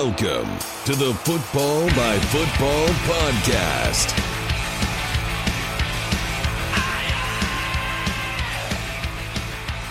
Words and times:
Welcome 0.00 0.46
to 0.84 0.94
the 0.94 1.12
Football 1.24 1.88
by 1.88 2.16
Football 2.20 2.86
podcast. 3.08 4.06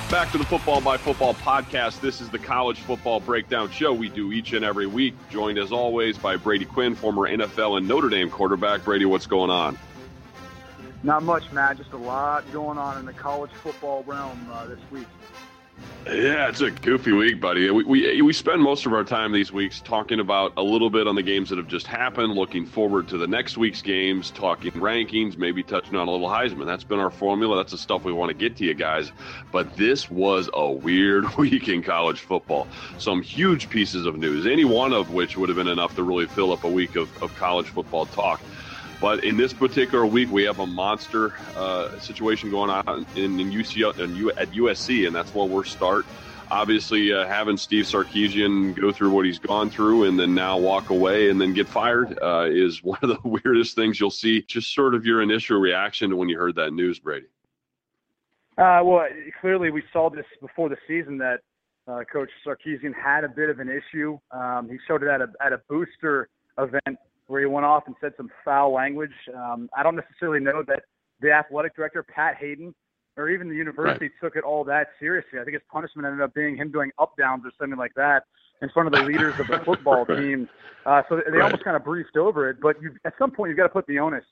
Back 0.09 0.31
to 0.31 0.37
the 0.37 0.45
Football 0.45 0.79
by 0.79 0.95
Football 0.95 1.33
podcast. 1.33 1.99
This 1.99 2.21
is 2.21 2.29
the 2.29 2.39
college 2.39 2.79
football 2.79 3.19
breakdown 3.19 3.69
show 3.69 3.91
we 3.91 4.07
do 4.07 4.31
each 4.31 4.53
and 4.53 4.63
every 4.63 4.87
week. 4.87 5.13
Joined 5.29 5.59
as 5.59 5.73
always 5.73 6.17
by 6.17 6.37
Brady 6.37 6.63
Quinn, 6.63 6.95
former 6.95 7.27
NFL 7.27 7.77
and 7.77 7.85
Notre 7.85 8.07
Dame 8.07 8.29
quarterback. 8.29 8.85
Brady, 8.85 9.03
what's 9.03 9.27
going 9.27 9.49
on? 9.49 9.77
Not 11.03 11.23
much, 11.23 11.51
Matt. 11.51 11.79
Just 11.79 11.91
a 11.91 11.97
lot 11.97 12.49
going 12.53 12.77
on 12.77 12.97
in 12.97 13.05
the 13.05 13.11
college 13.11 13.51
football 13.51 14.03
realm 14.07 14.47
uh, 14.53 14.67
this 14.67 14.79
week. 14.89 15.07
Yeah, 16.07 16.47
it's 16.47 16.61
a 16.61 16.71
goofy 16.71 17.11
week, 17.11 17.41
buddy. 17.41 17.69
We, 17.69 17.83
we 17.83 18.21
we 18.21 18.31
spend 18.31 18.61
most 18.61 18.85
of 18.85 18.93
our 18.93 19.03
time 19.03 19.33
these 19.33 19.51
weeks 19.51 19.81
talking 19.81 20.21
about 20.21 20.53
a 20.55 20.63
little 20.63 20.89
bit 20.89 21.05
on 21.05 21.15
the 21.15 21.23
games 21.23 21.49
that 21.49 21.57
have 21.57 21.67
just 21.67 21.85
happened, 21.85 22.33
looking 22.33 22.65
forward 22.65 23.09
to 23.09 23.17
the 23.17 23.27
next 23.27 23.57
week's 23.57 23.81
games, 23.81 24.31
talking 24.31 24.71
rankings, 24.73 25.37
maybe 25.37 25.63
touching 25.63 25.97
on 25.97 26.07
a 26.07 26.11
little 26.11 26.29
Heisman. 26.29 26.65
That's 26.65 26.85
been 26.85 26.99
our 26.99 27.11
formula. 27.11 27.57
That's 27.57 27.73
the 27.73 27.77
stuff 27.77 28.05
we 28.05 28.13
want 28.13 28.29
to 28.29 28.33
get 28.33 28.55
to 28.57 28.63
you 28.63 28.73
guys. 28.73 29.11
But 29.51 29.75
this 29.75 30.09
was 30.09 30.49
a 30.53 30.71
weird 30.71 31.35
week 31.37 31.67
in 31.67 31.83
college 31.83 32.21
football. 32.21 32.69
Some 32.97 33.21
huge 33.21 33.67
pieces 33.67 34.05
of 34.05 34.17
news, 34.17 34.47
any 34.47 34.63
one 34.63 34.93
of 34.93 35.09
which 35.09 35.35
would 35.35 35.49
have 35.49 35.57
been 35.57 35.67
enough 35.67 35.93
to 35.95 36.03
really 36.03 36.27
fill 36.27 36.53
up 36.53 36.63
a 36.63 36.69
week 36.69 36.95
of, 36.95 37.09
of 37.21 37.35
college 37.35 37.67
football 37.67 38.05
talk. 38.05 38.39
But 38.99 39.23
in 39.23 39.37
this 39.37 39.53
particular 39.53 40.05
week, 40.05 40.31
we 40.31 40.43
have 40.43 40.59
a 40.59 40.65
monster 40.65 41.33
uh, 41.55 41.97
situation 41.99 42.49
going 42.49 42.71
on 42.71 43.05
in, 43.15 43.39
in 43.39 43.51
UC 43.51 43.99
in 43.99 44.15
U, 44.15 44.31
at 44.31 44.49
USC, 44.51 45.05
and 45.05 45.15
that's 45.15 45.33
where 45.35 45.47
we'll 45.47 45.63
start. 45.63 46.05
Obviously, 46.49 47.13
uh, 47.13 47.27
having 47.27 47.57
Steve 47.57 47.85
Sarkisian 47.85 48.73
go 48.73 48.91
through 48.91 49.11
what 49.11 49.25
he's 49.25 49.37
gone 49.37 49.69
through 49.69 50.05
and 50.05 50.17
then 50.17 50.33
now 50.33 50.57
walk 50.57 50.89
away 50.89 51.29
and 51.29 51.39
then 51.39 51.53
get 51.53 51.67
fired 51.67 52.17
uh, 52.21 52.47
is 52.49 52.81
one 52.83 52.99
of 53.03 53.09
the 53.09 53.19
weirdest 53.23 53.75
things 53.75 53.99
you'll 53.99 54.09
see. 54.09 54.41
Just 54.43 54.73
sort 54.73 54.95
of 54.95 55.05
your 55.05 55.21
initial 55.21 55.59
reaction 55.59 56.09
to 56.09 56.15
when 56.15 56.29
you 56.29 56.37
heard 56.37 56.55
that 56.55 56.71
news, 56.71 56.99
Brady. 56.99 57.27
Uh, 58.57 58.81
well, 58.83 59.05
clearly 59.39 59.69
we 59.69 59.83
saw 59.93 60.09
this 60.09 60.25
before 60.41 60.69
the 60.69 60.77
season 60.87 61.19
that 61.19 61.41
uh, 61.87 62.03
Coach 62.11 62.29
Sarkisian 62.45 62.93
had 62.95 63.23
a 63.23 63.29
bit 63.29 63.49
of 63.49 63.59
an 63.59 63.69
issue. 63.69 64.17
Um, 64.31 64.67
he 64.69 64.77
showed 64.87 65.03
it 65.03 65.09
at 65.09 65.21
a 65.21 65.27
at 65.39 65.53
a 65.53 65.61
booster 65.69 66.29
event 66.57 66.97
where 67.27 67.41
he 67.41 67.45
went 67.45 67.65
off 67.65 67.83
and 67.87 67.95
said 68.01 68.13
some 68.17 68.29
foul 68.43 68.73
language. 68.73 69.11
Um, 69.35 69.69
I 69.75 69.83
don't 69.83 69.95
necessarily 69.95 70.39
know 70.39 70.63
that 70.67 70.83
the 71.21 71.31
athletic 71.31 71.75
director, 71.75 72.03
Pat 72.03 72.35
Haden, 72.37 72.73
or 73.17 73.29
even 73.29 73.49
the 73.49 73.55
university 73.55 74.05
right. 74.05 74.11
took 74.21 74.35
it 74.35 74.43
all 74.43 74.63
that 74.63 74.89
seriously. 74.99 75.39
I 75.39 75.43
think 75.43 75.53
his 75.53 75.63
punishment 75.71 76.05
ended 76.05 76.21
up 76.21 76.33
being 76.33 76.55
him 76.55 76.71
doing 76.71 76.91
up 76.99 77.17
downs 77.17 77.43
or 77.45 77.51
something 77.59 77.77
like 77.77 77.93
that 77.95 78.23
in 78.61 78.69
front 78.69 78.87
of 78.87 78.93
the 78.93 79.05
leaders 79.05 79.39
of 79.39 79.47
the 79.47 79.59
football 79.65 80.05
right. 80.05 80.19
team. 80.19 80.49
Uh, 80.85 81.01
so 81.09 81.17
they 81.17 81.37
right. 81.37 81.45
almost 81.45 81.63
kind 81.63 81.75
of 81.75 81.83
briefed 81.83 82.15
over 82.15 82.49
it. 82.49 82.57
But 82.61 82.77
at 83.05 83.13
some 83.19 83.31
point, 83.31 83.49
you've 83.49 83.57
got 83.57 83.63
to 83.63 83.69
put 83.69 83.87
the 83.87 83.99
onus 83.99 84.23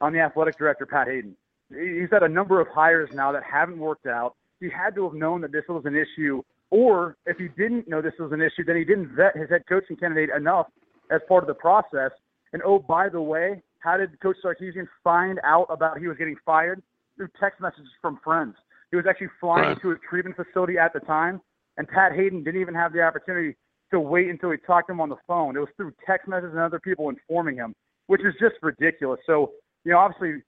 on 0.00 0.12
the 0.12 0.20
athletic 0.20 0.58
director, 0.58 0.84
Pat 0.84 1.06
Haden. 1.06 1.36
He's 1.70 2.10
had 2.12 2.22
a 2.22 2.28
number 2.28 2.60
of 2.60 2.68
hires 2.68 3.08
now 3.14 3.32
that 3.32 3.42
haven't 3.42 3.78
worked 3.78 4.06
out. 4.06 4.34
He 4.60 4.68
had 4.68 4.94
to 4.96 5.04
have 5.04 5.14
known 5.14 5.40
that 5.40 5.52
this 5.52 5.64
was 5.68 5.84
an 5.86 5.96
issue, 5.96 6.42
or 6.70 7.16
if 7.26 7.38
he 7.38 7.48
didn't 7.48 7.88
know 7.88 8.02
this 8.02 8.14
was 8.18 8.32
an 8.32 8.40
issue, 8.40 8.64
then 8.64 8.76
he 8.76 8.84
didn't 8.84 9.14
vet 9.14 9.36
his 9.36 9.48
head 9.48 9.62
coaching 9.68 9.96
candidate 9.96 10.30
enough 10.36 10.66
as 11.10 11.20
part 11.28 11.42
of 11.42 11.48
the 11.48 11.54
process 11.54 12.10
and 12.54 12.62
oh, 12.64 12.78
by 12.78 13.08
the 13.08 13.20
way, 13.20 13.60
how 13.80 13.96
did 13.96 14.18
Coach 14.20 14.36
Sarkisian 14.42 14.86
find 15.02 15.40
out 15.44 15.66
about 15.68 15.98
he 15.98 16.06
was 16.06 16.16
getting 16.16 16.36
fired? 16.46 16.80
Through 17.16 17.28
text 17.38 17.60
messages 17.60 17.90
from 18.00 18.18
friends. 18.24 18.54
He 18.90 18.96
was 18.96 19.06
actually 19.08 19.28
flying 19.40 19.70
right. 19.70 19.82
to 19.82 19.90
a 19.90 19.96
treatment 20.08 20.36
facility 20.36 20.78
at 20.78 20.92
the 20.92 21.00
time, 21.00 21.40
and 21.76 21.86
Pat 21.86 22.12
Haden 22.12 22.44
didn't 22.44 22.60
even 22.60 22.74
have 22.74 22.92
the 22.92 23.02
opportunity 23.02 23.56
to 23.90 23.98
wait 23.98 24.28
until 24.30 24.52
he 24.52 24.56
talked 24.56 24.88
to 24.88 24.92
him 24.92 25.00
on 25.00 25.08
the 25.08 25.16
phone. 25.26 25.56
It 25.56 25.60
was 25.60 25.68
through 25.76 25.92
text 26.06 26.28
messages 26.28 26.52
and 26.52 26.60
other 26.60 26.78
people 26.78 27.08
informing 27.08 27.56
him, 27.56 27.74
which 28.06 28.20
is 28.20 28.34
just 28.40 28.54
ridiculous. 28.62 29.20
So, 29.26 29.52
you 29.84 29.92
know, 29.92 29.98
obviously, 29.98 30.42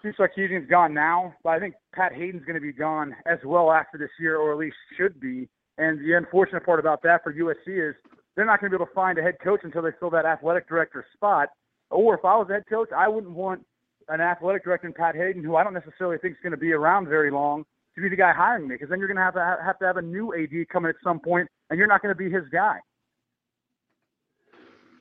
Steve 0.00 0.12
Sarkisian's 0.18 0.68
gone 0.68 0.92
now, 0.92 1.34
but 1.42 1.50
I 1.50 1.60
think 1.60 1.74
Pat 1.94 2.12
Haden's 2.12 2.44
going 2.44 2.56
to 2.56 2.60
be 2.60 2.72
gone 2.72 3.16
as 3.24 3.38
well 3.44 3.70
after 3.72 3.96
this 3.96 4.10
year, 4.20 4.36
or 4.36 4.52
at 4.52 4.58
least 4.58 4.76
should 4.98 5.18
be. 5.18 5.48
And 5.78 5.98
the 6.00 6.12
unfortunate 6.12 6.64
part 6.64 6.78
about 6.78 7.02
that 7.04 7.22
for 7.22 7.32
USC 7.32 7.90
is 7.90 7.94
they're 8.36 8.46
not 8.46 8.60
going 8.60 8.70
to 8.70 8.78
be 8.78 8.82
able 8.82 8.86
to 8.86 8.94
find 8.94 9.18
a 9.18 9.22
head 9.22 9.36
coach 9.42 9.60
until 9.62 9.82
they 9.82 9.90
fill 9.98 10.10
that 10.10 10.24
athletic 10.24 10.68
director 10.68 11.04
spot. 11.14 11.48
Or 11.90 12.14
if 12.14 12.24
I 12.24 12.36
was 12.36 12.48
a 12.50 12.54
head 12.54 12.64
coach, 12.68 12.88
I 12.96 13.08
wouldn't 13.08 13.32
want 13.32 13.64
an 14.08 14.20
athletic 14.20 14.64
director 14.64 14.86
in 14.86 14.92
Pat 14.92 15.14
Haden, 15.14 15.44
who 15.44 15.56
I 15.56 15.64
don't 15.64 15.74
necessarily 15.74 16.18
think 16.18 16.34
is 16.34 16.40
going 16.42 16.52
to 16.52 16.56
be 16.56 16.72
around 16.72 17.08
very 17.08 17.30
long, 17.30 17.64
to 17.94 18.00
be 18.00 18.08
the 18.08 18.16
guy 18.16 18.32
hiring 18.32 18.66
me, 18.66 18.74
because 18.74 18.88
then 18.88 18.98
you're 18.98 19.08
going 19.08 19.18
to 19.18 19.22
have 19.22 19.34
to 19.34 19.58
have 19.62 19.78
to 19.80 19.84
have 19.84 19.98
a 19.98 20.02
new 20.02 20.34
AD 20.34 20.68
coming 20.70 20.88
at 20.88 20.96
some 21.04 21.20
point, 21.20 21.48
and 21.70 21.78
you're 21.78 21.86
not 21.86 22.02
going 22.02 22.14
to 22.14 22.18
be 22.18 22.30
his 22.30 22.48
guy. 22.50 22.78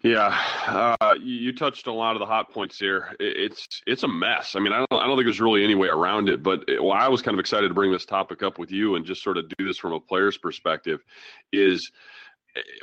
Yeah, 0.04 0.36
uh, 0.68 1.14
you 1.22 1.54
touched 1.54 1.86
a 1.86 1.92
lot 1.94 2.16
of 2.16 2.20
the 2.20 2.26
hot 2.26 2.52
points 2.52 2.80
here. 2.80 3.16
It's 3.20 3.68
it's 3.86 4.02
a 4.02 4.08
mess. 4.08 4.56
I 4.56 4.60
mean, 4.60 4.74
I 4.74 4.78
don't 4.78 5.00
I 5.00 5.06
don't 5.06 5.16
think 5.16 5.28
there's 5.28 5.40
really 5.40 5.64
any 5.64 5.76
way 5.76 5.90
around 5.90 6.28
it. 6.28 6.42
But 6.42 6.64
it, 6.68 6.84
well, 6.84 6.94
I 6.94 7.08
was 7.08 7.22
kind 7.22 7.36
of 7.36 7.40
excited 7.40 7.68
to 7.68 7.74
bring 7.76 7.92
this 7.92 8.06
topic 8.06 8.42
up 8.42 8.58
with 8.58 8.72
you 8.72 8.96
and 8.96 9.06
just 9.06 9.24
sort 9.24 9.38
of 9.38 9.48
do 9.58 9.66
this 9.66 9.78
from 9.78 9.94
a 9.94 10.00
player's 10.00 10.38
perspective. 10.38 11.04
Is 11.54 11.92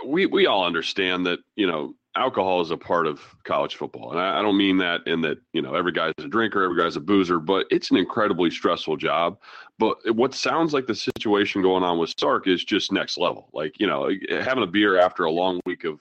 we 0.05 0.27
we 0.27 0.47
all 0.47 0.65
understand 0.65 1.27
that 1.27 1.39
you 1.57 1.67
know 1.67 1.95
alcohol 2.17 2.61
is 2.61 2.71
a 2.71 2.77
part 2.77 3.07
of 3.07 3.21
college 3.45 3.77
football, 3.77 4.11
and 4.11 4.21
I, 4.21 4.39
I, 4.39 4.43
don't 4.43 4.57
mean 4.57 4.77
that 4.79 5.07
in 5.07 5.21
that 5.23 5.39
you 5.53 5.63
know 5.63 5.75
every 5.75 5.93
guy's 5.93 6.13
a 6.19 6.29
drinker, 6.29 6.63
every 6.63 6.77
guy's 6.77 6.97
a 6.97 7.01
boozer, 7.01 7.39
but 7.39 7.67
it's 7.71 7.91
an 7.91 7.97
incredibly 7.97 8.51
stressful 8.51 8.97
job. 8.97 9.39
But 9.79 9.99
what 10.15 10.35
sounds 10.35 10.73
like 10.73 10.87
the 10.87 10.95
situation 10.95 11.63
going 11.63 11.85
on 11.85 11.99
with 11.99 12.15
Sark 12.19 12.47
is 12.47 12.65
just 12.65 12.93
next 12.93 13.19
level. 13.19 13.49
Like 13.53 13.79
you 13.79 13.87
know 13.87 14.11
having 14.31 14.65
a 14.65 14.67
beer 14.67 14.99
after 14.99 15.25
a 15.25 15.31
long 15.31 15.61
week 15.67 15.85
of 15.85 16.01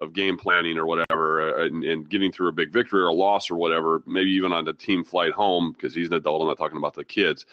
of 0.00 0.12
game 0.12 0.36
planning 0.36 0.78
or 0.78 0.86
whatever, 0.86 1.58
uh, 1.58 1.64
and, 1.66 1.82
and, 1.82 2.08
getting 2.08 2.30
through 2.30 2.48
a 2.48 2.52
big 2.52 2.72
victory 2.72 3.02
or 3.02 3.06
a 3.06 3.12
loss 3.12 3.50
or 3.50 3.56
whatever, 3.56 4.00
maybe 4.06 4.30
even 4.30 4.52
on 4.52 4.64
the 4.64 4.72
team 4.72 5.02
flight 5.02 5.32
home 5.32 5.72
because 5.72 5.92
he's 5.92 6.06
an 6.06 6.14
adult. 6.14 6.40
I'm 6.40 6.46
not 6.46 6.56
talking 6.56 6.78
about 6.78 6.94
the 6.94 7.04
kids, 7.04 7.46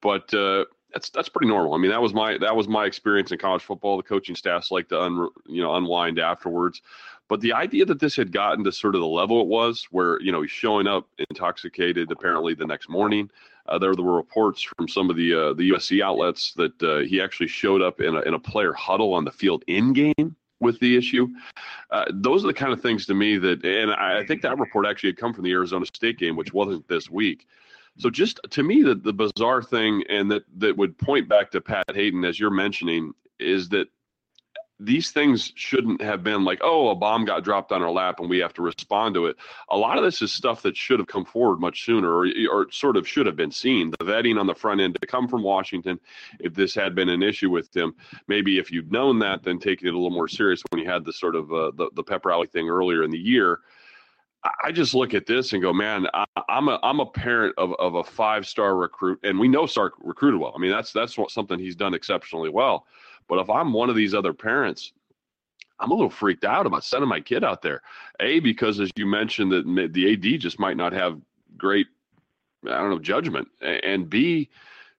but 0.00 0.32
uh, 0.32 0.64
that's 0.92 1.10
that's 1.10 1.28
pretty 1.28 1.48
normal. 1.48 1.74
I 1.74 1.78
mean, 1.78 1.90
that 1.90 2.02
was 2.02 2.14
my 2.14 2.38
that 2.38 2.54
was 2.54 2.68
my 2.68 2.86
experience 2.86 3.32
in 3.32 3.38
college 3.38 3.62
football. 3.62 3.96
The 3.96 4.02
coaching 4.02 4.34
staffs 4.34 4.70
like 4.70 4.88
to 4.88 5.00
un, 5.00 5.28
you 5.46 5.62
know 5.62 5.74
unwind 5.74 6.18
afterwards, 6.18 6.82
but 7.28 7.40
the 7.40 7.52
idea 7.52 7.84
that 7.86 8.00
this 8.00 8.16
had 8.16 8.32
gotten 8.32 8.64
to 8.64 8.72
sort 8.72 8.94
of 8.94 9.00
the 9.00 9.06
level 9.06 9.40
it 9.40 9.46
was, 9.46 9.86
where 9.90 10.20
you 10.20 10.32
know 10.32 10.42
he's 10.42 10.50
showing 10.50 10.86
up 10.86 11.08
intoxicated 11.30 12.10
apparently 12.10 12.54
the 12.54 12.66
next 12.66 12.88
morning. 12.88 13.30
Uh, 13.66 13.78
there 13.78 13.92
were 13.94 14.16
reports 14.16 14.62
from 14.62 14.88
some 14.88 15.10
of 15.10 15.16
the 15.16 15.32
uh, 15.32 15.52
the 15.54 15.70
USC 15.70 16.02
outlets 16.02 16.54
that 16.54 16.82
uh, 16.82 16.98
he 16.98 17.20
actually 17.20 17.46
showed 17.46 17.82
up 17.82 18.00
in 18.00 18.16
a 18.16 18.20
in 18.22 18.34
a 18.34 18.38
player 18.38 18.72
huddle 18.72 19.14
on 19.14 19.24
the 19.24 19.30
field 19.30 19.62
in 19.68 19.92
game 19.92 20.34
with 20.60 20.78
the 20.80 20.96
issue. 20.96 21.28
Uh, 21.90 22.04
those 22.10 22.44
are 22.44 22.48
the 22.48 22.54
kind 22.54 22.72
of 22.72 22.80
things 22.80 23.06
to 23.06 23.14
me 23.14 23.38
that, 23.38 23.64
and 23.64 23.92
I 23.92 24.24
think 24.26 24.42
that 24.42 24.58
report 24.58 24.86
actually 24.86 25.10
had 25.10 25.16
come 25.16 25.32
from 25.32 25.44
the 25.44 25.52
Arizona 25.52 25.86
State 25.86 26.18
game, 26.18 26.36
which 26.36 26.52
wasn't 26.52 26.86
this 26.88 27.10
week. 27.10 27.46
So 27.98 28.10
just 28.10 28.40
to 28.50 28.62
me, 28.62 28.82
the, 28.82 28.94
the 28.94 29.12
bizarre 29.12 29.62
thing, 29.62 30.04
and 30.08 30.30
that 30.30 30.42
that 30.58 30.76
would 30.76 30.96
point 30.96 31.28
back 31.28 31.50
to 31.50 31.60
Pat 31.60 31.84
Haden, 31.94 32.24
as 32.24 32.38
you're 32.38 32.50
mentioning, 32.50 33.12
is 33.38 33.68
that 33.70 33.88
these 34.80 35.10
things 35.10 35.52
shouldn't 35.54 36.00
have 36.00 36.24
been 36.24 36.42
like, 36.42 36.60
oh, 36.62 36.88
a 36.88 36.94
bomb 36.94 37.26
got 37.26 37.44
dropped 37.44 37.70
on 37.70 37.82
our 37.82 37.90
lap 37.90 38.18
and 38.18 38.30
we 38.30 38.38
have 38.38 38.54
to 38.54 38.62
respond 38.62 39.14
to 39.14 39.26
it. 39.26 39.36
A 39.68 39.76
lot 39.76 39.98
of 39.98 40.04
this 40.04 40.22
is 40.22 40.32
stuff 40.32 40.62
that 40.62 40.76
should 40.76 40.98
have 40.98 41.06
come 41.06 41.26
forward 41.26 41.60
much 41.60 41.84
sooner 41.84 42.10
or, 42.10 42.26
or 42.50 42.70
sort 42.72 42.96
of 42.96 43.06
should 43.06 43.26
have 43.26 43.36
been 43.36 43.50
seen. 43.50 43.90
The 43.90 44.06
vetting 44.06 44.40
on 44.40 44.46
the 44.46 44.54
front 44.54 44.80
end 44.80 44.96
to 44.98 45.06
come 45.06 45.28
from 45.28 45.42
Washington, 45.42 46.00
if 46.38 46.54
this 46.54 46.74
had 46.74 46.94
been 46.94 47.10
an 47.10 47.22
issue 47.22 47.50
with 47.50 47.76
him, 47.76 47.94
maybe 48.26 48.58
if 48.58 48.72
you'd 48.72 48.90
known 48.90 49.18
that, 49.18 49.42
then 49.42 49.58
taking 49.58 49.86
it 49.86 49.94
a 49.94 49.98
little 49.98 50.10
more 50.10 50.28
serious 50.28 50.62
when 50.70 50.82
you 50.82 50.88
had 50.88 51.04
the 51.04 51.12
sort 51.12 51.36
of 51.36 51.52
uh, 51.52 51.72
the, 51.76 51.90
the 51.94 52.02
pep 52.02 52.24
rally 52.24 52.46
thing 52.46 52.70
earlier 52.70 53.02
in 53.02 53.10
the 53.10 53.18
year. 53.18 53.60
I 54.64 54.72
just 54.72 54.94
look 54.94 55.12
at 55.12 55.26
this 55.26 55.52
and 55.52 55.60
go, 55.60 55.72
man, 55.72 56.06
I, 56.14 56.24
am 56.48 56.68
a 56.68 56.80
I'm 56.82 57.00
a 57.00 57.06
parent 57.06 57.54
of, 57.58 57.74
of 57.78 57.96
a 57.96 58.04
five 58.04 58.46
star 58.46 58.74
recruit, 58.76 59.20
and 59.22 59.38
we 59.38 59.48
know 59.48 59.66
Sark 59.66 59.94
recruited 60.02 60.40
well. 60.40 60.52
I 60.56 60.58
mean, 60.58 60.70
that's 60.70 60.92
that's 60.92 61.18
what, 61.18 61.30
something 61.30 61.58
he's 61.58 61.76
done 61.76 61.92
exceptionally 61.92 62.48
well. 62.48 62.86
But 63.28 63.38
if 63.38 63.50
I'm 63.50 63.72
one 63.72 63.90
of 63.90 63.96
these 63.96 64.14
other 64.14 64.32
parents, 64.32 64.92
I'm 65.78 65.90
a 65.90 65.94
little 65.94 66.10
freaked 66.10 66.44
out 66.44 66.66
about 66.66 66.84
sending 66.84 67.08
my 67.08 67.20
kid 67.20 67.44
out 67.44 67.60
there. 67.60 67.82
A 68.20 68.40
because 68.40 68.80
as 68.80 68.90
you 68.96 69.06
mentioned 69.06 69.52
that 69.52 69.92
the 69.92 70.12
AD 70.12 70.40
just 70.40 70.58
might 70.58 70.76
not 70.76 70.92
have 70.92 71.20
great, 71.56 71.86
I 72.66 72.78
don't 72.78 72.90
know, 72.90 72.98
judgment, 72.98 73.48
and 73.60 74.08
B, 74.08 74.48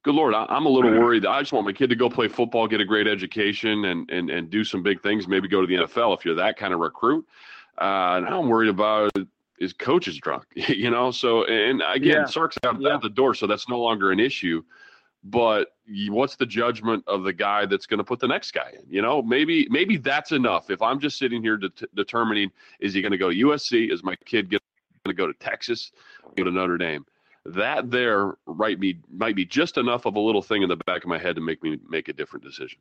good 0.04 0.16
lord, 0.16 0.36
I'm 0.36 0.66
a 0.68 0.70
little 0.70 0.92
worried. 0.92 1.26
I 1.26 1.42
just 1.42 1.52
want 1.52 1.66
my 1.66 1.74
kid 1.74 1.90
to 1.90 1.96
go 1.96 2.10
play 2.10 2.28
football, 2.28 2.68
get 2.68 2.82
a 2.82 2.86
great 2.86 3.08
education, 3.08 3.86
and 3.86 4.10
and 4.12 4.30
and 4.30 4.52
do 4.52 4.64
some 4.64 4.84
big 4.84 5.02
things. 5.02 5.28
Maybe 5.28 5.48
go 5.48 5.62
to 5.62 5.68
the 5.68 5.84
NFL 5.86 6.16
if 6.18 6.26
you're 6.26 6.36
that 6.36 6.58
kind 6.58 6.74
of 6.74 6.80
recruit. 6.80 7.26
Uh, 7.78 8.22
now 8.24 8.42
I'm 8.42 8.50
worried 8.50 8.70
about 8.70 9.12
his 9.60 9.74
coach 9.74 10.08
is 10.08 10.18
drunk, 10.18 10.46
you 10.56 10.90
know. 10.90 11.12
So 11.12 11.46
and 11.46 11.82
again, 11.94 12.22
yeah. 12.22 12.26
Sark's 12.26 12.58
out, 12.64 12.80
yeah. 12.80 12.94
out 12.94 13.02
the 13.02 13.10
door, 13.10 13.34
so 13.34 13.48
that's 13.48 13.68
no 13.70 13.80
longer 13.80 14.12
an 14.12 14.20
issue 14.20 14.64
but 15.24 15.76
what's 16.10 16.36
the 16.36 16.46
judgment 16.46 17.04
of 17.08 17.24
the 17.24 17.34
guy 17.34 17.66
that's 17.66 17.86
going 17.86 18.00
to 18.00 18.04
put 18.04 18.20
the 18.20 18.28
next 18.28 18.52
guy 18.52 18.74
in? 18.74 18.84
You 18.90 19.02
know, 19.02 19.22
maybe 19.22 19.68
maybe 19.70 19.98
that's 19.98 20.32
enough. 20.32 20.70
If 20.70 20.82
I'm 20.82 21.00
just 21.00 21.18
sitting 21.18 21.42
here 21.42 21.58
de- 21.58 21.72
determining 21.96 22.52
is 22.80 22.94
he 22.94 23.02
going 23.02 23.12
to 23.12 23.18
go 23.18 23.30
to 23.30 23.36
USC? 23.36 23.92
Is 23.92 24.04
my 24.04 24.16
kid 24.26 24.50
going 24.50 24.60
to 25.06 25.14
go 25.14 25.28
to 25.28 25.34
Texas? 25.34 25.92
Go 26.36 26.44
to 26.44 26.52
Notre 26.52 26.78
Dame? 26.78 27.06
That 27.46 27.92
there 27.92 28.36
right 28.46 28.80
me 28.80 29.00
might 29.12 29.36
be 29.36 29.46
just 29.46 29.78
enough 29.78 30.06
of 30.06 30.16
a 30.16 30.20
little 30.20 30.42
thing 30.42 30.64
in 30.64 30.70
the 30.70 30.78
back 30.78 31.04
of 31.04 31.10
my 31.10 31.20
head 31.20 31.36
to 31.36 31.42
make 31.42 31.62
me 31.62 31.78
make 31.88 32.08
a 32.08 32.14
different 32.14 32.44
decision. 32.44 32.80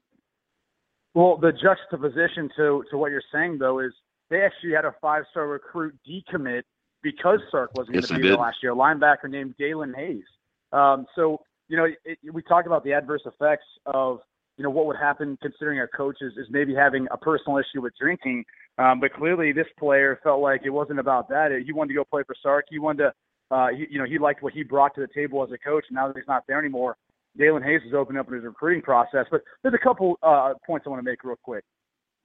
Well, 1.15 1.37
the 1.37 1.53
juxtaposition 1.53 2.49
to 2.57 2.85
to 2.91 2.97
what 2.97 3.11
you're 3.11 3.23
saying 3.33 3.59
though 3.59 3.81
is 3.81 3.93
they 4.31 4.43
actually 4.43 4.73
had 4.73 4.85
a 4.85 4.95
five 5.01 5.25
star 5.31 5.49
recruit 5.49 5.95
decommit 6.09 6.63
because 7.03 7.41
Sark 7.51 7.71
wasn't 7.75 7.97
yes, 7.97 8.07
going 8.07 8.21
to 8.21 8.23
be 8.23 8.29
there 8.29 8.39
last 8.39 8.59
year. 8.63 8.73
A 8.73 8.77
linebacker 8.77 9.29
named 9.29 9.55
Daelin 9.61 9.95
Hayes. 9.95 10.25
Um, 10.73 11.07
so 11.15 11.41
you 11.71 11.77
know, 11.77 11.87
it, 12.05 12.19
we 12.33 12.43
talk 12.43 12.67
about 12.67 12.83
the 12.85 12.93
adverse 12.93 13.23
effects 13.25 13.65
of, 13.87 14.19
you 14.57 14.65
know, 14.65 14.71
what 14.71 14.87
would 14.87 14.97
happen 14.97 15.39
considering 15.41 15.79
our 15.79 15.89
coaches 15.89 16.33
is 16.37 16.47
maybe 16.51 16.75
having 16.75 17.07
a 17.13 17.17
personal 17.17 17.59
issue 17.59 17.81
with 17.81 17.93
drinking. 17.99 18.45
Um, 18.77 18.99
but 18.99 19.15
clearly, 19.15 19.53
this 19.53 19.69
player 19.79 20.19
felt 20.23 20.43
like 20.43 20.63
it 20.65 20.71
wasn't 20.71 20.99
about 20.99 21.29
that. 21.29 21.51
He 21.65 21.73
wanted 21.73 21.89
to 21.89 21.95
go 21.95 22.05
play 22.05 22.23
for 22.27 22.35
Sark. 22.43 22.67
He 22.69 22.81
wanted 22.81 23.05
to, 23.05 23.57
uh, 23.57 23.69
he, 23.69 23.87
you 23.89 23.99
know, 23.99 24.05
he 24.05 24.19
liked 24.19 24.43
what 24.43 24.53
he 24.53 24.65
brought 24.65 24.97
to 24.97 25.01
the 25.01 25.09
table 25.15 25.45
as 25.45 25.53
a 25.53 25.59
coach. 25.59 25.85
And 25.89 25.95
now 25.95 26.09
that 26.09 26.17
he's 26.17 26.27
not 26.27 26.43
there 26.49 26.59
anymore, 26.59 26.97
Daelin 27.39 27.65
Hayes 27.65 27.83
is 27.87 27.95
opening 27.95 28.19
up 28.19 28.27
in 28.27 28.35
his 28.35 28.45
recruiting 28.45 28.83
process. 28.83 29.27
But 29.31 29.43
there's 29.63 29.75
a 29.75 29.79
couple 29.79 30.19
uh, 30.25 30.55
points 30.67 30.87
I 30.87 30.91
want 30.91 30.99
to 30.99 31.09
make 31.09 31.23
real 31.23 31.37
quick. 31.41 31.65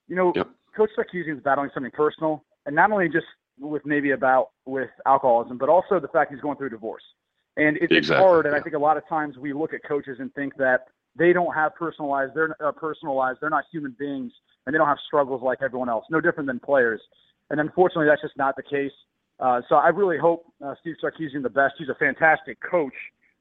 You 0.07 0.15
know, 0.15 0.33
yep. 0.35 0.49
Coach 0.75 0.89
Sarkisian 0.97 1.37
is 1.37 1.43
battling 1.43 1.69
something 1.73 1.91
personal, 1.91 2.43
and 2.65 2.75
not 2.75 2.91
only 2.91 3.07
just 3.09 3.25
with 3.59 3.85
maybe 3.85 4.11
about 4.11 4.49
with 4.65 4.89
alcoholism, 5.05 5.57
but 5.57 5.69
also 5.69 5.99
the 5.99 6.07
fact 6.09 6.31
he's 6.31 6.41
going 6.41 6.57
through 6.57 6.67
a 6.67 6.71
divorce. 6.71 7.03
And 7.57 7.77
it's, 7.77 7.93
exactly. 7.93 8.23
hard. 8.23 8.45
And 8.45 8.55
I 8.55 8.59
think 8.59 8.75
a 8.75 8.79
lot 8.79 8.97
of 8.97 9.07
times 9.07 9.37
we 9.37 9.53
look 9.53 9.73
at 9.73 9.81
coaches 9.87 10.17
and 10.19 10.33
think 10.33 10.57
that 10.57 10.87
they 11.15 11.31
don't 11.31 11.53
have 11.53 11.73
personalized, 11.75 12.33
they're 12.35 12.55
uh, 12.61 12.71
personalized, 12.73 13.39
they're 13.39 13.49
not 13.49 13.63
human 13.71 13.95
beings, 13.97 14.33
and 14.65 14.73
they 14.73 14.77
don't 14.77 14.87
have 14.87 14.97
struggles 15.07 15.41
like 15.41 15.59
everyone 15.63 15.87
else. 15.87 16.05
No 16.09 16.19
different 16.19 16.47
than 16.47 16.59
players. 16.59 17.01
And 17.49 17.59
unfortunately, 17.61 18.07
that's 18.07 18.21
just 18.21 18.35
not 18.35 18.55
the 18.57 18.63
case. 18.63 18.91
Uh, 19.39 19.61
so 19.69 19.75
I 19.75 19.89
really 19.89 20.17
hope 20.17 20.45
uh, 20.65 20.75
Steve 20.81 20.95
Sarkisian 21.01 21.43
the 21.43 21.49
best. 21.49 21.75
He's 21.77 21.89
a 21.89 21.95
fantastic 21.95 22.57
coach, 22.61 22.93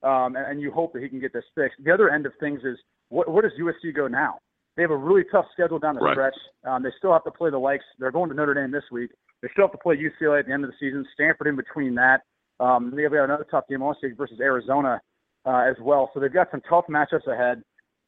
um, 0.02 0.36
and, 0.36 0.46
and 0.46 0.60
you 0.60 0.70
hope 0.70 0.92
that 0.92 1.02
he 1.02 1.08
can 1.08 1.20
get 1.20 1.32
this 1.32 1.44
fixed. 1.54 1.82
The 1.82 1.92
other 1.92 2.10
end 2.10 2.26
of 2.26 2.32
things 2.38 2.60
is 2.64 2.78
what, 3.08 3.30
where 3.30 3.42
does 3.42 3.52
USC 3.58 3.94
go 3.94 4.06
now? 4.06 4.38
They 4.76 4.82
have 4.82 4.90
a 4.90 4.96
really 4.96 5.22
tough 5.30 5.46
schedule 5.52 5.78
down 5.78 5.94
the 5.94 6.00
right. 6.00 6.14
stretch. 6.14 6.34
Um, 6.64 6.82
they 6.82 6.90
still 6.98 7.12
have 7.12 7.24
to 7.24 7.30
play 7.30 7.50
the 7.50 7.58
likes. 7.58 7.84
They're 7.98 8.10
going 8.10 8.28
to 8.30 8.34
Notre 8.34 8.54
Dame 8.54 8.72
this 8.72 8.84
week. 8.90 9.10
They 9.40 9.48
still 9.52 9.64
have 9.64 9.72
to 9.72 9.78
play 9.78 9.96
UCLA 9.96 10.40
at 10.40 10.46
the 10.46 10.52
end 10.52 10.64
of 10.64 10.70
the 10.70 10.76
season. 10.80 11.06
Stanford 11.14 11.46
in 11.46 11.56
between 11.56 11.94
that. 11.94 12.22
Um, 12.60 12.92
they've 12.94 13.10
got 13.10 13.24
another 13.24 13.46
tough 13.50 13.64
game 13.68 13.82
on 13.82 13.94
stage 13.96 14.16
versus 14.16 14.40
Arizona 14.40 15.00
uh, 15.46 15.64
as 15.68 15.76
well. 15.80 16.10
So 16.14 16.20
they've 16.20 16.32
got 16.32 16.50
some 16.50 16.60
tough 16.68 16.86
matchups 16.88 17.26
ahead. 17.26 17.62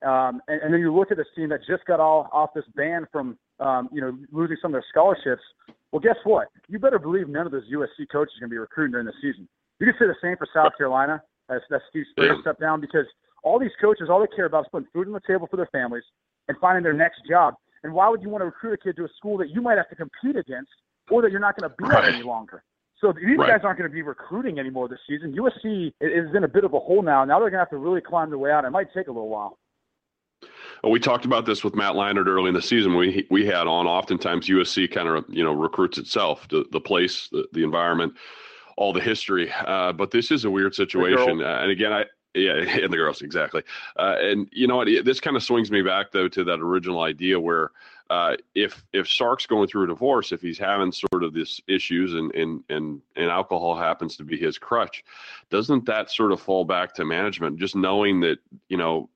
Um, 0.04 0.40
and, 0.48 0.60
and 0.62 0.74
then 0.74 0.80
you 0.80 0.94
look 0.94 1.10
at 1.10 1.16
this 1.16 1.26
team 1.34 1.48
that 1.50 1.60
just 1.66 1.84
got 1.86 2.00
all 2.00 2.28
off 2.32 2.50
this 2.54 2.64
ban 2.74 3.06
from 3.12 3.38
um, 3.60 3.88
you 3.92 4.00
know 4.00 4.16
losing 4.30 4.56
some 4.60 4.70
of 4.70 4.72
their 4.74 4.84
scholarships. 4.90 5.42
Well, 5.92 6.00
guess 6.00 6.16
what? 6.24 6.48
You 6.68 6.78
better 6.78 6.98
believe 6.98 7.28
none 7.28 7.46
of 7.46 7.52
those 7.52 7.64
USC 7.72 8.08
coaches 8.12 8.34
are 8.36 8.40
going 8.40 8.50
to 8.50 8.54
be 8.54 8.58
recruiting 8.58 8.92
during 8.92 9.06
the 9.06 9.14
season. 9.22 9.48
You 9.80 9.86
can 9.86 9.94
say 9.98 10.06
the 10.06 10.16
same 10.22 10.36
for 10.36 10.46
South 10.52 10.76
Carolina 10.76 11.22
as 11.48 11.60
that 11.70 11.80
Steve 11.88 12.04
Spurrier 12.10 12.36
stepped 12.40 12.60
down 12.60 12.80
because 12.80 13.06
all 13.42 13.58
these 13.58 13.70
coaches, 13.80 14.08
all 14.10 14.20
they 14.20 14.26
care 14.34 14.46
about 14.46 14.64
is 14.64 14.68
putting 14.72 14.88
food 14.92 15.06
on 15.06 15.12
the 15.12 15.20
table 15.26 15.46
for 15.50 15.56
their 15.56 15.68
families 15.72 16.02
and 16.48 16.56
finding 16.60 16.82
their 16.82 16.92
next 16.92 17.22
job. 17.28 17.54
And 17.82 17.92
why 17.92 18.08
would 18.08 18.22
you 18.22 18.28
want 18.28 18.42
to 18.42 18.46
recruit 18.46 18.74
a 18.74 18.76
kid 18.78 18.96
to 18.96 19.04
a 19.04 19.08
school 19.16 19.38
that 19.38 19.50
you 19.50 19.60
might 19.60 19.78
have 19.78 19.88
to 19.90 19.96
compete 19.96 20.36
against 20.36 20.70
or 21.10 21.22
that 21.22 21.30
you're 21.30 21.40
not 21.40 21.58
going 21.58 21.70
to 21.70 21.76
be 21.76 21.84
right. 21.84 22.04
at 22.04 22.14
any 22.14 22.22
longer? 22.22 22.64
So 23.00 23.12
these 23.12 23.36
right. 23.38 23.48
guys 23.48 23.60
aren't 23.62 23.78
going 23.78 23.90
to 23.90 23.94
be 23.94 24.02
recruiting 24.02 24.58
anymore 24.58 24.88
this 24.88 24.98
season. 25.08 25.36
USC 25.36 25.92
is 26.00 26.34
in 26.34 26.44
a 26.44 26.48
bit 26.48 26.64
of 26.64 26.72
a 26.72 26.80
hole 26.80 27.02
now. 27.02 27.24
Now 27.24 27.38
they're 27.38 27.50
going 27.50 27.58
to 27.58 27.64
have 27.64 27.70
to 27.70 27.76
really 27.76 28.00
climb 28.00 28.30
their 28.30 28.38
way 28.38 28.50
out. 28.50 28.64
It 28.64 28.70
might 28.70 28.92
take 28.94 29.08
a 29.08 29.12
little 29.12 29.28
while. 29.28 29.58
Well, 30.82 30.92
we 30.92 31.00
talked 31.00 31.24
about 31.24 31.46
this 31.46 31.64
with 31.64 31.74
Matt 31.74 31.94
Leinart 31.94 32.26
early 32.26 32.48
in 32.48 32.54
the 32.54 32.62
season. 32.62 32.94
We 32.96 33.26
we 33.30 33.46
had 33.46 33.66
on 33.66 33.86
oftentimes 33.86 34.48
USC 34.48 34.90
kind 34.90 35.08
of 35.08 35.24
you 35.28 35.42
know 35.42 35.52
recruits 35.52 35.98
itself, 35.98 36.46
the 36.48 36.66
the 36.72 36.80
place, 36.80 37.28
the, 37.32 37.46
the 37.52 37.64
environment, 37.64 38.14
all 38.76 38.92
the 38.92 39.00
history. 39.00 39.50
Uh, 39.52 39.92
but 39.92 40.10
this 40.10 40.30
is 40.30 40.44
a 40.44 40.50
weird 40.50 40.74
situation. 40.74 41.42
Uh, 41.42 41.60
and 41.62 41.70
again, 41.70 41.92
I 41.92 42.04
yeah, 42.36 42.52
and 42.82 42.92
the 42.92 42.96
girls 42.96 43.22
exactly. 43.22 43.62
Uh, 43.96 44.16
and 44.20 44.48
you 44.52 44.66
know 44.66 44.76
what? 44.76 44.88
This 45.04 45.20
kind 45.20 45.36
of 45.36 45.42
swings 45.42 45.70
me 45.70 45.82
back 45.82 46.12
though 46.12 46.28
to 46.28 46.44
that 46.44 46.60
original 46.60 47.02
idea 47.02 47.40
where 47.40 47.70
uh, 48.10 48.36
if 48.54 48.84
if 48.92 49.08
Sark's 49.08 49.46
going 49.46 49.68
through 49.68 49.84
a 49.84 49.88
divorce, 49.88 50.32
if 50.32 50.40
he's 50.40 50.58
having 50.58 50.92
sort 50.92 51.24
of 51.24 51.32
this 51.32 51.60
issues 51.66 52.14
and 52.14 52.32
and 52.34 52.62
and 52.68 53.00
and 53.16 53.30
alcohol 53.30 53.76
happens 53.76 54.16
to 54.16 54.24
be 54.24 54.36
his 54.36 54.58
crutch, 54.58 55.04
doesn't 55.50 55.86
that 55.86 56.10
sort 56.10 56.32
of 56.32 56.40
fall 56.40 56.64
back 56.64 56.94
to 56.94 57.04
management? 57.04 57.58
Just 57.58 57.74
knowing 57.74 58.20
that 58.20 58.38
you 58.68 58.76
know 58.76 59.08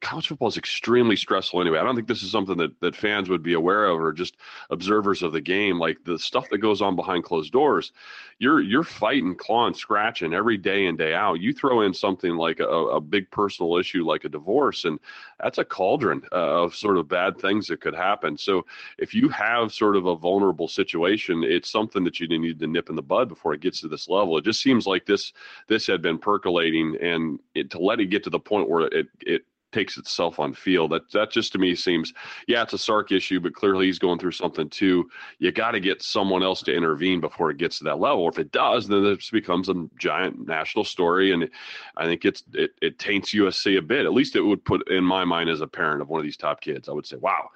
college 0.00 0.28
football 0.28 0.48
is 0.48 0.56
extremely 0.56 1.16
stressful 1.16 1.60
anyway. 1.60 1.78
I 1.78 1.82
don't 1.82 1.94
think 1.94 2.08
this 2.08 2.22
is 2.22 2.30
something 2.30 2.56
that, 2.58 2.78
that 2.80 2.96
fans 2.96 3.28
would 3.28 3.42
be 3.42 3.54
aware 3.54 3.86
of 3.86 4.00
or 4.00 4.12
just 4.12 4.36
observers 4.70 5.22
of 5.22 5.32
the 5.32 5.40
game. 5.40 5.78
Like 5.78 5.98
the 6.04 6.18
stuff 6.18 6.48
that 6.50 6.58
goes 6.58 6.80
on 6.80 6.96
behind 6.96 7.24
closed 7.24 7.52
doors, 7.52 7.92
you're 8.38 8.60
you're 8.60 8.84
fighting, 8.84 9.34
clawing, 9.34 9.74
scratching 9.74 10.32
every 10.32 10.56
day 10.56 10.86
in 10.86 10.96
day 10.96 11.14
out. 11.14 11.40
You 11.40 11.52
throw 11.52 11.82
in 11.82 11.92
something 11.92 12.36
like 12.36 12.60
a, 12.60 12.64
a 12.64 13.00
big 13.00 13.30
personal 13.30 13.76
issue 13.76 14.04
like 14.04 14.24
a 14.24 14.28
divorce, 14.28 14.84
and 14.84 14.98
that's 15.40 15.58
a 15.58 15.64
cauldron 15.64 16.22
uh, 16.32 16.62
of 16.62 16.74
sort 16.74 16.96
of 16.96 17.08
bad 17.08 17.38
things 17.38 17.66
that 17.66 17.80
could 17.80 17.94
happen. 17.94 18.38
So 18.38 18.64
if 18.98 19.14
you 19.14 19.28
have 19.30 19.72
sort 19.72 19.96
of 19.96 20.06
a 20.06 20.16
vulnerable 20.16 20.68
situation, 20.68 21.42
it's 21.42 21.70
something 21.70 22.04
that 22.04 22.20
you 22.20 22.28
need 22.28 22.60
to 22.60 22.66
nip 22.66 22.90
in 22.90 22.96
the 22.96 23.02
bud 23.02 23.28
before 23.28 23.54
it 23.54 23.60
gets 23.60 23.80
to 23.80 23.88
this 23.88 24.08
level. 24.08 24.38
It 24.38 24.44
just 24.44 24.62
seems 24.62 24.86
like 24.86 25.04
this 25.04 25.32
this 25.66 25.86
had 25.86 26.00
been 26.00 26.18
percolating, 26.18 26.96
and 27.00 27.40
it, 27.54 27.70
to 27.70 27.78
let 27.78 28.00
it 28.00 28.06
get 28.06 28.22
to 28.24 28.30
the 28.30 28.38
point 28.38 28.68
where 28.68 28.86
it 28.86 29.08
it 29.20 29.44
takes 29.72 29.98
itself 29.98 30.38
on 30.38 30.54
field. 30.54 30.92
That 30.92 31.10
that 31.12 31.30
just 31.30 31.52
to 31.52 31.58
me 31.58 31.74
seems, 31.74 32.12
yeah, 32.46 32.62
it's 32.62 32.72
a 32.72 32.78
Sark 32.78 33.12
issue, 33.12 33.40
but 33.40 33.54
clearly 33.54 33.86
he's 33.86 33.98
going 33.98 34.18
through 34.18 34.32
something 34.32 34.68
too. 34.68 35.08
You 35.38 35.52
got 35.52 35.72
to 35.72 35.80
get 35.80 36.02
someone 36.02 36.42
else 36.42 36.62
to 36.62 36.74
intervene 36.74 37.20
before 37.20 37.50
it 37.50 37.58
gets 37.58 37.78
to 37.78 37.84
that 37.84 38.00
level. 38.00 38.22
Or 38.22 38.30
if 38.30 38.38
it 38.38 38.52
does, 38.52 38.88
then 38.88 39.04
this 39.04 39.30
becomes 39.30 39.68
a 39.68 39.88
giant 39.98 40.46
national 40.46 40.84
story, 40.84 41.32
and 41.32 41.48
I 41.96 42.04
think 42.04 42.24
it's 42.24 42.42
it 42.54 42.70
it 42.80 42.98
taints 42.98 43.34
USC 43.34 43.78
a 43.78 43.82
bit. 43.82 44.06
At 44.06 44.12
least 44.12 44.36
it 44.36 44.42
would 44.42 44.64
put 44.64 44.88
in 44.90 45.04
my 45.04 45.24
mind 45.24 45.50
as 45.50 45.60
a 45.60 45.66
parent 45.66 46.02
of 46.02 46.08
one 46.08 46.20
of 46.20 46.24
these 46.24 46.36
top 46.36 46.60
kids. 46.60 46.88
I 46.88 46.92
would 46.92 47.06
say, 47.06 47.16
wow, 47.16 47.50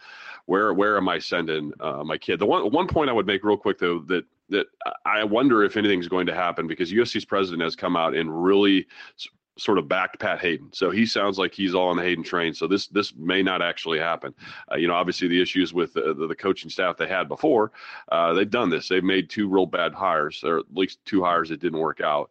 where 0.47 0.73
where 0.75 0.97
am 0.97 1.09
I 1.09 1.19
sending 1.19 1.73
uh, 1.81 2.05
my 2.05 2.19
kid? 2.19 2.39
The 2.39 2.47
one 2.47 2.71
one 2.71 2.87
point 2.87 3.11
I 3.11 3.13
would 3.13 3.27
make 3.27 3.45
real 3.45 3.57
quick 3.57 3.79
though 3.79 4.01
that 4.01 4.25
that 4.51 4.67
I 5.07 5.25
wonder 5.25 5.65
if 5.65 5.77
anything's 5.77 6.09
going 6.09 6.27
to 6.27 6.35
happen 6.35 6.67
because 6.67 6.93
USC's 6.93 7.25
president 7.25 7.63
has 7.63 7.75
come 7.75 7.97
out 7.97 8.15
and 8.15 8.45
really 8.45 8.87
sort 9.59 9.79
of 9.79 9.89
backed 9.89 10.19
Pat 10.19 10.41
Haden. 10.41 10.71
So 10.73 10.91
he 10.91 11.05
sounds 11.05 11.39
like 11.39 11.55
he's 11.55 11.75
all 11.75 11.89
on 11.89 11.97
the 11.97 12.03
Haden 12.03 12.25
train. 12.25 12.55
So 12.55 12.67
this 12.67 12.87
this 12.89 13.15
may 13.17 13.43
not 13.43 13.61
actually 13.63 13.99
happen. 13.99 14.35
Uh, 14.71 14.77
you 14.77 14.89
know, 14.89 14.95
obviously 14.95 15.29
the 15.29 15.43
issues 15.43 15.75
with 15.75 15.93
the, 15.93 16.15
the, 16.15 16.27
the 16.27 16.35
coaching 16.35 16.71
staff 16.71 16.97
they 16.97 17.07
had 17.07 17.29
before, 17.29 17.73
uh, 18.11 18.33
they've 18.33 18.49
done 18.49 18.71
this. 18.71 18.89
They've 18.89 19.05
made 19.05 19.29
two 19.29 19.49
real 19.49 19.67
bad 19.67 19.93
hires, 19.93 20.43
or 20.43 20.59
at 20.59 20.65
least 20.73 21.05
two 21.05 21.23
hires 21.23 21.51
that 21.51 21.61
didn't 21.61 21.81
work 21.81 22.01
out. 22.01 22.31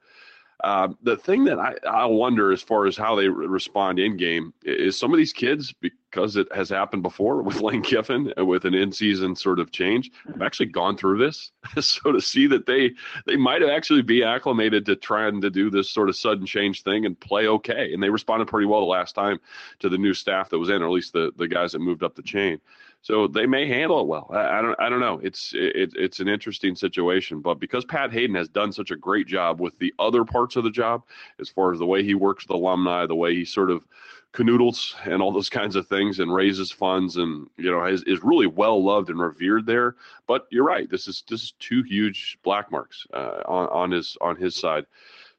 Uh, 0.63 0.89
the 1.01 1.17
thing 1.17 1.43
that 1.45 1.59
I, 1.59 1.73
I 1.89 2.05
wonder 2.05 2.51
as 2.51 2.61
far 2.61 2.85
as 2.85 2.95
how 2.95 3.15
they 3.15 3.27
respond 3.27 3.97
in 3.97 4.15
game 4.15 4.53
is 4.63 4.97
some 4.97 5.11
of 5.11 5.17
these 5.17 5.33
kids, 5.33 5.73
because 5.81 6.35
it 6.35 6.47
has 6.53 6.69
happened 6.69 7.01
before 7.01 7.41
with 7.41 7.61
Lane 7.61 7.81
Kiffin 7.81 8.31
uh, 8.37 8.45
with 8.45 8.65
an 8.65 8.75
in 8.75 8.91
season 8.91 9.35
sort 9.35 9.59
of 9.59 9.71
change, 9.71 10.11
have 10.27 10.41
actually 10.43 10.67
gone 10.67 10.97
through 10.97 11.17
this. 11.17 11.51
so 11.79 12.11
to 12.11 12.21
see 12.21 12.45
that 12.47 12.67
they 12.67 12.91
they 13.25 13.35
might 13.35 13.61
have 13.61 13.71
actually 13.71 14.03
be 14.03 14.23
acclimated 14.23 14.85
to 14.85 14.95
trying 14.95 15.41
to 15.41 15.49
do 15.49 15.71
this 15.71 15.89
sort 15.89 16.09
of 16.09 16.15
sudden 16.15 16.45
change 16.45 16.83
thing 16.83 17.05
and 17.05 17.19
play 17.19 17.47
okay. 17.47 17.91
And 17.93 18.01
they 18.01 18.09
responded 18.09 18.47
pretty 18.47 18.67
well 18.67 18.81
the 18.81 18.85
last 18.85 19.15
time 19.15 19.39
to 19.79 19.89
the 19.89 19.97
new 19.97 20.13
staff 20.13 20.49
that 20.49 20.59
was 20.59 20.69
in, 20.69 20.83
or 20.83 20.85
at 20.85 20.91
least 20.91 21.13
the, 21.13 21.31
the 21.37 21.47
guys 21.47 21.71
that 21.71 21.79
moved 21.79 22.03
up 22.03 22.15
the 22.15 22.21
chain. 22.21 22.61
So 23.03 23.27
they 23.27 23.47
may 23.47 23.67
handle 23.67 23.99
it 24.01 24.07
well. 24.07 24.27
I, 24.31 24.59
I 24.59 24.61
don't. 24.61 24.79
I 24.79 24.89
don't 24.89 24.99
know. 24.99 25.19
It's 25.23 25.53
it, 25.55 25.93
it's 25.95 26.19
an 26.19 26.27
interesting 26.27 26.75
situation, 26.75 27.41
but 27.41 27.59
because 27.59 27.83
Pat 27.83 28.11
Haden 28.11 28.35
has 28.35 28.47
done 28.47 28.71
such 28.71 28.91
a 28.91 28.95
great 28.95 29.25
job 29.25 29.59
with 29.59 29.77
the 29.79 29.93
other 29.97 30.23
parts 30.23 30.55
of 30.55 30.63
the 30.63 30.69
job, 30.69 31.03
as 31.39 31.49
far 31.49 31.73
as 31.73 31.79
the 31.79 31.85
way 31.85 32.03
he 32.03 32.13
works 32.13 32.47
with 32.47 32.55
alumni, 32.55 33.07
the 33.07 33.15
way 33.15 33.33
he 33.33 33.43
sort 33.43 33.71
of 33.71 33.83
canoodles 34.33 34.95
and 35.05 35.21
all 35.21 35.31
those 35.31 35.49
kinds 35.59 35.75
of 35.75 35.87
things 35.87 36.19
and 36.19 36.33
raises 36.33 36.71
funds 36.71 37.17
and 37.17 37.47
you 37.57 37.71
know 37.71 37.85
is, 37.85 38.03
is 38.03 38.23
really 38.23 38.47
well 38.47 38.83
loved 38.83 39.09
and 39.09 39.19
revered 39.19 39.65
there 39.65 39.95
but 40.27 40.47
you're 40.51 40.63
right 40.63 40.89
this 40.89 41.07
is 41.07 41.23
this 41.29 41.43
is 41.43 41.53
two 41.59 41.83
huge 41.83 42.37
black 42.43 42.71
marks 42.71 43.05
uh, 43.13 43.41
on, 43.45 43.67
on 43.67 43.91
his 43.91 44.17
on 44.21 44.37
his 44.37 44.55
side 44.55 44.85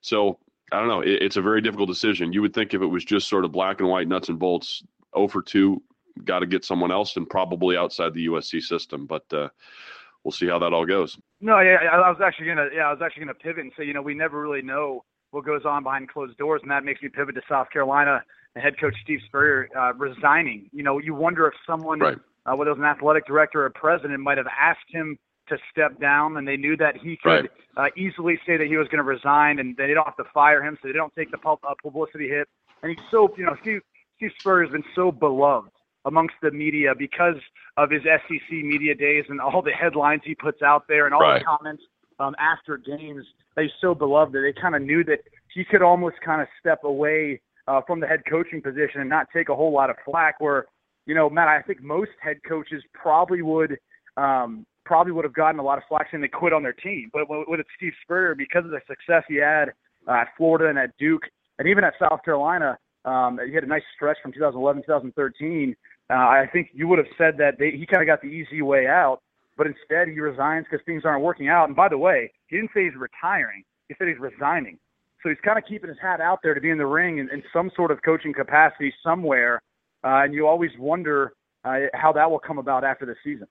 so 0.02 0.38
i 0.72 0.78
don't 0.78 0.88
know 0.88 1.00
it, 1.00 1.22
it's 1.22 1.38
a 1.38 1.42
very 1.42 1.62
difficult 1.62 1.88
decision 1.88 2.34
you 2.34 2.42
would 2.42 2.52
think 2.52 2.74
if 2.74 2.82
it 2.82 2.86
was 2.86 3.04
just 3.04 3.28
sort 3.28 3.46
of 3.46 3.52
black 3.52 3.80
and 3.80 3.88
white 3.88 4.08
nuts 4.08 4.28
and 4.28 4.38
bolts 4.38 4.82
over 5.14 5.40
2 5.40 5.82
got 6.24 6.40
to 6.40 6.46
get 6.46 6.64
someone 6.64 6.92
else 6.92 7.16
and 7.16 7.28
probably 7.28 7.76
outside 7.76 8.14
the 8.14 8.26
USC 8.26 8.62
system. 8.62 9.06
But 9.06 9.24
uh, 9.32 9.48
we'll 10.24 10.32
see 10.32 10.46
how 10.46 10.58
that 10.58 10.72
all 10.72 10.86
goes. 10.86 11.18
No, 11.40 11.60
yeah, 11.60 11.78
I 11.92 12.10
was 12.10 12.20
actually 12.24 12.46
gonna 12.46 12.68
yeah, 12.74 12.88
I 12.88 12.92
was 12.92 13.02
actually 13.02 13.24
gonna 13.24 13.34
pivot 13.34 13.64
and 13.64 13.72
say, 13.76 13.84
you 13.84 13.94
know, 13.94 14.02
we 14.02 14.14
never 14.14 14.40
really 14.40 14.62
know 14.62 15.04
what 15.30 15.44
goes 15.44 15.62
on 15.64 15.82
behind 15.82 16.08
closed 16.08 16.36
doors, 16.38 16.60
and 16.62 16.70
that 16.70 16.84
makes 16.84 17.02
me 17.02 17.08
pivot 17.08 17.34
to 17.34 17.42
South 17.48 17.70
Carolina 17.70 18.22
and 18.54 18.62
head 18.62 18.78
coach 18.78 18.94
Steve 19.02 19.20
Spurrier 19.26 19.68
uh, 19.76 19.92
resigning. 19.94 20.68
You 20.72 20.82
know, 20.82 20.98
you 20.98 21.14
wonder 21.14 21.46
if 21.46 21.54
someone, 21.66 21.98
right. 21.98 22.18
uh, 22.46 22.54
whether 22.54 22.70
it 22.70 22.74
was 22.74 22.80
an 22.80 22.84
athletic 22.84 23.26
director 23.26 23.62
or 23.62 23.66
a 23.66 23.70
president, 23.70 24.20
might 24.20 24.38
have 24.38 24.46
asked 24.46 24.88
him 24.88 25.18
to 25.48 25.56
step 25.70 25.98
down, 26.00 26.36
and 26.36 26.46
they 26.46 26.56
knew 26.56 26.76
that 26.76 26.96
he 26.96 27.16
could 27.16 27.28
right. 27.28 27.50
uh, 27.76 27.88
easily 27.96 28.38
say 28.46 28.56
that 28.56 28.66
he 28.66 28.76
was 28.76 28.86
going 28.88 28.98
to 28.98 29.04
resign, 29.04 29.58
and 29.58 29.76
they 29.76 29.94
don't 29.94 30.04
have 30.04 30.16
to 30.16 30.24
fire 30.32 30.62
him, 30.62 30.78
so 30.80 30.88
they 30.88 30.94
don't 30.94 31.14
take 31.16 31.30
the 31.30 31.38
uh, 31.44 31.56
publicity 31.82 32.28
hit. 32.28 32.46
And 32.82 32.90
he's 32.90 33.04
so, 33.10 33.34
you 33.36 33.44
know, 33.44 33.56
Steve 33.62 33.80
Steve 34.16 34.30
Spurrier 34.38 34.66
has 34.66 34.72
been 34.72 34.84
so 34.94 35.10
beloved 35.10 35.70
amongst 36.04 36.34
the 36.42 36.50
media 36.50 36.92
because 36.96 37.36
of 37.76 37.90
his 37.90 38.02
SEC 38.02 38.50
media 38.50 38.94
days 38.94 39.24
and 39.28 39.40
all 39.40 39.62
the 39.62 39.72
headlines 39.72 40.22
he 40.24 40.34
puts 40.34 40.62
out 40.62 40.84
there 40.88 41.06
and 41.06 41.14
all 41.14 41.20
right. 41.20 41.38
the 41.40 41.44
comments 41.44 41.82
um, 42.18 42.34
after 42.38 42.76
games. 42.76 43.24
He's 43.58 43.70
so 43.80 43.94
beloved 43.94 44.32
that 44.34 44.40
they 44.40 44.60
kind 44.60 44.74
of 44.74 44.82
knew 44.82 45.04
that 45.04 45.20
he 45.54 45.64
could 45.64 45.82
almost 45.82 46.16
kind 46.24 46.40
of 46.40 46.48
step 46.58 46.84
away 46.84 47.40
uh, 47.68 47.80
from 47.86 48.00
the 48.00 48.06
head 48.06 48.22
coaching 48.28 48.62
position 48.62 49.00
and 49.00 49.10
not 49.10 49.26
take 49.34 49.48
a 49.48 49.54
whole 49.54 49.72
lot 49.72 49.90
of 49.90 49.96
flack. 50.04 50.40
Where, 50.40 50.66
you 51.06 51.14
know, 51.14 51.28
Matt, 51.28 51.48
I 51.48 51.62
think 51.62 51.82
most 51.82 52.10
head 52.20 52.38
coaches 52.48 52.82
probably 52.94 53.42
would 53.42 53.78
um, 54.16 54.66
probably 54.84 55.12
would 55.12 55.24
have 55.24 55.34
gotten 55.34 55.60
a 55.60 55.62
lot 55.62 55.78
of 55.78 55.84
flack 55.88 56.08
saying 56.10 56.22
they 56.22 56.28
quit 56.28 56.52
on 56.52 56.62
their 56.62 56.72
team. 56.72 57.10
But 57.12 57.22
with 57.28 57.60
Steve 57.76 57.92
Spurrier, 58.02 58.34
because 58.34 58.64
of 58.64 58.70
the 58.70 58.80
success 58.86 59.22
he 59.28 59.36
had 59.36 59.72
uh, 60.08 60.12
at 60.12 60.28
Florida 60.36 60.68
and 60.68 60.78
at 60.78 60.96
Duke, 60.98 61.22
and 61.58 61.68
even 61.68 61.84
at 61.84 61.94
South 61.98 62.20
Carolina, 62.24 62.78
um, 63.04 63.38
he 63.46 63.54
had 63.54 63.64
a 63.64 63.68
nice 63.68 63.82
stretch 63.94 64.16
from 64.22 64.32
2011 64.32 64.82
2013. 64.82 65.76
Uh, 66.10 66.14
I 66.14 66.48
think 66.52 66.70
you 66.72 66.88
would 66.88 66.98
have 66.98 67.08
said 67.16 67.36
that 67.38 67.58
they, 67.58 67.70
he 67.70 67.86
kind 67.86 68.02
of 68.02 68.06
got 68.06 68.20
the 68.20 68.28
easy 68.28 68.62
way 68.62 68.86
out, 68.86 69.20
but 69.56 69.66
instead 69.66 70.08
he 70.08 70.20
resigns 70.20 70.66
because 70.70 70.84
things 70.84 71.04
aren't 71.04 71.22
working 71.22 71.48
out. 71.48 71.68
And 71.68 71.76
by 71.76 71.88
the 71.88 71.98
way, 71.98 72.30
he 72.46 72.56
didn't 72.56 72.70
say 72.74 72.84
he's 72.84 72.96
retiring; 72.96 73.62
he 73.88 73.94
said 73.98 74.08
he's 74.08 74.18
resigning. 74.18 74.78
So 75.22 75.28
he's 75.28 75.38
kind 75.44 75.56
of 75.56 75.64
keeping 75.68 75.88
his 75.88 75.98
hat 76.02 76.20
out 76.20 76.40
there 76.42 76.54
to 76.54 76.60
be 76.60 76.70
in 76.70 76.78
the 76.78 76.86
ring 76.86 77.18
in, 77.18 77.30
in 77.30 77.42
some 77.52 77.70
sort 77.76 77.90
of 77.90 78.02
coaching 78.04 78.34
capacity 78.34 78.92
somewhere. 79.02 79.60
Uh, 80.04 80.24
and 80.24 80.34
you 80.34 80.48
always 80.48 80.72
wonder 80.78 81.32
uh, 81.64 81.78
how 81.94 82.12
that 82.12 82.28
will 82.28 82.40
come 82.40 82.58
about 82.58 82.82
after 82.82 83.06
the 83.06 83.14
season. 83.22 83.46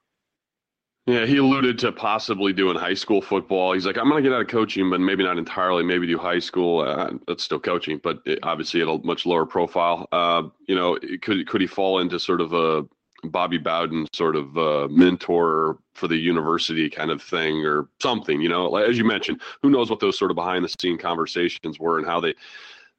Yeah, 1.08 1.26
he 1.26 1.38
alluded 1.38 1.80
to 1.80 1.92
possibly 1.92 2.54
doing 2.54 2.78
high 2.78 2.94
school 2.94 3.24
football. 3.24 3.74
He's 3.74 3.88
like, 3.88 3.98
I'm 3.98 4.08
going 4.08 4.24
to 4.24 4.30
get 4.30 4.36
out 4.36 4.42
of 4.42 4.48
coaching, 4.48 4.90
but 4.90 5.00
maybe 5.00 5.24
not 5.24 5.40
entirely. 5.40 5.84
Maybe 5.84 6.06
do 6.06 6.18
high 6.18 6.40
school. 6.40 6.82
Uh, 6.82 7.14
that's 7.28 7.44
still 7.44 7.60
coaching, 7.60 8.00
but 8.04 8.22
it, 8.26 8.40
obviously 8.44 8.82
at 8.82 8.88
a 8.88 9.00
much 9.04 9.26
lower 9.26 9.46
profile. 9.46 10.08
Uh, 10.12 10.44
you 10.68 10.76
know, 10.76 10.98
could 11.22 11.48
could 11.48 11.60
he 11.60 11.66
fall 11.66 12.00
into 12.00 12.20
sort 12.20 12.40
of 12.40 12.54
a 12.54 12.86
Bobby 13.24 13.58
Bowden 13.58 14.08
sort 14.14 14.36
of 14.36 14.56
uh, 14.58 14.88
mentor 14.92 15.80
for 15.96 16.08
the 16.08 16.18
university 16.18 16.88
kind 16.88 17.10
of 17.10 17.22
thing 17.22 17.66
or 17.66 17.88
something? 18.00 18.40
You 18.40 18.50
know, 18.50 18.76
as 18.76 18.96
you 18.96 19.04
mentioned, 19.04 19.42
who 19.64 19.72
knows 19.72 19.90
what 19.90 20.00
those 20.00 20.20
sort 20.20 20.30
of 20.30 20.36
behind 20.36 20.64
the 20.64 20.74
scene 20.80 21.00
conversations 21.00 21.80
were 21.80 21.98
and 21.98 22.06
how 22.06 22.20
they 22.20 22.36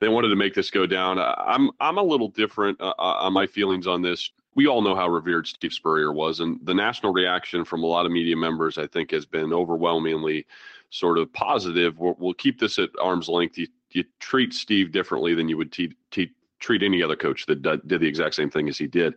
they 0.01 0.09
wanted 0.09 0.29
to 0.29 0.37
make 0.37 0.55
this 0.55 0.71
go 0.71 0.87
down. 0.87 1.21
I'm 1.21 1.71
I'm 1.79 1.99
a 1.99 2.03
little 2.03 2.29
different 2.29 2.81
uh, 2.81 2.95
uh, 2.99 3.19
on 3.21 3.33
my 3.33 3.47
feelings 3.47 3.87
on 3.87 4.03
this 4.03 4.33
we 4.55 4.67
all 4.67 4.83
know 4.83 4.95
how 4.95 5.09
revered 5.09 5.47
Steve 5.47 5.73
Spurrier 5.73 6.13
was, 6.13 6.41
and 6.41 6.59
the 6.65 6.75
national 6.75 7.13
reaction 7.13 7.65
from 7.65 7.83
a 7.83 7.87
lot 7.87 8.07
of 8.07 8.13
media 8.13 8.37
members, 8.37 8.79
I 8.79 8.87
think, 8.87 9.11
has 9.11 9.25
been 9.25 9.53
overwhelmingly 9.53 10.47
sort 10.91 11.19
of 11.19 11.33
positive. 11.33 11.99
We'll, 11.99 12.17
we'll 12.19 12.35
keep 12.35 12.61
this 12.61 12.79
at 12.79 12.91
arm's 13.01 13.29
length. 13.29 13.57
You, 13.57 13.67
you, 13.93 14.05
treat 14.21 14.53
Steve 14.53 14.93
differently 14.93 15.35
than 15.35 15.49
you 15.49 15.57
would 15.57 15.73
treat 15.73 16.83
any 16.83 17.03
other 17.03 17.17
coach 17.17 17.47
that 17.47 17.63
d- 17.63 17.81
did 17.87 18.01
the 18.01 18.07
exact 18.07 18.35
same 18.35 18.51
thing 18.51 18.69
as 18.69 18.79
he 18.79 18.87
did. 18.87 19.15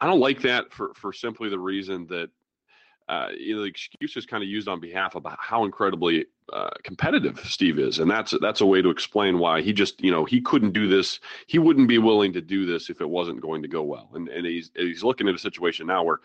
I 0.00 0.06
don't 0.06 0.20
like 0.20 0.42
that 0.42 0.72
for 0.72 0.92
for 0.94 1.12
simply 1.12 1.48
the 1.48 1.58
reason 1.58 2.06
that 2.08 2.30
uh, 3.08 3.28
you 3.38 3.54
know, 3.54 3.62
the 3.62 3.68
excuse 3.68 4.16
is 4.16 4.24
kind 4.24 4.42
of 4.42 4.48
used 4.48 4.66
on 4.66 4.80
behalf 4.80 5.14
of 5.14 5.26
how 5.38 5.64
incredibly 5.64 6.24
uh, 6.52 6.70
competitive 6.82 7.38
Steve 7.44 7.78
is, 7.78 7.98
and 7.98 8.10
that's 8.10 8.34
that's 8.40 8.62
a 8.62 8.66
way 8.66 8.80
to 8.80 8.88
explain 8.88 9.38
why 9.38 9.60
he 9.60 9.72
just 9.72 10.02
you 10.02 10.10
know 10.10 10.24
he 10.24 10.40
couldn't 10.40 10.72
do 10.72 10.88
this. 10.88 11.20
He 11.46 11.58
wouldn't 11.58 11.88
be 11.88 11.98
willing 11.98 12.32
to 12.32 12.40
do 12.40 12.64
this 12.64 12.88
if 12.88 13.02
it 13.02 13.08
wasn't 13.08 13.42
going 13.42 13.60
to 13.62 13.68
go 13.68 13.82
well. 13.82 14.10
And 14.14 14.28
and 14.28 14.46
he's 14.46 14.70
he's 14.74 15.04
looking 15.04 15.28
at 15.28 15.34
a 15.34 15.38
situation 15.38 15.86
now 15.86 16.02
where 16.02 16.20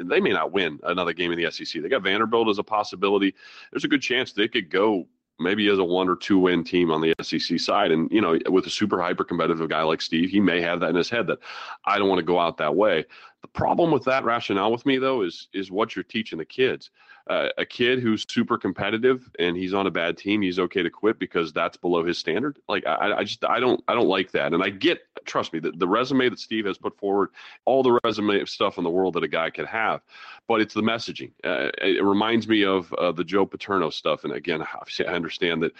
they 0.00 0.20
may 0.20 0.30
not 0.30 0.52
win 0.52 0.80
another 0.84 1.12
game 1.12 1.30
in 1.30 1.38
the 1.38 1.50
SEC. 1.50 1.82
They 1.82 1.88
got 1.88 2.02
Vanderbilt 2.02 2.48
as 2.48 2.58
a 2.58 2.62
possibility. 2.62 3.34
There's 3.70 3.84
a 3.84 3.88
good 3.88 4.02
chance 4.02 4.32
they 4.32 4.48
could 4.48 4.70
go 4.70 5.06
maybe 5.38 5.68
as 5.68 5.78
a 5.78 5.84
one 5.84 6.08
or 6.08 6.16
two 6.16 6.38
win 6.38 6.64
team 6.64 6.90
on 6.90 7.00
the 7.00 7.14
SEC 7.22 7.58
side. 7.58 7.90
And, 7.90 8.10
you 8.10 8.20
know, 8.20 8.38
with 8.48 8.66
a 8.66 8.70
super 8.70 9.00
hyper 9.00 9.24
competitive 9.24 9.68
guy 9.68 9.82
like 9.82 10.00
Steve, 10.00 10.30
he 10.30 10.40
may 10.40 10.60
have 10.60 10.80
that 10.80 10.90
in 10.90 10.96
his 10.96 11.10
head 11.10 11.26
that 11.26 11.38
I 11.84 11.98
don't 11.98 12.08
want 12.08 12.18
to 12.18 12.24
go 12.24 12.38
out 12.38 12.56
that 12.58 12.74
way. 12.74 13.04
The 13.42 13.48
problem 13.48 13.90
with 13.90 14.04
that 14.04 14.24
rationale 14.24 14.72
with 14.72 14.86
me 14.86 14.96
though 14.96 15.22
is 15.22 15.48
is 15.52 15.70
what 15.70 15.94
you're 15.94 16.02
teaching 16.02 16.38
the 16.38 16.44
kids. 16.44 16.90
Uh, 17.28 17.48
a 17.56 17.64
kid 17.64 18.00
who's 18.00 18.26
super 18.28 18.58
competitive 18.58 19.30
and 19.38 19.56
he's 19.56 19.72
on 19.72 19.86
a 19.86 19.90
bad 19.90 20.16
team, 20.16 20.42
he's 20.42 20.58
okay 20.58 20.82
to 20.82 20.90
quit 20.90 21.18
because 21.18 21.52
that's 21.52 21.76
below 21.76 22.04
his 22.04 22.18
standard. 22.18 22.58
Like 22.68 22.86
I, 22.86 23.12
I 23.18 23.24
just 23.24 23.44
I 23.44 23.60
don't 23.60 23.82
I 23.88 23.94
don't 23.94 24.08
like 24.08 24.30
that. 24.32 24.52
And 24.52 24.62
I 24.62 24.70
get 24.70 25.00
trust 25.24 25.52
me 25.52 25.58
the, 25.58 25.72
the 25.72 25.88
resume 25.88 26.28
that 26.28 26.38
Steve 26.38 26.66
has 26.66 26.78
put 26.78 26.96
forward, 26.98 27.30
all 27.64 27.82
the 27.82 27.98
resume 28.04 28.40
of 28.40 28.48
stuff 28.48 28.78
in 28.78 28.84
the 28.84 28.90
world 28.90 29.14
that 29.14 29.24
a 29.24 29.28
guy 29.28 29.50
could 29.50 29.66
have, 29.66 30.00
but 30.48 30.60
it's 30.60 30.74
the 30.74 30.82
messaging. 30.82 31.32
Uh, 31.42 31.70
it 31.78 32.04
reminds 32.04 32.48
me 32.48 32.64
of 32.64 32.92
uh, 32.94 33.12
the 33.12 33.24
Joe 33.24 33.46
Paterno 33.46 33.90
stuff. 33.90 34.24
And 34.24 34.32
again, 34.32 34.62
I 35.00 35.02
understand 35.12 35.62
that 35.62 35.72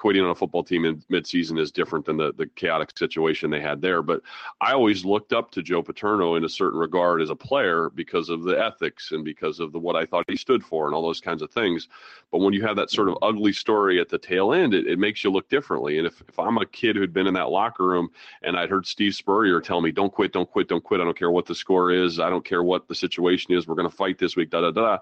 quitting 0.00 0.24
on 0.24 0.30
a 0.30 0.34
football 0.34 0.64
team 0.64 0.86
in 0.86 0.96
midseason 1.12 1.60
is 1.60 1.70
different 1.70 2.06
than 2.06 2.16
the, 2.16 2.32
the 2.32 2.46
chaotic 2.46 2.96
situation 2.96 3.50
they 3.50 3.60
had 3.60 3.82
there. 3.82 4.00
But 4.00 4.22
I 4.58 4.72
always 4.72 5.04
looked 5.04 5.34
up 5.34 5.50
to 5.50 5.62
Joe 5.62 5.82
Paterno 5.82 6.36
in 6.36 6.44
a 6.44 6.48
certain 6.48 6.78
regard 6.78 7.20
as 7.20 7.28
a 7.28 7.36
player 7.36 7.90
because 7.90 8.30
of 8.30 8.42
the 8.42 8.58
ethics 8.58 9.12
and 9.12 9.22
because 9.22 9.60
of 9.60 9.72
the 9.72 9.78
what 9.78 9.96
I 9.96 10.06
thought 10.06 10.24
he 10.26 10.36
stood 10.36 10.64
for 10.64 10.86
and 10.86 10.94
all 10.94 11.02
those 11.02 11.20
kinds 11.20 11.42
of 11.42 11.50
things. 11.50 11.86
But 12.32 12.38
when 12.38 12.54
you 12.54 12.62
have 12.62 12.76
that 12.76 12.90
sort 12.90 13.10
of 13.10 13.18
ugly 13.20 13.52
story 13.52 14.00
at 14.00 14.08
the 14.08 14.16
tail 14.16 14.54
end, 14.54 14.72
it, 14.72 14.86
it 14.86 14.98
makes 14.98 15.22
you 15.22 15.30
look 15.30 15.50
differently. 15.50 15.98
And 15.98 16.06
if, 16.06 16.22
if 16.26 16.38
I'm 16.38 16.56
a 16.56 16.64
kid 16.64 16.96
who'd 16.96 17.12
been 17.12 17.26
in 17.26 17.34
that 17.34 17.50
locker 17.50 17.86
room 17.86 18.08
and 18.40 18.56
I'd 18.56 18.70
heard 18.70 18.86
Steve 18.86 19.14
Spurrier 19.14 19.60
tell 19.60 19.82
me, 19.82 19.92
don't 19.92 20.12
quit, 20.12 20.32
don't 20.32 20.50
quit, 20.50 20.68
don't 20.68 20.82
quit. 20.82 21.02
I 21.02 21.04
don't 21.04 21.18
care 21.18 21.30
what 21.30 21.44
the 21.44 21.54
score 21.54 21.90
is. 21.90 22.18
I 22.18 22.30
don't 22.30 22.44
care 22.44 22.62
what 22.62 22.88
the 22.88 22.94
situation 22.94 23.52
is. 23.52 23.68
We're 23.68 23.74
going 23.74 23.90
to 23.90 23.94
fight 23.94 24.18
this 24.18 24.34
week, 24.34 24.48
da 24.48 24.62
da 24.62 24.70
da 24.70 24.98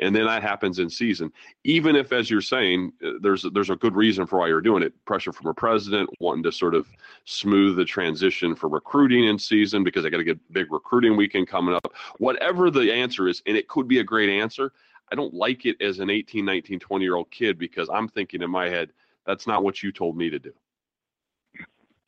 and 0.00 0.14
then 0.14 0.26
that 0.26 0.42
happens 0.42 0.78
in 0.78 0.90
season. 0.90 1.32
Even 1.62 1.94
if, 1.94 2.12
as 2.12 2.28
you're 2.28 2.40
saying, 2.40 2.92
uh, 3.04 3.12
there's 3.20 3.44
there's 3.54 3.70
a 3.70 3.76
good 3.76 3.94
reason 3.94 4.26
for 4.26 4.40
why 4.40 4.48
you're 4.48 4.60
doing 4.60 4.82
it. 4.82 4.92
Pressure 5.04 5.32
from 5.32 5.46
a 5.46 5.54
president 5.54 6.10
wanting 6.20 6.42
to 6.44 6.52
sort 6.52 6.74
of 6.74 6.88
smooth 7.24 7.76
the 7.76 7.84
transition 7.84 8.54
for 8.54 8.68
recruiting 8.68 9.24
in 9.24 9.38
season 9.38 9.84
because 9.84 10.04
I 10.04 10.10
got 10.10 10.18
to 10.18 10.24
get 10.24 10.52
big 10.52 10.72
recruiting 10.72 11.16
weekend 11.16 11.48
coming 11.48 11.74
up. 11.74 11.92
Whatever 12.18 12.70
the 12.70 12.92
answer 12.92 13.28
is, 13.28 13.42
and 13.46 13.56
it 13.56 13.68
could 13.68 13.88
be 13.88 14.00
a 14.00 14.04
great 14.04 14.28
answer. 14.28 14.72
I 15.12 15.14
don't 15.14 15.34
like 15.34 15.66
it 15.66 15.80
as 15.80 16.00
an 16.00 16.10
18, 16.10 16.44
19, 16.44 16.80
20 16.80 17.04
year 17.04 17.14
old 17.14 17.30
kid 17.30 17.58
because 17.58 17.88
I'm 17.92 18.08
thinking 18.08 18.42
in 18.42 18.50
my 18.50 18.68
head, 18.68 18.90
that's 19.26 19.46
not 19.46 19.62
what 19.62 19.82
you 19.82 19.92
told 19.92 20.16
me 20.16 20.30
to 20.30 20.38
do. 20.38 20.52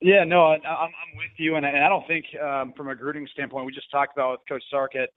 Yeah, 0.00 0.25
no, 0.25 0.47
I, 0.47 0.55
I'm, 0.57 0.62
I'm 0.64 1.16
with 1.16 1.31
you, 1.38 1.57
and 1.57 1.64
I, 1.64 1.71
and 1.71 1.85
I 1.85 1.88
don't 1.88 2.07
think 2.07 2.26
um, 2.43 2.75
from 2.76 2.88
a 2.88 2.90
recruiting 2.90 3.26
standpoint, 3.33 3.64
we 3.64 3.73
just 3.73 3.90
talked 3.90 4.16
about 4.16 4.33
with 4.33 4.40
Coach 4.49 4.62
Sark 4.71 4.95
at 4.95 5.09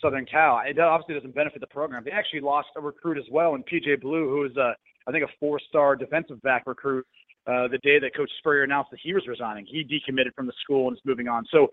Southern 0.00 0.26
Cal. 0.26 0.60
It 0.66 0.78
obviously 0.78 1.14
doesn't 1.14 1.34
benefit 1.34 1.60
the 1.60 1.66
program. 1.66 2.04
They 2.04 2.10
actually 2.10 2.40
lost 2.40 2.68
a 2.76 2.80
recruit 2.80 3.18
as 3.18 3.24
well, 3.30 3.54
and 3.54 3.64
PJ 3.66 4.00
Blue, 4.00 4.28
who 4.28 4.44
is 4.44 4.56
a 4.56 4.74
I 5.06 5.12
think 5.12 5.24
a 5.24 5.32
four-star 5.38 5.96
defensive 5.96 6.40
back 6.42 6.64
recruit. 6.66 7.06
Uh, 7.46 7.68
the 7.68 7.78
day 7.82 7.98
that 7.98 8.16
Coach 8.16 8.30
Spurrier 8.38 8.62
announced 8.62 8.90
that 8.90 9.00
he 9.02 9.12
was 9.12 9.26
resigning, 9.26 9.66
he 9.66 9.84
decommitted 9.84 10.34
from 10.34 10.46
the 10.46 10.54
school 10.62 10.88
and 10.88 10.96
is 10.96 11.02
moving 11.04 11.28
on. 11.28 11.44
So, 11.50 11.64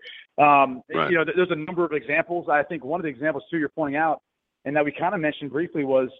um, 0.42 0.82
right. 0.94 1.10
you 1.10 1.16
know, 1.16 1.24
there's 1.24 1.50
a 1.50 1.56
number 1.56 1.82
of 1.82 1.92
examples. 1.92 2.46
I 2.50 2.62
think 2.62 2.84
one 2.84 3.00
of 3.00 3.04
the 3.04 3.08
examples 3.08 3.44
too 3.50 3.56
you're 3.56 3.70
pointing 3.70 3.96
out, 3.96 4.20
and 4.66 4.76
that 4.76 4.84
we 4.84 4.92
kind 4.92 5.14
of 5.14 5.22
mentioned 5.22 5.50
briefly, 5.50 5.84
was 5.84 6.10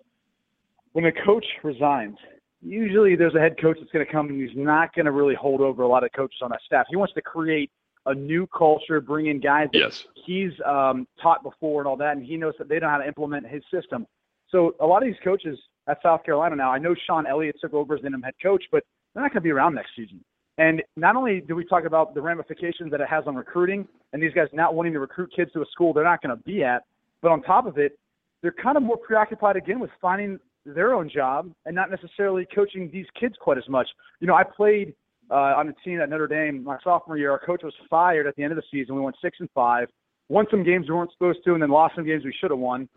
when 0.92 1.04
a 1.04 1.12
coach 1.12 1.44
resigns. 1.62 2.16
Usually, 2.62 3.14
there's 3.16 3.34
a 3.34 3.40
head 3.40 3.60
coach 3.60 3.76
that's 3.78 3.90
going 3.90 4.06
to 4.06 4.10
come 4.10 4.28
and 4.28 4.40
he's 4.40 4.56
not 4.56 4.94
going 4.94 5.06
to 5.06 5.12
really 5.12 5.34
hold 5.34 5.60
over 5.60 5.82
a 5.82 5.88
lot 5.88 6.04
of 6.04 6.10
coaches 6.16 6.38
on 6.42 6.50
that 6.50 6.60
staff. 6.64 6.86
He 6.88 6.96
wants 6.96 7.12
to 7.14 7.20
create 7.20 7.70
a 8.06 8.14
new 8.14 8.46
culture, 8.48 9.00
bring 9.00 9.26
in 9.26 9.40
guys 9.40 9.68
that 9.72 9.78
yes. 9.78 10.04
he's 10.26 10.52
um, 10.66 11.06
taught 11.22 11.42
before 11.42 11.80
and 11.80 11.88
all 11.88 11.96
that, 11.96 12.16
and 12.16 12.24
he 12.24 12.36
knows 12.36 12.54
that 12.58 12.68
they 12.68 12.78
know 12.78 12.88
how 12.88 12.98
to 12.98 13.06
implement 13.06 13.46
his 13.46 13.62
system. 13.72 14.06
So 14.50 14.74
a 14.80 14.86
lot 14.86 15.02
of 15.02 15.08
these 15.08 15.20
coaches 15.24 15.58
at 15.88 15.98
South 16.02 16.24
Carolina 16.24 16.56
now, 16.56 16.70
I 16.70 16.78
know 16.78 16.94
Shawn 17.06 17.26
Elliott 17.26 17.56
took 17.60 17.74
over 17.74 17.94
as 17.94 18.04
interim 18.04 18.22
head 18.22 18.34
coach, 18.42 18.64
but 18.70 18.84
they're 19.14 19.22
not 19.22 19.32
going 19.32 19.42
to 19.42 19.44
be 19.44 19.50
around 19.50 19.74
next 19.74 19.90
season. 19.96 20.22
And 20.58 20.82
not 20.96 21.16
only 21.16 21.40
do 21.40 21.56
we 21.56 21.64
talk 21.64 21.84
about 21.84 22.14
the 22.14 22.20
ramifications 22.20 22.90
that 22.90 23.00
it 23.00 23.08
has 23.08 23.24
on 23.26 23.34
recruiting 23.34 23.88
and 24.12 24.22
these 24.22 24.32
guys 24.34 24.48
not 24.52 24.74
wanting 24.74 24.92
to 24.92 25.00
recruit 25.00 25.32
kids 25.34 25.50
to 25.52 25.62
a 25.62 25.66
school 25.72 25.92
they're 25.92 26.04
not 26.04 26.22
going 26.22 26.36
to 26.36 26.42
be 26.44 26.62
at, 26.62 26.82
but 27.22 27.30
on 27.30 27.42
top 27.42 27.66
of 27.66 27.78
it, 27.78 27.98
they're 28.42 28.52
kind 28.52 28.76
of 28.76 28.82
more 28.82 28.98
preoccupied 28.98 29.56
again 29.56 29.80
with 29.80 29.90
finding 30.00 30.38
their 30.66 30.94
own 30.94 31.08
job 31.08 31.50
and 31.64 31.74
not 31.74 31.90
necessarily 31.90 32.46
coaching 32.54 32.90
these 32.92 33.06
kids 33.18 33.34
quite 33.40 33.58
as 33.58 33.68
much. 33.68 33.88
You 34.20 34.26
know, 34.26 34.34
I 34.34 34.44
played 34.44 34.94
uh, 35.32 35.54
on 35.56 35.66
the 35.66 35.74
team 35.84 36.00
at 36.00 36.10
Notre 36.10 36.26
Dame 36.26 36.62
my 36.62 36.76
sophomore 36.84 37.16
year. 37.16 37.30
Our 37.30 37.38
coach 37.38 37.62
was 37.64 37.72
fired 37.88 38.26
at 38.26 38.36
the 38.36 38.42
end 38.42 38.52
of 38.52 38.56
the 38.56 38.62
season. 38.70 38.94
We 38.94 39.00
went 39.00 39.16
six 39.22 39.38
and 39.40 39.48
five, 39.54 39.88
won 40.28 40.46
some 40.50 40.62
games 40.62 40.88
we 40.88 40.94
weren't 40.94 41.12
supposed 41.12 41.38
to, 41.44 41.54
and 41.54 41.62
then 41.62 41.70
lost 41.70 41.94
some 41.96 42.04
games 42.04 42.24
we 42.24 42.34
should 42.38 42.50
have 42.50 42.60
won. 42.60 42.88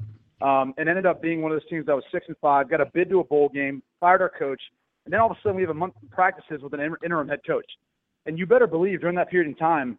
Um, 0.42 0.74
and 0.77 0.89
ended 0.89 1.06
up 1.06 1.22
being 1.22 1.42
one 1.42 1.54
of 1.54 1.60
those 1.60 1.70
teams 1.70 1.86
that 1.86 1.96
was 1.96 2.04
six 2.12 2.25
and 2.27 2.36
five. 2.42 2.70
Got 2.70 2.82
a 2.82 2.88
bid 2.94 3.10
to 3.10 3.22
a 3.22 3.24
bowl 3.24 3.50
game, 3.50 3.82
fired 4.01 4.22
our 4.22 4.32
coach, 4.38 4.62
and 5.06 5.13
then 5.13 5.22
all 5.22 5.32
of 5.32 5.38
a 5.38 5.39
sudden 5.42 5.56
we 5.56 5.62
have 5.62 5.72
a 5.72 5.74
month 5.74 5.94
of 6.04 6.10
practices 6.12 6.62
with 6.62 6.74
an 6.74 6.82
interim 7.04 7.30
head 7.30 7.39
coach. 7.48 7.65
And 8.25 8.38
you 8.38 8.46
better 8.46 8.68
believe 8.68 9.00
during 9.00 9.15
that 9.15 9.30
period 9.30 9.48
in 9.48 9.56
time, 9.56 9.98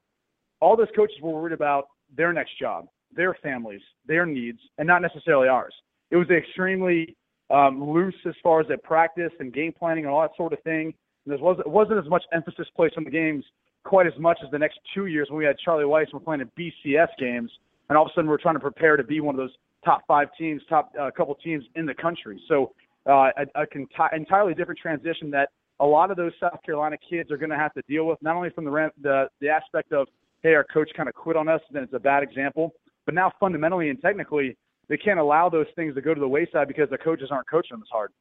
all 0.60 0.76
those 0.76 0.88
coaches 0.94 1.16
were 1.22 1.32
worried 1.32 1.52
about 1.52 1.88
their 2.14 2.32
next 2.32 2.58
job, 2.58 2.86
their 3.14 3.34
families, 3.42 3.80
their 4.06 4.26
needs, 4.26 4.58
and 4.78 4.86
not 4.86 5.00
necessarily 5.00 5.48
ours. 5.48 5.74
It 6.10 6.16
was 6.16 6.28
extremely 6.28 7.16
um, 7.50 7.82
loose 7.82 8.14
as 8.26 8.34
far 8.42 8.60
as 8.60 8.66
at 8.70 8.82
practice 8.82 9.32
and 9.38 9.52
game 9.52 9.72
planning 9.72 10.04
and 10.04 10.12
all 10.12 10.20
that 10.22 10.36
sort 10.36 10.52
of 10.52 10.60
thing. 10.62 10.92
And 11.26 11.32
there 11.36 11.44
wasn't, 11.44 11.66
wasn't 11.66 11.98
as 11.98 12.08
much 12.08 12.22
emphasis 12.32 12.66
placed 12.74 12.96
on 12.96 13.04
the 13.04 13.10
games 13.10 13.44
quite 13.84 14.06
as 14.06 14.12
much 14.18 14.38
as 14.44 14.50
the 14.50 14.58
next 14.58 14.78
two 14.94 15.06
years 15.06 15.28
when 15.30 15.38
we 15.38 15.44
had 15.44 15.56
Charlie 15.64 15.84
Weis 15.84 16.04
and 16.04 16.14
we're 16.14 16.20
playing 16.20 16.40
in 16.40 16.50
BCS 16.58 17.08
games, 17.18 17.50
and 17.88 17.96
all 17.96 18.04
of 18.04 18.10
a 18.10 18.14
sudden 18.14 18.28
we're 18.28 18.38
trying 18.38 18.56
to 18.56 18.60
prepare 18.60 18.96
to 18.96 19.04
be 19.04 19.20
one 19.20 19.34
of 19.34 19.38
those 19.38 19.54
top 19.84 20.02
five 20.08 20.28
teams, 20.38 20.62
top 20.68 20.92
uh, 21.00 21.10
couple 21.16 21.34
teams 21.36 21.64
in 21.76 21.86
the 21.86 21.94
country. 21.94 22.40
So 22.48 22.72
uh, 23.08 23.30
a, 23.36 23.62
a 23.62 23.66
conti- 23.66 24.14
entirely 24.16 24.54
different 24.54 24.80
transition 24.80 25.30
that 25.30 25.50
a 25.78 25.86
lot 25.86 26.10
of 26.10 26.16
those 26.16 26.32
South 26.40 26.58
Carolina 26.64 26.96
kids 27.08 27.30
are 27.30 27.36
going 27.36 27.50
to 27.50 27.56
have 27.56 27.72
to 27.74 27.82
deal 27.88 28.06
with, 28.06 28.20
not 28.22 28.34
only 28.34 28.50
from 28.50 28.64
the 28.64 28.90
the, 29.02 29.28
the 29.40 29.48
aspect 29.48 29.92
of 29.92 30.08
hey, 30.42 30.54
our 30.54 30.64
coach 30.64 30.90
kind 30.96 31.08
of 31.08 31.14
quit 31.14 31.36
on 31.36 31.48
us, 31.48 31.60
and 31.68 31.76
then 31.76 31.82
it's 31.82 31.92
a 31.94 31.98
bad 31.98 32.22
example, 32.22 32.74
but 33.04 33.14
now 33.14 33.32
fundamentally 33.40 33.88
and 33.90 34.00
technically 34.00 34.56
they 34.88 34.96
can't 34.96 35.18
allow 35.18 35.48
those 35.48 35.66
things 35.74 35.94
to 35.94 36.00
go 36.00 36.14
to 36.14 36.20
the 36.20 36.28
wayside 36.28 36.68
because 36.68 36.88
the 36.90 36.98
coaches 36.98 37.28
aren't 37.30 37.48
coaching 37.48 37.74
them 37.74 37.82
as 37.82 37.88
hard. 37.90 38.12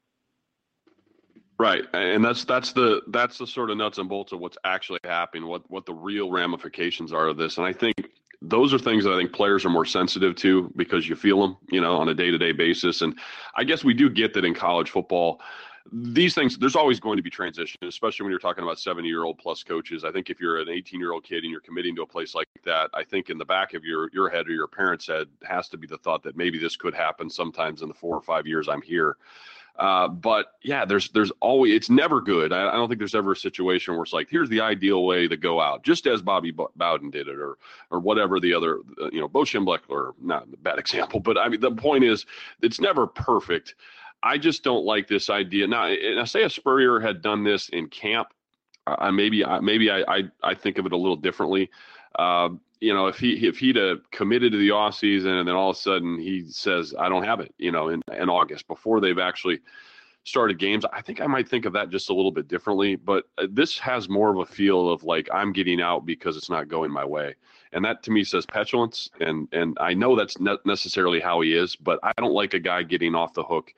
Right, 1.58 1.86
and 1.94 2.24
that's 2.24 2.44
that's 2.44 2.74
the 2.74 3.02
that's 3.08 3.38
the 3.38 3.48
sort 3.48 3.70
of 3.70 3.78
nuts 3.78 3.98
and 3.98 4.10
bolts 4.10 4.34
of 4.34 4.40
what's 4.40 4.58
actually 4.66 5.00
happening, 5.06 5.48
what 5.48 5.70
what 5.72 5.86
the 5.86 5.94
real 5.94 6.30
ramifications 6.30 7.14
are 7.14 7.28
of 7.30 7.38
this, 7.38 7.58
and 7.58 7.66
I 7.66 7.72
think 7.72 8.10
those 8.42 8.74
are 8.74 8.78
things 8.78 9.06
that 9.06 9.14
I 9.14 9.18
think 9.18 9.32
players 9.32 9.66
are 9.66 9.70
more 9.70 9.86
sensitive 9.86 10.36
to 10.38 10.72
because 10.76 11.08
you 11.08 11.16
feel 11.16 11.42
them, 11.42 11.58
you 11.70 11.80
know, 11.80 11.96
on 11.96 12.10
a 12.10 12.14
day 12.14 12.30
to 12.30 12.38
day 12.38 12.52
basis, 12.52 13.02
and 13.02 13.18
I 13.56 13.64
guess 13.64 13.86
we 13.86 13.94
do 13.94 14.10
get 14.10 14.34
that 14.34 14.44
in 14.44 14.54
college 14.54 14.90
football. 14.90 15.40
These 15.94 16.34
things, 16.34 16.58
there's 16.58 16.76
always 16.76 17.00
going 17.00 17.16
to 17.18 17.24
be 17.24 17.30
transition, 17.30 17.78
especially 17.84 18.24
when 18.24 18.32
you're 18.32 18.40
talking 18.40 18.64
about 18.64 18.80
70 18.80 19.08
year 19.08 19.24
old 19.24 19.38
plus 19.38 19.64
coaches. 19.64 20.04
I 20.04 20.12
think 20.12 20.30
if 20.30 20.42
you're 20.42 20.60
an 20.60 20.68
18 20.68 21.00
year 21.00 21.14
old 21.14 21.24
kid 21.24 21.44
and 21.44 21.52
you're 21.52 21.62
committing 21.62 21.96
to 21.98 22.02
a 22.02 22.08
place 22.08 22.36
like 22.36 22.48
that, 22.66 22.90
I 22.94 23.04
think 23.04 23.30
in 23.30 23.38
the 23.38 23.46
back 23.46 23.76
of 23.76 23.86
your 23.86 24.10
your 24.12 24.30
head 24.30 24.48
or 24.48 24.52
your 24.52 24.68
parents' 24.68 25.08
head 25.08 25.28
has 25.44 25.70
to 25.70 25.78
be 25.78 25.88
the 25.88 26.00
thought 26.00 26.24
that 26.24 26.36
maybe 26.36 26.60
this 26.60 26.76
could 26.76 26.96
happen 26.96 27.30
sometimes 27.30 27.82
in 27.82 27.88
the 27.88 27.94
four 27.94 28.18
or 28.18 28.22
five 28.22 28.46
years 28.46 28.68
I'm 28.68 28.82
here. 28.82 29.16
Uh, 29.78 30.08
but 30.08 30.54
yeah, 30.64 30.86
there's 30.86 31.10
there's 31.10 31.32
always 31.42 31.74
it's 31.74 31.90
never 31.90 32.22
good. 32.22 32.54
I, 32.54 32.70
I, 32.70 32.72
don't 32.74 32.88
think 32.88 33.00
there's 33.00 33.16
ever 33.16 33.34
a 33.34 33.36
situation 33.36 33.94
where 33.94 34.04
it's 34.04 34.14
like 34.14 34.30
here's 34.30 34.48
the 34.48 34.62
ideal 34.62 35.06
way 35.06 35.28
to 35.28 35.36
go 35.36 35.60
out, 35.60 35.84
just 35.84 36.08
as 36.08 36.22
Bobby 36.22 36.52
Bowden 36.76 37.10
did 37.10 37.28
it, 37.28 37.38
or 37.38 37.58
or 37.92 38.00
whatever 38.00 38.40
the 38.40 38.54
other 38.54 38.80
uh, 39.02 39.10
you 39.12 39.20
know 39.20 39.28
Bo 39.28 39.42
Schembechler, 39.42 40.14
not 40.22 40.48
a 40.52 40.58
bad 40.58 40.80
example, 40.80 41.20
but 41.20 41.38
I 41.38 41.50
mean 41.50 41.60
the 41.60 41.72
point 41.72 42.06
is 42.06 42.26
it's 42.62 42.80
never 42.80 43.06
perfect. 43.06 43.76
I 44.24 44.38
just 44.38 44.64
don't 44.64 44.86
like 44.86 45.10
this 45.10 45.30
idea. 45.30 45.68
Now, 45.68 45.88
and 45.88 46.22
I 46.22 46.24
say 46.24 46.44
if 46.44 46.54
Spurrier 46.54 47.02
had 47.02 47.22
done 47.22 47.44
this 47.44 47.68
in 47.70 47.90
camp, 47.90 48.30
uh, 48.88 49.12
maybe 49.12 49.44
maybe 49.62 49.92
I, 49.92 50.04
I 50.08 50.24
I 50.42 50.54
think 50.54 50.78
of 50.78 50.86
it 50.86 50.94
a 50.94 50.98
little 50.98 51.18
differently. 51.18 51.70
Uh, 52.18 52.50
you 52.86 52.94
know, 52.94 53.08
if 53.08 53.18
he 53.18 53.48
if 53.48 53.58
he'd 53.58 53.78
have 53.78 54.10
committed 54.12 54.52
to 54.52 54.60
the 54.60 54.70
off 54.70 54.94
season 54.94 55.32
and 55.32 55.48
then 55.48 55.56
all 55.56 55.72
of 55.72 55.76
a 55.76 55.80
sudden 55.80 56.20
he 56.20 56.46
says 56.48 56.94
I 57.00 57.10
don't 57.10 57.24
have 57.24 57.40
it, 57.40 57.52
you 57.58 57.72
know, 57.72 57.90
in, 57.90 58.04
in 58.16 58.30
August 58.30 58.68
before 58.68 59.02
they've 59.02 59.18
actually 59.18 59.60
started 60.24 60.60
games, 60.60 60.86
I 60.94 61.02
think 61.02 61.20
I 61.20 61.26
might 61.26 61.50
think 61.50 61.66
of 61.66 61.74
that 61.74 61.90
just 61.90 62.12
a 62.12 62.14
little 62.14 62.32
bit 62.32 62.48
differently. 62.48 62.96
But 62.96 63.26
uh, 63.40 63.48
this 63.50 63.80
has 63.80 64.08
more 64.08 64.30
of 64.30 64.38
a 64.38 64.46
feel 64.46 64.88
of 64.92 65.04
like 65.04 65.28
I'm 65.34 65.52
getting 65.52 65.82
out 65.82 66.06
because 66.06 66.38
it's 66.38 66.50
not 66.50 66.68
going 66.68 66.92
my 66.92 67.04
way, 67.04 67.34
and 67.74 67.84
that 67.84 68.04
to 68.04 68.12
me 68.12 68.24
says 68.24 68.46
petulance. 68.46 69.10
And 69.20 69.48
and 69.52 69.76
I 69.82 69.96
know 69.96 70.16
that's 70.16 70.40
not 70.40 70.64
necessarily 70.64 71.20
how 71.20 71.42
he 71.42 71.56
is, 71.56 71.76
but 71.76 72.00
I 72.04 72.12
don't 72.18 72.34
like 72.34 72.54
a 72.54 72.60
guy 72.60 72.84
getting 72.84 73.16
off 73.16 73.34
the 73.34 73.44
hook 73.44 73.74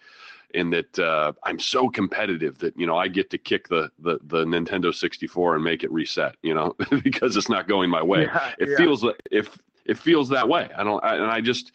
in 0.53 0.69
that 0.71 0.97
uh, 0.99 1.33
I'm 1.43 1.59
so 1.59 1.89
competitive 1.89 2.57
that 2.59 2.77
you 2.77 2.87
know 2.87 2.97
I 2.97 3.07
get 3.07 3.29
to 3.31 3.37
kick 3.37 3.67
the 3.67 3.89
the, 3.99 4.19
the 4.23 4.45
Nintendo 4.45 4.93
64 4.93 5.55
and 5.55 5.63
make 5.63 5.83
it 5.83 5.91
reset, 5.91 6.35
you 6.41 6.53
know, 6.53 6.75
because 7.03 7.35
it's 7.35 7.49
not 7.49 7.67
going 7.67 7.89
my 7.89 8.01
way. 8.01 8.23
Yeah, 8.23 8.53
it 8.59 8.69
yeah. 8.69 8.77
feels 8.77 9.05
if 9.31 9.57
it 9.85 9.97
feels 9.97 10.29
that 10.29 10.47
way. 10.47 10.69
I 10.75 10.83
don't, 10.83 11.03
I, 11.03 11.15
and 11.15 11.25
I 11.25 11.41
just 11.41 11.71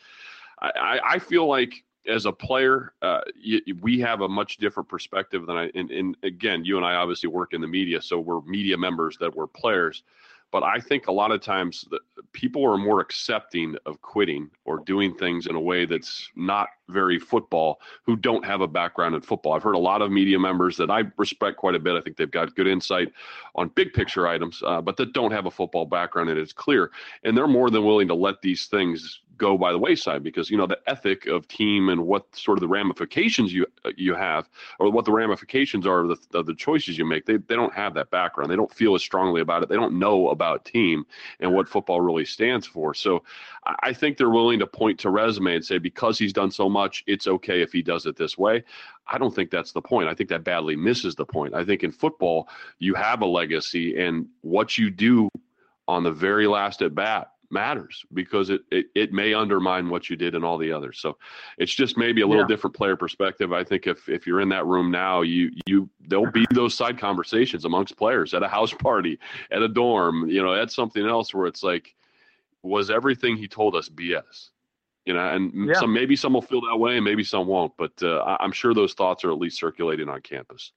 I 0.60 1.00
I 1.04 1.18
feel 1.18 1.46
like 1.46 1.84
as 2.06 2.26
a 2.26 2.32
player, 2.32 2.94
uh, 3.02 3.20
you, 3.36 3.60
we 3.80 4.00
have 4.00 4.22
a 4.22 4.28
much 4.28 4.56
different 4.56 4.88
perspective 4.88 5.46
than 5.46 5.56
I. 5.56 5.70
And, 5.74 5.90
and 5.90 6.16
again, 6.22 6.64
you 6.64 6.76
and 6.76 6.84
I 6.84 6.94
obviously 6.94 7.28
work 7.28 7.52
in 7.54 7.60
the 7.60 7.68
media, 7.68 8.02
so 8.02 8.18
we're 8.18 8.40
media 8.42 8.76
members 8.76 9.16
that 9.18 9.34
we're 9.34 9.46
players. 9.46 10.02
But 10.50 10.62
I 10.62 10.80
think 10.80 11.06
a 11.06 11.12
lot 11.12 11.30
of 11.30 11.40
times 11.40 11.87
the, 11.90 12.00
people 12.32 12.64
are 12.70 12.76
more 12.76 13.00
accepting 13.00 13.74
of 13.87 14.02
quitting 14.02 14.50
or 14.64 14.80
doing 14.80 15.14
things 15.14 15.46
in 15.46 15.54
a 15.54 15.61
way 15.61 15.87
that's 15.87 16.28
not 16.37 16.68
very 16.92 17.18
football 17.18 17.81
who 18.05 18.16
don't 18.16 18.44
have 18.44 18.61
a 18.61 18.68
background 18.68 19.14
in 19.14 19.20
football. 19.20 19.52
I've 19.52 19.62
heard 19.62 19.74
a 19.74 19.78
lot 19.78 20.02
of 20.02 20.11
media 20.11 20.38
members 20.38 20.76
that 20.76 20.90
I 20.90 21.05
respect 21.16 21.57
quite 21.57 21.74
a 21.74 21.78
bit. 21.78 21.96
I 21.96 22.00
think 22.00 22.16
they've 22.16 22.31
got 22.31 22.55
good 22.55 22.66
insight 22.66 23.12
on 23.55 23.68
big 23.68 23.92
picture 23.92 24.26
items, 24.26 24.62
uh, 24.64 24.81
but 24.81 24.96
that 24.96 25.12
don't 25.12 25.33
have 25.33 25.46
a 25.46 25.50
football 25.50 25.87
background 25.87 26.31
and 26.31 26.38
it's 26.38 26.52
clear. 26.52 26.90
And 27.24 27.37
they're 27.37 27.46
more 27.46 27.70
than 27.70 27.85
willing 27.85 28.09
to 28.09 28.14
let 28.14 28.42
these 28.42 28.66
things 28.66 29.20
go 29.42 29.59
by 29.59 29.72
the 29.72 29.78
wayside 29.78 30.22
because 30.22 30.50
you 30.50 30.57
know 30.57 30.68
the 30.68 30.78
ethic 30.87 31.26
of 31.26 31.48
team 31.48 31.88
and 31.88 32.07
what 32.07 32.24
sort 32.35 32.57
of 32.57 32.61
the 32.61 32.68
ramifications 32.68 33.52
you 33.52 33.66
you 33.96 34.14
have 34.14 34.48
or 34.78 34.90
what 34.90 35.05
the 35.05 35.11
ramifications 35.11 35.87
are 35.87 36.00
of 36.00 36.09
the, 36.09 36.38
of 36.38 36.46
the 36.46 36.55
choices 36.55 36.96
you 36.98 37.05
make 37.05 37.26
they, 37.26 37.37
they 37.37 37.57
don't 37.57 37.74
have 37.74 37.94
that 37.94 38.11
background 38.11 38.50
they 38.50 38.57
don't 38.57 38.72
feel 38.72 38.94
as 38.94 39.02
strongly 39.02 39.40
about 39.40 39.62
it 39.62 39.68
they 39.68 39.74
don't 39.74 39.98
know 39.98 40.28
about 40.28 40.64
team 40.64 41.05
and 41.40 41.52
what 41.52 41.68
football 41.68 42.00
really 42.00 42.24
stands 42.24 42.66
for 42.66 42.94
so 42.94 43.22
i 43.81 43.92
think 43.92 44.16
they're 44.16 44.31
willing 44.31 44.59
to 44.59 44.66
point 44.66 44.98
to 44.98 45.11
resume 45.11 45.48
and 45.48 45.64
say 45.64 45.78
because 45.78 46.18
he's 46.18 46.33
done 46.33 46.50
so 46.50 46.68
much 46.68 46.82
it's 47.07 47.27
okay 47.27 47.62
if 47.62 47.73
he 47.73 47.83
does 47.83 48.07
it 48.07 48.16
this 48.16 48.37
way 48.38 48.62
i 49.07 49.18
don't 49.18 49.35
think 49.35 49.51
that's 49.51 49.73
the 49.73 49.81
point 49.81 50.09
i 50.09 50.14
think 50.14 50.29
that 50.29 50.45
badly 50.45 50.77
misses 50.77 51.14
the 51.14 51.25
point 51.25 51.55
i 51.55 51.64
think 51.64 51.83
in 51.83 51.90
football 51.90 52.49
you 52.79 52.95
have 52.95 53.23
a 53.23 53.27
legacy 53.27 53.99
and 53.99 54.27
what 54.42 54.79
you 54.79 54.90
do 54.90 55.29
on 55.88 56.03
the 56.03 56.12
very 56.12 56.47
last 56.47 56.83
at 56.83 56.95
bat 56.95 57.33
matters 57.53 58.05
because 58.14 58.51
it, 58.51 58.62
it, 58.71 58.87
it 58.95 59.12
may 59.12 59.35
undermine 59.35 59.88
what 59.90 60.09
you 60.09 60.16
did 60.16 60.35
in 60.35 60.42
all 60.42 60.59
the 60.59 60.73
others. 60.73 60.99
So 60.99 61.18
it's 61.59 61.73
just 61.73 61.99
maybe 61.99 62.23
a 62.23 62.27
little 62.27 62.45
yeah. 62.45 62.49
different 62.49 62.75
player 62.75 62.97
perspective. 62.97 63.53
I 63.53 63.62
think 63.62 63.87
if 63.87 64.09
if 64.09 64.27
you're 64.27 64.40
in 64.40 64.49
that 64.49 64.66
room 64.66 64.90
now, 64.90 65.21
you 65.21 65.53
you 65.66 65.88
there'll 66.01 66.31
be 66.31 66.47
those 66.55 66.75
side 66.75 66.99
conversations 66.99 67.64
amongst 67.64 67.97
players 67.97 68.35
at 68.35 68.42
a 68.42 68.49
house 68.49 68.73
party, 68.73 69.18
at 69.51 69.62
a 69.62 69.68
dorm, 69.68 70.29
you 70.29 70.42
know, 70.42 70.55
at 70.55 70.73
something 70.73 71.07
else 71.07 71.35
where 71.35 71.47
it's 71.47 71.62
like, 71.62 71.95
was 72.62 72.90
everything 72.90 73.37
he 73.37 73.47
told 73.47 73.77
us 73.77 73.88
BS? 73.88 74.49
You 75.04 75.14
know, 75.14 75.28
and 75.28 75.68
yeah. 75.68 75.74
some 75.74 75.92
maybe 75.92 76.14
some 76.14 76.34
will 76.34 76.42
feel 76.42 76.60
that 76.60 76.76
way, 76.76 76.96
and 76.96 77.04
maybe 77.04 77.24
some 77.24 77.46
won't. 77.46 77.72
But 77.76 78.00
uh, 78.02 78.36
I'm 78.38 78.52
sure 78.52 78.72
those 78.72 78.94
thoughts 78.94 79.24
are 79.24 79.32
at 79.32 79.38
least 79.38 79.58
circulating 79.58 80.08
on 80.08 80.20
campus. 80.20 80.72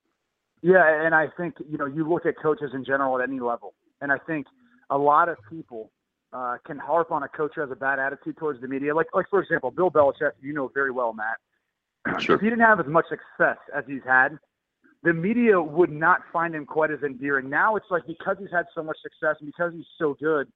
Yeah, 0.63 1.05
and 1.05 1.13
I 1.13 1.27
think 1.37 1.55
you 1.69 1.77
know 1.77 1.85
you 1.85 2.09
look 2.09 2.25
at 2.25 2.35
coaches 2.41 2.71
in 2.73 2.83
general 2.83 3.19
at 3.19 3.29
any 3.29 3.39
level, 3.39 3.75
and 4.01 4.11
I 4.11 4.17
think 4.17 4.47
a 4.89 4.97
lot 4.97 5.29
of 5.29 5.37
people 5.49 5.91
uh, 6.33 6.57
can 6.65 6.77
harp 6.77 7.11
on 7.11 7.23
a 7.23 7.27
coach 7.27 7.51
who 7.55 7.61
has 7.61 7.71
a 7.71 7.75
bad 7.75 7.99
attitude 7.99 8.37
towards 8.37 8.61
the 8.61 8.67
media. 8.67 8.95
Like, 8.95 9.07
like 9.13 9.29
for 9.29 9.41
example, 9.41 9.71
Bill 9.71 9.91
Belichick, 9.91 10.31
you 10.41 10.53
know 10.53 10.71
very 10.73 10.91
well, 10.91 11.13
Matt. 11.13 11.37
Sure. 12.21 12.35
If 12.35 12.41
he 12.41 12.49
didn't 12.49 12.65
have 12.65 12.79
as 12.79 12.85
much 12.85 13.05
success 13.09 13.57
as 13.75 13.83
he's 13.87 14.03
had, 14.05 14.37
the 15.01 15.13
media 15.13 15.59
would 15.59 15.91
not 15.91 16.21
find 16.31 16.53
him 16.53 16.65
quite 16.65 16.91
as 16.91 17.01
endearing. 17.03 17.49
Now 17.49 17.75
it's 17.77 17.87
like 17.89 18.05
because 18.05 18.37
he's 18.39 18.51
had 18.51 18.65
so 18.75 18.83
much 18.83 18.97
success 19.01 19.37
and 19.39 19.47
because 19.47 19.73
he's 19.73 19.87
so 19.97 20.15
good, 20.19 20.47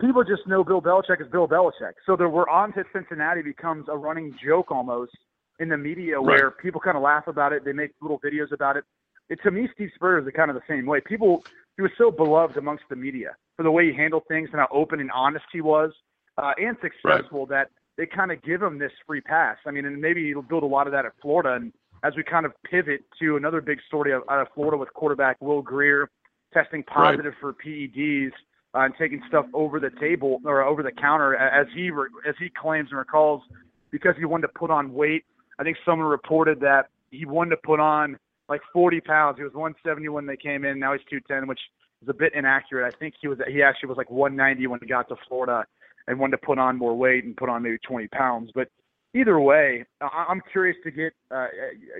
people 0.00 0.24
just 0.24 0.46
know 0.46 0.64
Bill 0.64 0.80
Belichick 0.80 1.20
is 1.20 1.28
Bill 1.30 1.46
Belichick. 1.46 1.94
So 2.06 2.16
the 2.16 2.28
we're 2.28 2.48
on 2.48 2.72
to 2.74 2.84
Cincinnati 2.92 3.42
becomes 3.42 3.86
a 3.88 3.96
running 3.96 4.36
joke 4.42 4.70
almost 4.70 5.12
in 5.58 5.68
the 5.68 5.76
media 5.76 6.20
where 6.20 6.50
people 6.50 6.80
kind 6.80 6.96
of 6.96 7.02
laugh 7.02 7.26
about 7.26 7.52
it. 7.52 7.64
They 7.64 7.72
make 7.72 7.92
little 8.00 8.18
videos 8.20 8.50
about 8.52 8.76
it. 8.76 8.84
it 9.28 9.38
to 9.42 9.50
me, 9.50 9.68
Steve 9.74 9.90
Spurrier 9.94 10.26
is 10.26 10.34
kind 10.34 10.50
of 10.50 10.56
the 10.56 10.62
same 10.66 10.86
way. 10.86 11.00
People, 11.04 11.44
he 11.76 11.82
was 11.82 11.90
so 11.98 12.10
beloved 12.10 12.56
amongst 12.56 12.84
the 12.88 12.96
media 12.96 13.36
for 13.56 13.62
the 13.62 13.70
way 13.70 13.90
he 13.90 13.96
handled 13.96 14.22
things 14.26 14.48
and 14.52 14.60
how 14.60 14.68
open 14.72 15.00
and 15.00 15.10
honest 15.12 15.44
he 15.52 15.60
was, 15.60 15.92
uh, 16.38 16.52
and 16.56 16.76
successful. 16.80 17.46
Right. 17.46 17.66
That 17.66 17.70
they 17.98 18.06
kind 18.06 18.32
of 18.32 18.42
give 18.42 18.62
him 18.62 18.78
this 18.78 18.92
free 19.06 19.20
pass. 19.20 19.58
I 19.66 19.70
mean, 19.70 19.84
and 19.84 20.00
maybe 20.00 20.26
he'll 20.28 20.42
build 20.42 20.62
a 20.62 20.66
lot 20.66 20.86
of 20.86 20.92
that 20.94 21.04
at 21.04 21.12
Florida. 21.20 21.54
And 21.54 21.72
as 22.02 22.14
we 22.16 22.22
kind 22.22 22.46
of 22.46 22.52
pivot 22.68 23.04
to 23.20 23.36
another 23.36 23.60
big 23.60 23.78
story 23.86 24.14
out 24.14 24.24
of 24.26 24.46
Florida 24.54 24.78
with 24.78 24.92
quarterback 24.94 25.36
Will 25.40 25.60
Grier 25.60 26.08
testing 26.54 26.82
positive 26.82 27.34
right. 27.40 27.40
for 27.40 27.52
PEDs 27.52 28.32
uh, 28.74 28.80
and 28.80 28.94
taking 28.98 29.22
stuff 29.28 29.46
over 29.52 29.80
the 29.80 29.90
table 30.00 30.40
or 30.44 30.62
over 30.62 30.82
the 30.82 30.92
counter, 30.92 31.34
as 31.36 31.66
he 31.74 31.90
as 32.28 32.34
he 32.38 32.50
claims 32.50 32.88
and 32.90 32.98
recalls, 32.98 33.42
because 33.90 34.14
he 34.18 34.24
wanted 34.24 34.46
to 34.48 34.52
put 34.54 34.70
on 34.70 34.92
weight. 34.92 35.24
I 35.58 35.62
think 35.62 35.76
someone 35.84 36.08
reported 36.08 36.60
that 36.60 36.86
he 37.10 37.26
wanted 37.26 37.50
to 37.50 37.56
put 37.64 37.80
on 37.80 38.16
like 38.48 38.60
40 38.72 39.00
pounds. 39.00 39.38
He 39.38 39.44
was 39.44 39.52
170 39.52 40.08
when 40.08 40.26
they 40.26 40.36
came 40.36 40.64
in. 40.64 40.78
Now 40.78 40.92
he's 40.92 41.02
210, 41.10 41.48
which 41.48 41.60
is 42.02 42.08
a 42.08 42.14
bit 42.14 42.32
inaccurate. 42.34 42.86
I 42.86 42.96
think 42.98 43.14
he 43.20 43.28
was 43.28 43.38
he 43.48 43.62
actually 43.62 43.88
was 43.88 43.98
like 43.98 44.10
190 44.10 44.66
when 44.66 44.80
he 44.80 44.86
got 44.86 45.08
to 45.08 45.16
Florida 45.28 45.64
and 46.06 46.18
wanted 46.18 46.32
to 46.32 46.46
put 46.46 46.58
on 46.58 46.76
more 46.76 46.96
weight 46.96 47.24
and 47.24 47.36
put 47.36 47.48
on 47.48 47.62
maybe 47.62 47.78
20 47.86 48.08
pounds. 48.08 48.50
But 48.54 48.68
either 49.14 49.38
way, 49.38 49.84
I'm 50.00 50.40
curious 50.50 50.76
to 50.84 50.90
get 50.90 51.12
uh, 51.30 51.46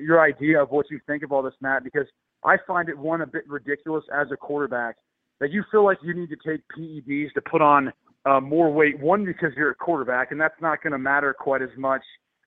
your 0.00 0.20
idea 0.20 0.62
of 0.62 0.70
what 0.70 0.90
you 0.90 1.00
think 1.06 1.22
of 1.22 1.32
all 1.32 1.42
this, 1.42 1.54
Matt, 1.60 1.84
because 1.84 2.06
I 2.44 2.56
find 2.66 2.88
it 2.88 2.96
one 2.96 3.20
a 3.20 3.26
bit 3.26 3.48
ridiculous 3.48 4.04
as 4.12 4.28
a 4.32 4.36
quarterback 4.36 4.96
that 5.40 5.50
you 5.50 5.64
feel 5.70 5.84
like 5.84 5.98
you 6.02 6.14
need 6.14 6.30
to 6.30 6.36
take 6.36 6.60
PEDs 6.76 7.32
to 7.32 7.40
put 7.40 7.62
on 7.62 7.92
uh, 8.26 8.40
more 8.40 8.72
weight. 8.72 8.98
One 9.00 9.24
because 9.24 9.50
you're 9.56 9.70
a 9.70 9.74
quarterback, 9.74 10.30
and 10.30 10.40
that's 10.40 10.60
not 10.60 10.82
going 10.82 10.92
to 10.92 10.98
matter 10.98 11.34
quite 11.38 11.62
as 11.62 11.70
much 11.76 12.02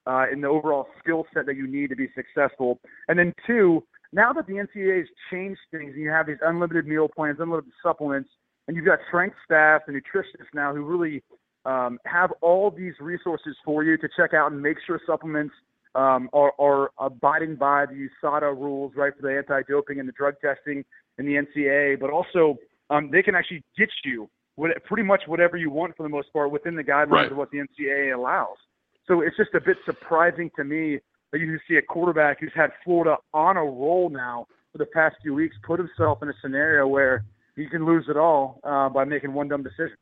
uh, 0.05 0.25
in 0.31 0.41
the 0.41 0.47
overall 0.47 0.87
skill 0.99 1.25
set 1.33 1.45
that 1.45 1.55
you 1.55 1.67
need 1.67 1.89
to 1.89 1.95
be 1.95 2.07
successful. 2.15 2.79
And 3.07 3.17
then 3.17 3.33
two, 3.47 3.83
now 4.11 4.31
that 4.33 4.45
the 4.47 4.53
NCAA 4.53 4.99
has 4.99 5.07
changed 5.31 5.59
things 5.71 5.93
and 5.93 6.01
you 6.01 6.11
have 6.11 6.27
these 6.27 6.37
unlimited 6.41 6.85
meal 6.85 7.07
plans, 7.07 7.37
unlimited 7.39 7.71
supplements, 7.81 8.29
and 8.67 8.77
you've 8.77 8.85
got 8.85 8.99
strength 9.07 9.35
staff 9.43 9.81
and 9.87 9.95
nutritionists 9.95 10.53
now 10.53 10.73
who 10.73 10.83
really 10.83 11.23
um, 11.65 11.99
have 12.05 12.31
all 12.41 12.69
these 12.69 12.93
resources 12.99 13.55
for 13.65 13.83
you 13.83 13.97
to 13.97 14.07
check 14.15 14.33
out 14.33 14.51
and 14.51 14.61
make 14.61 14.77
sure 14.85 14.99
supplements 15.07 15.53
um, 15.95 16.29
are, 16.33 16.53
are 16.59 16.91
abiding 16.99 17.55
by 17.55 17.85
the 17.85 18.07
USADA 18.23 18.55
rules, 18.55 18.93
right, 18.95 19.13
for 19.15 19.21
the 19.21 19.37
anti-doping 19.37 19.99
and 19.99 20.07
the 20.07 20.13
drug 20.13 20.35
testing 20.41 20.83
in 21.17 21.25
the 21.25 21.33
NCAA, 21.33 21.99
but 21.99 22.09
also 22.09 22.57
um, 22.89 23.09
they 23.11 23.23
can 23.23 23.35
actually 23.35 23.63
get 23.77 23.89
you 24.03 24.29
what, 24.55 24.71
pretty 24.85 25.03
much 25.03 25.23
whatever 25.25 25.57
you 25.57 25.69
want 25.69 25.95
for 25.97 26.03
the 26.03 26.09
most 26.09 26.31
part 26.31 26.51
within 26.51 26.75
the 26.75 26.83
guidelines 26.83 27.11
Right. 27.11 27.31
of 27.31 27.37
what 27.37 27.49
the 27.51 27.57
NCAA 27.59 28.15
allows. 28.15 28.57
So 29.07 29.21
it's 29.21 29.35
just 29.35 29.53
a 29.53 29.61
bit 29.61 29.77
surprising 29.85 30.49
to 30.55 30.63
me 30.63 30.99
that 31.31 31.39
you 31.39 31.59
see 31.67 31.75
a 31.75 31.81
quarterback 31.81 32.39
who's 32.39 32.53
had 32.55 32.71
Florida 32.83 33.17
on 33.33 33.57
a 33.57 33.63
roll 33.63 34.09
now 34.09 34.47
for 34.71 34.77
the 34.77 34.85
past 34.85 35.15
few 35.21 35.33
weeks 35.33 35.55
put 35.65 35.79
himself 35.79 36.21
in 36.21 36.29
a 36.29 36.33
scenario 36.41 36.87
where 36.87 37.25
he 37.55 37.67
can 37.67 37.85
lose 37.85 38.05
it 38.07 38.17
all 38.17 38.59
uh, 38.63 38.89
by 38.89 39.03
making 39.03 39.33
one 39.33 39.47
dumb 39.47 39.63
decision. 39.63 39.95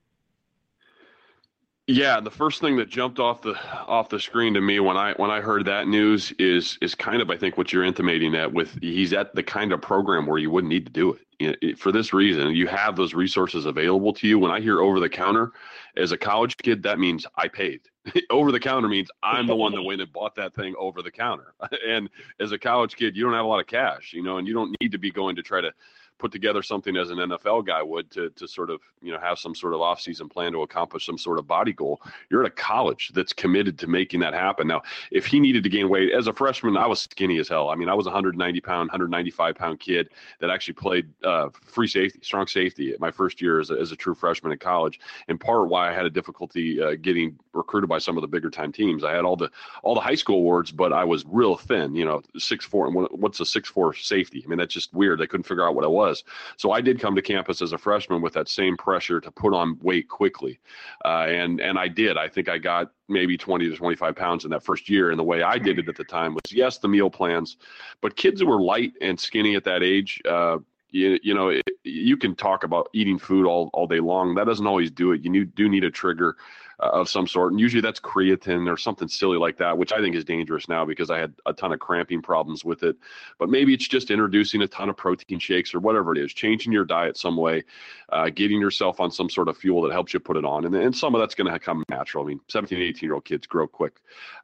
Yeah, 1.91 2.21
the 2.21 2.31
first 2.31 2.61
thing 2.61 2.77
that 2.77 2.87
jumped 2.87 3.19
off 3.19 3.41
the 3.41 3.53
off 3.85 4.07
the 4.07 4.19
screen 4.19 4.53
to 4.53 4.61
me 4.61 4.79
when 4.79 4.95
I 4.95 5.11
when 5.13 5.29
I 5.29 5.41
heard 5.41 5.65
that 5.65 5.89
news 5.89 6.31
is 6.39 6.77
is 6.81 6.95
kind 6.95 7.21
of 7.21 7.29
I 7.29 7.35
think 7.35 7.57
what 7.57 7.73
you're 7.73 7.83
intimating 7.83 8.33
at 8.33 8.53
with 8.53 8.79
he's 8.81 9.11
at 9.11 9.35
the 9.35 9.43
kind 9.43 9.73
of 9.73 9.81
program 9.81 10.25
where 10.25 10.37
you 10.37 10.49
wouldn't 10.49 10.69
need 10.69 10.85
to 10.85 10.91
do 10.91 11.17
it- 11.39 11.77
For 11.77 11.91
this 11.91 12.13
reason, 12.13 12.51
you 12.51 12.67
have 12.67 12.95
those 12.95 13.13
resources 13.13 13.65
available 13.65 14.13
to 14.13 14.27
you. 14.27 14.39
When 14.39 14.51
I 14.51 14.61
hear 14.61 14.79
over 14.79 15.01
the 15.01 15.09
counter 15.09 15.51
as 15.97 16.13
a 16.13 16.17
college 16.17 16.55
kid, 16.55 16.83
that 16.83 16.97
means 16.97 17.25
I 17.35 17.49
paid. 17.49 17.81
over 18.29 18.53
the 18.53 18.59
counter 18.59 18.87
means 18.87 19.09
I'm 19.21 19.45
the 19.45 19.55
one 19.55 19.73
that 19.73 19.81
went 19.81 19.99
and 19.99 20.13
bought 20.13 20.35
that 20.35 20.55
thing 20.55 20.73
over 20.77 21.01
the 21.01 21.11
counter. 21.11 21.55
And 21.85 22.09
as 22.39 22.53
a 22.53 22.57
college 22.57 22.95
kid, 22.95 23.17
you 23.17 23.23
don't 23.25 23.33
have 23.33 23.43
a 23.43 23.49
lot 23.49 23.59
of 23.59 23.67
cash, 23.67 24.13
you 24.13 24.23
know, 24.23 24.37
and 24.37 24.47
you 24.47 24.53
don't 24.53 24.73
need 24.79 24.93
to 24.93 24.97
be 24.97 25.11
going 25.11 25.35
to 25.35 25.43
try 25.43 25.59
to 25.59 25.73
put 26.21 26.31
together 26.31 26.61
something 26.61 26.95
as 26.95 27.09
an 27.09 27.17
NFL 27.17 27.65
guy 27.65 27.81
would 27.81 28.11
to 28.11 28.29
to 28.29 28.47
sort 28.47 28.69
of 28.69 28.79
you 29.01 29.11
know 29.11 29.19
have 29.19 29.39
some 29.39 29.55
sort 29.55 29.73
of 29.73 29.79
offseason 29.79 30.31
plan 30.31 30.51
to 30.51 30.61
accomplish 30.61 31.05
some 31.07 31.17
sort 31.17 31.39
of 31.39 31.47
body 31.47 31.73
goal. 31.73 31.99
You're 32.29 32.45
at 32.45 32.47
a 32.47 32.53
college 32.53 33.11
that's 33.15 33.33
committed 33.33 33.79
to 33.79 33.87
making 33.87 34.19
that 34.19 34.35
happen. 34.35 34.67
Now, 34.67 34.83
if 35.09 35.25
he 35.25 35.39
needed 35.39 35.63
to 35.63 35.69
gain 35.69 35.89
weight 35.89 36.13
as 36.13 36.27
a 36.27 36.33
freshman, 36.33 36.77
I 36.77 36.85
was 36.85 37.01
skinny 37.01 37.39
as 37.39 37.49
hell. 37.49 37.69
I 37.69 37.75
mean, 37.75 37.89
I 37.89 37.95
was 37.95 38.05
a 38.05 38.09
190 38.09 38.61
pound, 38.61 38.89
195 38.89 39.55
pound 39.55 39.79
kid 39.79 40.09
that 40.39 40.51
actually 40.51 40.75
played 40.75 41.09
uh, 41.23 41.49
free 41.63 41.87
safety, 41.87 42.19
strong 42.21 42.45
safety, 42.45 42.95
my 42.99 43.09
first 43.09 43.41
year 43.41 43.59
as 43.59 43.71
a, 43.71 43.73
as 43.73 43.91
a 43.91 43.95
true 43.95 44.13
freshman 44.13 44.51
in 44.51 44.59
college. 44.59 44.99
In 45.27 45.39
part, 45.39 45.69
why 45.69 45.89
I 45.89 45.93
had 45.93 46.05
a 46.05 46.09
difficulty 46.09 46.81
uh, 46.81 46.95
getting 47.01 47.37
recruited 47.53 47.89
by 47.89 47.97
some 47.97 48.17
of 48.17 48.21
the 48.21 48.27
bigger 48.27 48.49
time 48.49 48.71
teams. 48.71 49.03
I 49.03 49.13
had 49.13 49.25
all 49.25 49.35
the 49.35 49.49
all 49.83 49.95
the 49.95 50.01
high 50.01 50.15
school 50.15 50.37
awards, 50.37 50.71
but 50.71 50.93
I 50.93 51.03
was 51.03 51.25
real 51.27 51.55
thin. 51.55 51.95
You 51.95 52.05
know, 52.05 52.21
six 52.37 52.63
four. 52.65 52.87
And 52.87 53.07
what's 53.11 53.39
a 53.39 53.45
six 53.45 53.69
four 53.69 53.93
safety? 53.93 54.43
I 54.45 54.47
mean, 54.47 54.59
that's 54.59 54.73
just 54.73 54.93
weird. 54.93 55.21
I 55.21 55.25
couldn't 55.25 55.47
figure 55.47 55.67
out 55.67 55.75
what 55.75 55.85
I 55.85 55.87
was. 55.87 56.10
So 56.57 56.71
I 56.71 56.81
did 56.81 56.99
come 56.99 57.15
to 57.15 57.21
campus 57.21 57.61
as 57.61 57.73
a 57.73 57.77
freshman 57.77 58.21
with 58.21 58.33
that 58.33 58.49
same 58.49 58.77
pressure 58.77 59.19
to 59.21 59.31
put 59.31 59.53
on 59.53 59.77
weight 59.81 60.09
quickly, 60.09 60.59
uh, 61.05 61.25
and 61.27 61.59
and 61.59 61.77
I 61.77 61.87
did. 61.87 62.17
I 62.17 62.27
think 62.27 62.49
I 62.49 62.57
got 62.57 62.91
maybe 63.07 63.37
20 63.37 63.69
to 63.69 63.75
25 63.75 64.15
pounds 64.15 64.45
in 64.45 64.51
that 64.51 64.63
first 64.63 64.89
year. 64.89 65.11
And 65.11 65.19
the 65.19 65.23
way 65.23 65.43
I 65.43 65.57
did 65.57 65.77
it 65.79 65.89
at 65.89 65.95
the 65.95 66.03
time 66.03 66.33
was 66.33 66.51
yes, 66.51 66.77
the 66.77 66.87
meal 66.87 67.09
plans, 67.09 67.57
but 68.01 68.15
kids 68.15 68.41
who 68.41 68.47
were 68.47 68.61
light 68.61 68.93
and 69.01 69.19
skinny 69.19 69.55
at 69.55 69.63
that 69.65 69.83
age. 69.83 70.21
Uh, 70.27 70.59
you, 70.91 71.17
you 71.23 71.33
know, 71.33 71.47
it, 71.47 71.63
you 71.83 72.17
can 72.17 72.35
talk 72.35 72.65
about 72.65 72.89
eating 72.93 73.17
food 73.17 73.45
all, 73.45 73.69
all 73.73 73.87
day 73.87 74.01
long. 74.01 74.35
That 74.35 74.45
doesn't 74.45 74.67
always 74.67 74.91
do 74.91 75.13
it. 75.13 75.21
You 75.21 75.29
need, 75.29 75.55
do 75.55 75.69
need 75.69 75.85
a 75.85 75.91
trigger 75.91 76.35
of 76.81 77.09
some 77.09 77.27
sort. 77.27 77.51
And 77.51 77.59
usually 77.59 77.81
that's 77.81 77.99
creatine 77.99 78.71
or 78.71 78.77
something 78.77 79.07
silly 79.07 79.37
like 79.37 79.57
that, 79.57 79.77
which 79.77 79.93
I 79.93 79.99
think 79.99 80.15
is 80.15 80.25
dangerous 80.25 80.67
now 80.67 80.83
because 80.83 81.09
I 81.09 81.19
had 81.19 81.33
a 81.45 81.53
ton 81.53 81.71
of 81.71 81.79
cramping 81.79 82.21
problems 82.21 82.65
with 82.65 82.83
it. 82.83 82.97
But 83.39 83.49
maybe 83.49 83.73
it's 83.73 83.87
just 83.87 84.11
introducing 84.11 84.61
a 84.61 84.67
ton 84.67 84.89
of 84.89 84.97
protein 84.97 85.39
shakes 85.39 85.73
or 85.73 85.79
whatever 85.79 86.11
it 86.13 86.17
is, 86.17 86.33
changing 86.33 86.73
your 86.73 86.85
diet 86.85 87.17
some 87.17 87.37
way, 87.37 87.63
uh, 88.09 88.29
getting 88.29 88.59
yourself 88.59 88.99
on 88.99 89.11
some 89.11 89.29
sort 89.29 89.47
of 89.47 89.57
fuel 89.57 89.81
that 89.83 89.91
helps 89.91 90.13
you 90.13 90.19
put 90.19 90.37
it 90.37 90.45
on. 90.45 90.65
And, 90.65 90.75
and 90.75 90.95
some 90.95 91.15
of 91.15 91.21
that's 91.21 91.35
going 91.35 91.51
to 91.51 91.59
come 91.59 91.83
natural. 91.89 92.25
I 92.25 92.29
mean, 92.29 92.41
17, 92.47 92.81
18 92.81 93.07
year 93.07 93.13
old 93.13 93.25
kids 93.25 93.45
grow 93.47 93.67
quick. 93.67 93.93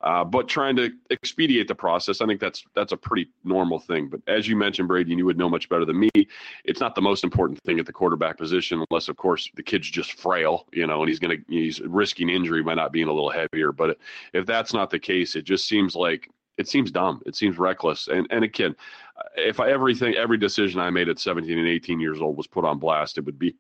Uh, 0.02 0.24
but 0.24 0.48
trying 0.48 0.76
to 0.76 0.92
expedite 1.10 1.68
the 1.68 1.76
process, 1.76 2.22
I 2.22 2.28
think 2.28 2.40
that's 2.40 2.66
that's 2.76 2.92
a 2.92 2.98
pretty 2.98 3.30
normal 3.44 3.80
thing. 3.80 4.10
But 4.10 4.22
as 4.28 4.48
you 4.48 4.56
mentioned, 4.56 4.88
Brady, 4.88 5.12
and 5.12 5.20
you 5.20 5.26
would 5.26 5.38
know 5.38 5.50
much 5.50 5.70
better 5.70 5.86
than 5.86 6.00
me, 6.00 6.10
it's 6.64 6.80
not 6.80 6.96
the 6.96 7.02
most 7.02 7.24
important 7.24 7.60
thing 7.64 7.80
at 7.80 7.86
the 7.86 7.94
quarterback 7.94 8.38
position, 8.38 8.84
unless 8.90 9.08
of 9.08 9.18
course 9.18 9.50
the 9.56 9.64
kid's 9.64 9.90
just 9.90 10.14
frail, 10.14 10.68
you 10.72 10.86
know, 10.86 11.02
and 11.02 11.10
he's 11.10 11.20
gonna 11.20 11.38
he's 11.48 11.82
risking 11.82 12.27
injury 12.30 12.64
by 12.64 12.74
not 12.74 12.92
being 12.92 13.08
a 13.08 13.14
little 13.14 13.30
heavier. 13.30 13.72
But 13.72 13.98
if 14.34 14.46
that's 14.46 14.74
not 14.74 14.90
the 14.90 15.00
case, 15.00 15.36
it 15.36 15.44
just 15.44 15.68
seems 15.68 15.96
like 15.96 16.30
it 16.58 16.68
seems 16.68 16.90
dumb. 16.92 17.22
It 17.26 17.36
seems 17.36 17.58
reckless. 17.58 18.08
And 18.08 18.28
and 18.30 18.44
again, 18.44 18.76
if 19.36 19.60
I 19.60 19.70
everything 19.70 20.16
every 20.16 20.38
decision 20.38 20.80
I 20.80 20.90
made 20.90 21.10
at 21.10 21.20
17 21.20 21.58
and 21.58 21.68
18 21.68 22.00
years 22.00 22.22
old 22.22 22.38
was 22.38 22.48
put 22.48 22.66
on 22.66 22.80
blast, 22.80 23.18
it 23.18 23.26
would 23.26 23.38
be 23.40 23.56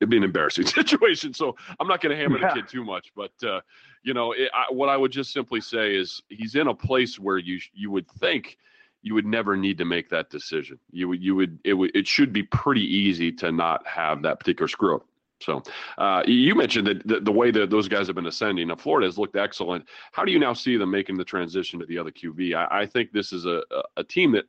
it'd 0.00 0.10
be 0.10 0.16
an 0.16 0.24
embarrassing 0.24 0.66
situation. 0.80 1.32
So 1.34 1.56
I'm 1.80 1.88
not 1.88 2.00
going 2.00 2.16
to 2.16 2.22
hammer 2.22 2.38
Yeah. 2.38 2.54
the 2.54 2.60
kid 2.60 2.68
too 2.68 2.84
much, 2.84 3.12
but 3.16 3.32
uh, 3.44 3.60
you 4.02 4.14
know, 4.14 4.32
it, 4.32 4.50
I, 4.54 4.72
what 4.72 4.88
I 4.88 4.96
would 4.96 5.10
just 5.10 5.32
simply 5.32 5.60
say 5.60 5.96
is 5.96 6.22
he's 6.28 6.54
in 6.54 6.68
a 6.68 6.74
place 6.74 7.18
where 7.18 7.38
you 7.38 7.58
you 7.74 7.90
would 7.90 8.08
think 8.20 8.58
you 9.02 9.14
would 9.14 9.26
never 9.26 9.56
need 9.56 9.78
to 9.78 9.84
make 9.84 10.08
that 10.10 10.30
decision. 10.30 10.78
You 10.90 11.08
would 11.08 11.22
you 11.22 11.34
would 11.34 11.58
it 11.64 11.74
would 11.74 11.94
it 11.96 12.06
should 12.06 12.32
be 12.32 12.42
pretty 12.44 12.82
easy 12.84 13.32
to 13.32 13.50
not 13.52 13.86
have 13.86 14.22
that 14.22 14.38
particular 14.38 14.68
screw 14.68 14.96
up. 14.96 15.06
So 15.40 15.62
uh, 15.98 16.22
you 16.26 16.54
mentioned 16.54 16.86
that 16.86 17.06
the, 17.06 17.20
the 17.20 17.32
way 17.32 17.50
that 17.50 17.70
those 17.70 17.88
guys 17.88 18.06
have 18.06 18.16
been 18.16 18.26
ascending. 18.26 18.68
Now 18.68 18.76
Florida 18.76 19.06
has 19.06 19.18
looked 19.18 19.36
excellent. 19.36 19.84
How 20.12 20.24
do 20.24 20.32
you 20.32 20.38
now 20.38 20.52
see 20.52 20.76
them 20.76 20.90
making 20.90 21.16
the 21.16 21.24
transition 21.24 21.78
to 21.80 21.86
the 21.86 21.98
other 21.98 22.10
QB? 22.10 22.54
I, 22.54 22.82
I 22.82 22.86
think 22.86 23.12
this 23.12 23.32
is 23.32 23.44
a, 23.44 23.62
a, 23.70 23.82
a 23.98 24.04
team 24.04 24.32
that 24.32 24.46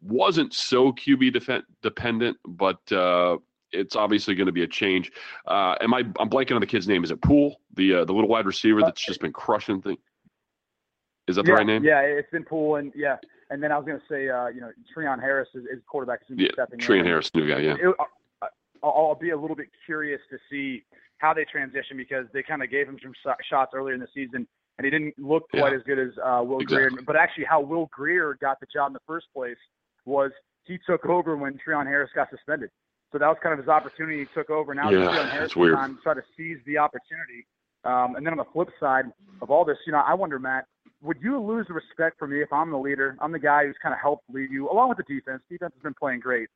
wasn't 0.00 0.54
so 0.54 0.92
QB 0.92 1.42
dependent, 1.82 2.36
but 2.46 2.92
uh, 2.92 3.38
it's 3.72 3.96
obviously 3.96 4.34
going 4.34 4.46
to 4.46 4.52
be 4.52 4.62
a 4.62 4.68
change. 4.68 5.10
Uh, 5.46 5.74
am 5.80 5.92
I? 5.92 6.00
I'm 6.18 6.30
blanking 6.30 6.54
on 6.54 6.60
the 6.60 6.66
kid's 6.66 6.88
name. 6.88 7.04
Is 7.04 7.10
it 7.10 7.20
Poole, 7.20 7.60
the 7.74 7.94
uh, 7.94 8.04
the 8.04 8.12
little 8.12 8.28
wide 8.28 8.46
receiver 8.46 8.80
that's 8.80 9.04
just 9.04 9.20
been 9.20 9.32
crushing 9.32 9.82
things? 9.82 9.98
Is 11.26 11.36
that 11.36 11.44
the 11.44 11.50
yeah, 11.50 11.56
right 11.56 11.66
name? 11.66 11.84
Yeah, 11.84 12.00
it's 12.00 12.30
been 12.30 12.44
Poole, 12.44 12.76
and 12.76 12.92
yeah. 12.94 13.16
And 13.50 13.62
then 13.62 13.72
I 13.72 13.78
was 13.78 13.86
going 13.86 13.98
to 13.98 14.04
say, 14.10 14.28
uh, 14.28 14.48
you 14.48 14.60
know, 14.60 14.70
Treon 14.94 15.20
Harris 15.20 15.48
is, 15.54 15.64
is 15.64 15.80
quarterback. 15.86 16.20
gonna 16.28 16.42
Yeah, 16.42 16.50
stepping 16.52 16.78
Treon 16.78 17.00
in. 17.00 17.06
Harris, 17.06 17.34
new 17.34 17.48
guy. 17.48 17.60
Yeah. 17.60 17.76
It, 17.80 17.94
I'll, 18.82 18.90
I'll 19.10 19.14
be 19.14 19.30
a 19.30 19.36
little 19.36 19.56
bit 19.56 19.68
curious 19.86 20.20
to 20.30 20.38
see 20.50 20.84
how 21.18 21.34
they 21.34 21.44
transition 21.44 21.96
because 21.96 22.26
they 22.32 22.42
kind 22.42 22.62
of 22.62 22.70
gave 22.70 22.86
him 22.88 22.98
some 23.02 23.12
shots 23.48 23.72
earlier 23.74 23.94
in 23.94 24.00
the 24.00 24.08
season, 24.14 24.46
and 24.78 24.84
he 24.84 24.90
didn't 24.90 25.14
look 25.18 25.48
quite 25.50 25.72
Yeah. 25.72 25.78
as 25.78 25.82
good 25.84 25.98
as 25.98 26.10
uh, 26.24 26.42
Will 26.44 26.60
Grier. 26.60 26.90
But 27.06 27.16
actually, 27.16 27.44
how 27.44 27.60
Will 27.60 27.86
Grier 27.92 28.36
got 28.40 28.60
the 28.60 28.66
job 28.72 28.88
in 28.88 28.92
the 28.94 29.00
first 29.06 29.26
place 29.34 29.56
was 30.04 30.30
he 30.64 30.78
took 30.86 31.04
over 31.06 31.36
when 31.36 31.58
Treon 31.66 31.86
Harris 31.86 32.10
got 32.14 32.30
suspended. 32.30 32.70
So 33.10 33.18
that 33.18 33.26
was 33.26 33.38
kind 33.42 33.54
of 33.54 33.58
his 33.58 33.68
opportunity. 33.68 34.18
He 34.20 34.26
took 34.34 34.50
over. 34.50 34.74
Now 34.74 34.90
Yeah, 34.90 35.06
Treon 35.08 35.30
Harris' 35.30 35.56
weird. 35.56 35.74
time 35.76 35.96
to 35.96 36.02
try 36.02 36.14
to 36.14 36.22
seize 36.36 36.58
the 36.66 36.76
opportunity. 36.78 37.46
Um, 37.84 38.16
and 38.16 38.24
then 38.26 38.32
on 38.34 38.38
the 38.38 38.44
flip 38.52 38.68
side 38.78 39.06
of 39.40 39.50
all 39.50 39.64
this, 39.64 39.78
you 39.86 39.92
know, 39.92 40.02
I 40.06 40.12
wonder, 40.12 40.38
Matt, 40.38 40.66
would 41.00 41.16
you 41.22 41.40
lose 41.40 41.66
the 41.68 41.74
respect 41.74 42.18
for 42.18 42.26
me 42.26 42.42
if 42.42 42.52
I'm 42.52 42.70
the 42.70 42.76
leader? 42.78 43.16
I'm 43.20 43.32
the 43.32 43.38
guy 43.38 43.64
who's 43.66 43.76
kind 43.82 43.94
of 43.94 44.00
helped 44.00 44.24
lead 44.30 44.50
you, 44.50 44.68
along 44.70 44.88
with 44.90 44.98
the 44.98 45.04
defense. 45.04 45.42
Defense 45.48 45.72
has 45.74 45.82
been 45.82 45.94
playing 45.94 46.20
great, 46.20 46.48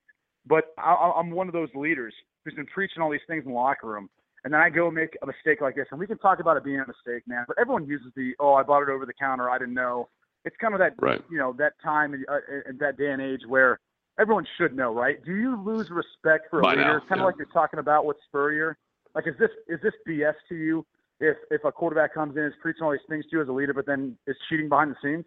but 0.47 0.75
I, 0.79 1.13
I'm 1.17 1.31
one 1.31 1.47
of 1.49 1.53
those 1.53 1.69
leaders 1.75 2.15
who's 2.45 2.55
been 2.55 2.67
preaching 2.67 3.03
all 3.03 3.11
these 3.11 3.21
things 3.27 3.45
in 3.45 3.53
the 3.53 3.57
locker 3.57 3.87
room, 3.87 4.09
and 4.45 4.53
then 4.53 4.61
I 4.61 4.71
go 4.71 4.91
make 4.91 5.17
a 5.23 5.27
mistake 5.27 5.61
like 5.61 5.77
this, 5.77 5.87
and 5.91 6.01
we 6.01 6.07
can 6.07 6.19
talk 6.19 6.41
about 6.41 6.57
it 6.57 6.65
being 6.65 6.81
a 6.81 6.87
mistake, 6.87 7.23
man. 7.27 7.45
But 7.47 7.59
everyone 7.59 7.87
uses 7.87 8.09
the 8.17 8.35
"oh, 8.41 8.55
I 8.55 8.63
bought 8.63 8.83
it 8.83 8.89
over 8.89 9.07
the 9.07 9.13
counter, 9.13 9.49
I 9.51 9.59
didn't 9.59 9.75
know." 9.75 10.09
It's 10.45 10.57
kind 10.57 10.75
of 10.75 10.81
that, 10.81 10.95
Right. 11.01 11.23
you 11.31 11.39
know, 11.39 11.53
that 11.59 11.75
time 11.83 12.15
in, 12.15 12.25
uh, 12.29 12.39
that 12.81 12.97
day 12.99 13.13
and 13.13 13.23
age 13.23 13.43
where 13.47 13.79
everyone 14.19 14.45
should 14.59 14.75
know, 14.75 14.93
right? 14.93 15.25
Do 15.25 15.37
you 15.37 15.57
lose 15.63 15.89
respect 15.91 16.51
for 16.51 16.59
a 16.59 16.63
By 16.63 16.71
leader? 16.71 16.81
now, 16.83 17.01
kind 17.09 17.21
of 17.21 17.27
like 17.27 17.37
you're 17.37 17.47
talking 17.47 17.79
about 17.79 18.05
with 18.07 18.17
Spurrier. 18.27 18.77
Like, 19.15 19.29
is 19.29 19.35
this 19.39 19.51
is 19.69 19.81
this 19.83 19.95
BS 20.07 20.35
to 20.49 20.57
you? 20.57 20.85
If 21.21 21.37
if 21.53 21.65
a 21.65 21.71
quarterback 21.71 22.13
comes 22.13 22.37
in 22.37 22.43
and 22.43 22.53
is 22.53 22.59
preaching 22.61 22.83
all 22.83 22.91
these 22.91 23.01
things 23.09 23.25
to 23.27 23.37
you 23.37 23.43
as 23.43 23.49
a 23.49 23.53
leader, 23.53 23.73
but 23.73 23.87
then 23.87 24.17
is 24.27 24.37
cheating 24.49 24.69
behind 24.69 24.91
the 24.91 24.97
scenes? 25.01 25.25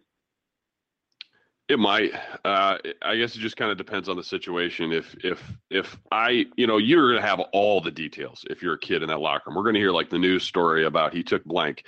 It 1.68 1.80
might. 1.80 2.12
Uh, 2.44 2.78
I 3.02 3.16
guess 3.16 3.34
it 3.34 3.40
just 3.40 3.56
kind 3.56 3.72
of 3.72 3.76
depends 3.76 4.08
on 4.08 4.16
the 4.16 4.22
situation. 4.22 4.92
If 4.92 5.16
if 5.24 5.42
if 5.68 5.96
I, 6.12 6.46
you 6.56 6.66
know, 6.66 6.76
you're 6.76 7.12
gonna 7.12 7.26
have 7.26 7.40
all 7.52 7.80
the 7.80 7.90
details 7.90 8.44
if 8.48 8.62
you're 8.62 8.74
a 8.74 8.78
kid 8.78 9.02
in 9.02 9.08
that 9.08 9.18
locker 9.18 9.50
room. 9.50 9.56
We're 9.56 9.64
gonna 9.64 9.80
hear 9.80 9.90
like 9.90 10.08
the 10.08 10.18
news 10.18 10.44
story 10.44 10.84
about 10.84 11.12
he 11.12 11.24
took 11.24 11.44
blank. 11.44 11.82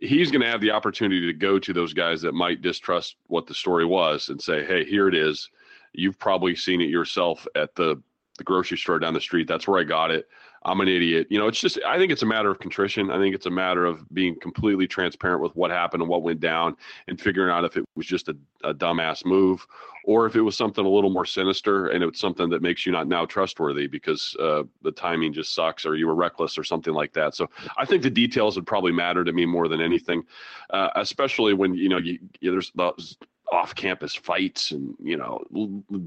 He's 0.00 0.30
gonna 0.30 0.50
have 0.50 0.60
the 0.60 0.72
opportunity 0.72 1.26
to 1.26 1.32
go 1.32 1.58
to 1.58 1.72
those 1.72 1.94
guys 1.94 2.20
that 2.22 2.34
might 2.34 2.60
distrust 2.60 3.16
what 3.28 3.46
the 3.46 3.54
story 3.54 3.86
was 3.86 4.28
and 4.28 4.40
say, 4.40 4.66
"Hey, 4.66 4.84
here 4.84 5.08
it 5.08 5.14
is. 5.14 5.48
You've 5.94 6.18
probably 6.18 6.54
seen 6.54 6.82
it 6.82 6.90
yourself 6.90 7.46
at 7.54 7.74
the 7.74 8.02
the 8.36 8.44
grocery 8.44 8.78
store 8.78 8.98
down 8.98 9.14
the 9.14 9.20
street. 9.20 9.48
That's 9.48 9.66
where 9.66 9.80
I 9.80 9.84
got 9.84 10.10
it. 10.10 10.28
I'm 10.64 10.80
an 10.80 10.88
idiot. 10.88 11.26
You 11.30 11.38
know, 11.38 11.48
it's 11.48 11.60
just, 11.60 11.78
I 11.86 11.98
think 11.98 12.12
it's 12.12 12.22
a 12.22 12.26
matter 12.26 12.50
of 12.50 12.60
contrition. 12.60 13.10
I 13.10 13.18
think 13.18 13.34
it's 13.34 13.46
a 13.46 13.50
matter 13.50 13.84
of 13.84 14.08
being 14.14 14.38
completely 14.38 14.86
transparent 14.86 15.42
with 15.42 15.54
what 15.56 15.70
happened 15.70 16.02
and 16.02 16.08
what 16.08 16.22
went 16.22 16.40
down 16.40 16.76
and 17.08 17.20
figuring 17.20 17.50
out 17.50 17.64
if 17.64 17.76
it 17.76 17.84
was 17.96 18.06
just 18.06 18.28
a, 18.28 18.36
a 18.62 18.72
dumbass 18.72 19.24
move 19.24 19.66
or 20.04 20.26
if 20.26 20.36
it 20.36 20.40
was 20.40 20.56
something 20.56 20.84
a 20.84 20.88
little 20.88 21.10
more 21.10 21.26
sinister 21.26 21.88
and 21.88 22.02
it's 22.02 22.20
something 22.20 22.48
that 22.50 22.62
makes 22.62 22.86
you 22.86 22.92
not 22.92 23.08
now 23.08 23.24
trustworthy 23.24 23.86
because 23.86 24.36
uh, 24.40 24.62
the 24.82 24.92
timing 24.92 25.32
just 25.32 25.54
sucks 25.54 25.84
or 25.84 25.96
you 25.96 26.06
were 26.06 26.14
reckless 26.14 26.56
or 26.56 26.64
something 26.64 26.94
like 26.94 27.12
that. 27.12 27.34
So 27.34 27.48
I 27.76 27.84
think 27.84 28.02
the 28.02 28.10
details 28.10 28.56
would 28.56 28.66
probably 28.66 28.92
matter 28.92 29.24
to 29.24 29.32
me 29.32 29.46
more 29.46 29.68
than 29.68 29.80
anything, 29.80 30.22
uh, 30.70 30.90
especially 30.96 31.54
when, 31.54 31.74
you 31.74 31.88
know, 31.88 31.98
you, 31.98 32.18
you, 32.40 32.50
there's 32.50 32.70
the, 32.74 32.92
off-campus 33.52 34.14
fights 34.14 34.72
and 34.72 34.96
you 34.98 35.14
know 35.14 35.44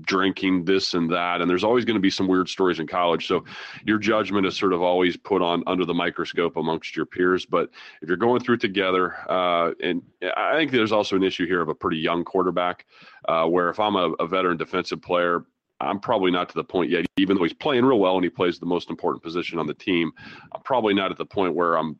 drinking 0.01 0.65
this 0.65 0.95
and 0.95 1.11
that 1.11 1.41
and 1.41 1.49
there's 1.49 1.63
always 1.63 1.85
going 1.85 1.95
to 1.95 2.01
be 2.01 2.09
some 2.09 2.27
weird 2.27 2.49
stories 2.49 2.79
in 2.79 2.87
college 2.87 3.27
so 3.27 3.45
your 3.85 3.99
judgment 3.99 4.47
is 4.47 4.57
sort 4.57 4.73
of 4.73 4.81
always 4.81 5.15
put 5.15 5.43
on 5.43 5.61
under 5.67 5.85
the 5.85 5.93
microscope 5.93 6.57
amongst 6.57 6.95
your 6.95 7.05
peers 7.05 7.45
but 7.45 7.69
if 8.01 8.07
you're 8.07 8.17
going 8.17 8.41
through 8.41 8.57
together 8.57 9.13
uh, 9.29 9.71
and 9.83 10.01
i 10.35 10.55
think 10.55 10.71
there's 10.71 10.91
also 10.91 11.15
an 11.15 11.23
issue 11.23 11.45
here 11.45 11.61
of 11.61 11.69
a 11.69 11.75
pretty 11.75 11.97
young 11.97 12.23
quarterback 12.23 12.87
uh, 13.27 13.45
where 13.45 13.69
if 13.69 13.79
i'm 13.79 13.95
a, 13.95 14.11
a 14.13 14.27
veteran 14.27 14.57
defensive 14.57 15.01
player 15.01 15.45
I'm 15.81 15.99
probably 15.99 16.31
not 16.31 16.47
to 16.47 16.55
the 16.55 16.63
point 16.63 16.89
yet, 16.89 17.05
even 17.17 17.35
though 17.35 17.43
he's 17.43 17.51
playing 17.51 17.83
real 17.83 17.99
well 17.99 18.15
and 18.15 18.23
he 18.23 18.29
plays 18.29 18.59
the 18.59 18.65
most 18.65 18.89
important 18.89 19.21
position 19.21 19.59
on 19.59 19.67
the 19.67 19.73
team. 19.73 20.13
I'm 20.53 20.61
probably 20.61 20.93
not 20.93 21.11
at 21.11 21.17
the 21.17 21.25
point 21.25 21.53
where 21.53 21.77
I'm 21.77 21.99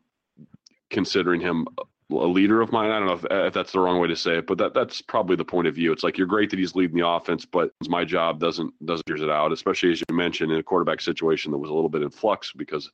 considering 0.88 1.42
him 1.42 1.68
a 2.10 2.14
leader 2.14 2.60
of 2.60 2.70
mine. 2.70 2.90
I 2.90 2.98
don't 2.98 3.08
know 3.08 3.14
if, 3.14 3.26
if, 3.48 3.54
that's 3.54 3.72
the 3.72 3.80
wrong 3.80 4.00
way 4.00 4.08
to 4.08 4.16
say 4.16 4.38
it, 4.38 4.46
but 4.46 4.58
that 4.58 4.74
that's 4.74 5.02
probably 5.02 5.34
the 5.36 5.44
point 5.44 5.66
of 5.66 5.74
view. 5.74 5.92
It's 5.92 6.04
like 6.04 6.16
you're 6.16 6.26
great 6.26 6.50
that 6.50 6.58
he's 6.58 6.74
leading 6.74 6.96
the 6.96 7.06
offense, 7.06 7.44
but 7.44 7.72
my 7.88 8.04
job 8.04 8.38
doesn't 8.38 8.72
doesn't 8.86 9.06
figure 9.08 9.24
it 9.24 9.30
out. 9.30 9.52
Especially 9.52 9.90
as 9.92 10.00
you 10.00 10.14
mentioned 10.14 10.52
in 10.52 10.58
a 10.58 10.62
quarterback 10.62 11.00
situation 11.00 11.50
that 11.50 11.58
was 11.58 11.70
a 11.70 11.74
little 11.74 11.88
bit 11.88 12.02
in 12.02 12.10
flux 12.10 12.52
because 12.52 12.90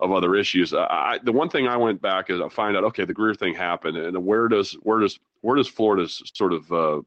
of 0.00 0.12
other 0.12 0.36
issues. 0.36 0.72
I, 0.72 1.18
the 1.22 1.32
one 1.32 1.48
thing 1.48 1.66
I 1.66 1.76
went 1.76 2.00
back 2.00 2.30
is 2.30 2.40
I 2.40 2.48
find 2.48 2.76
out 2.76 2.84
okay 2.84 3.04
the 3.04 3.14
Grier 3.14 3.34
thing 3.34 3.54
happened, 3.54 3.96
and 3.96 4.24
where 4.24 4.48
does 4.48 4.72
where 4.82 5.00
does 5.00 5.18
where 5.40 5.56
does 5.56 5.68
Florida's 5.68 6.22
sort 6.34 6.52
of 6.52 6.72
uh, 6.72 7.00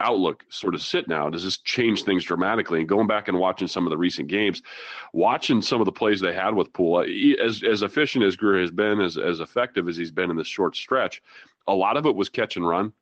outlook 0.00 0.44
sort 0.48 0.74
of 0.74 0.82
sit 0.82 1.08
now? 1.08 1.28
Does 1.28 1.44
this 1.44 1.58
change 1.58 2.02
things 2.02 2.24
dramatically? 2.24 2.80
And 2.80 2.88
going 2.88 3.06
back 3.06 3.28
and 3.28 3.38
watching 3.38 3.68
some 3.68 3.86
of 3.86 3.90
the 3.90 3.96
recent 3.96 4.28
games, 4.28 4.62
watching 5.12 5.62
some 5.62 5.80
of 5.80 5.84
the 5.84 5.92
plays 5.92 6.20
they 6.20 6.34
had 6.34 6.54
with 6.54 6.72
Poole, 6.72 7.04
as 7.42 7.62
as 7.62 7.82
efficient 7.82 8.24
as 8.24 8.36
Grier 8.36 8.60
has 8.60 8.70
been, 8.70 9.00
as 9.00 9.16
as 9.16 9.40
effective 9.40 9.88
as 9.88 9.96
he's 9.96 10.10
been 10.10 10.30
in 10.30 10.36
this 10.36 10.46
short 10.46 10.76
stretch, 10.76 11.22
a 11.66 11.74
lot 11.74 11.96
of 11.96 12.06
it 12.06 12.14
was 12.14 12.28
catch 12.28 12.56
and 12.56 12.66
run. 12.66 12.92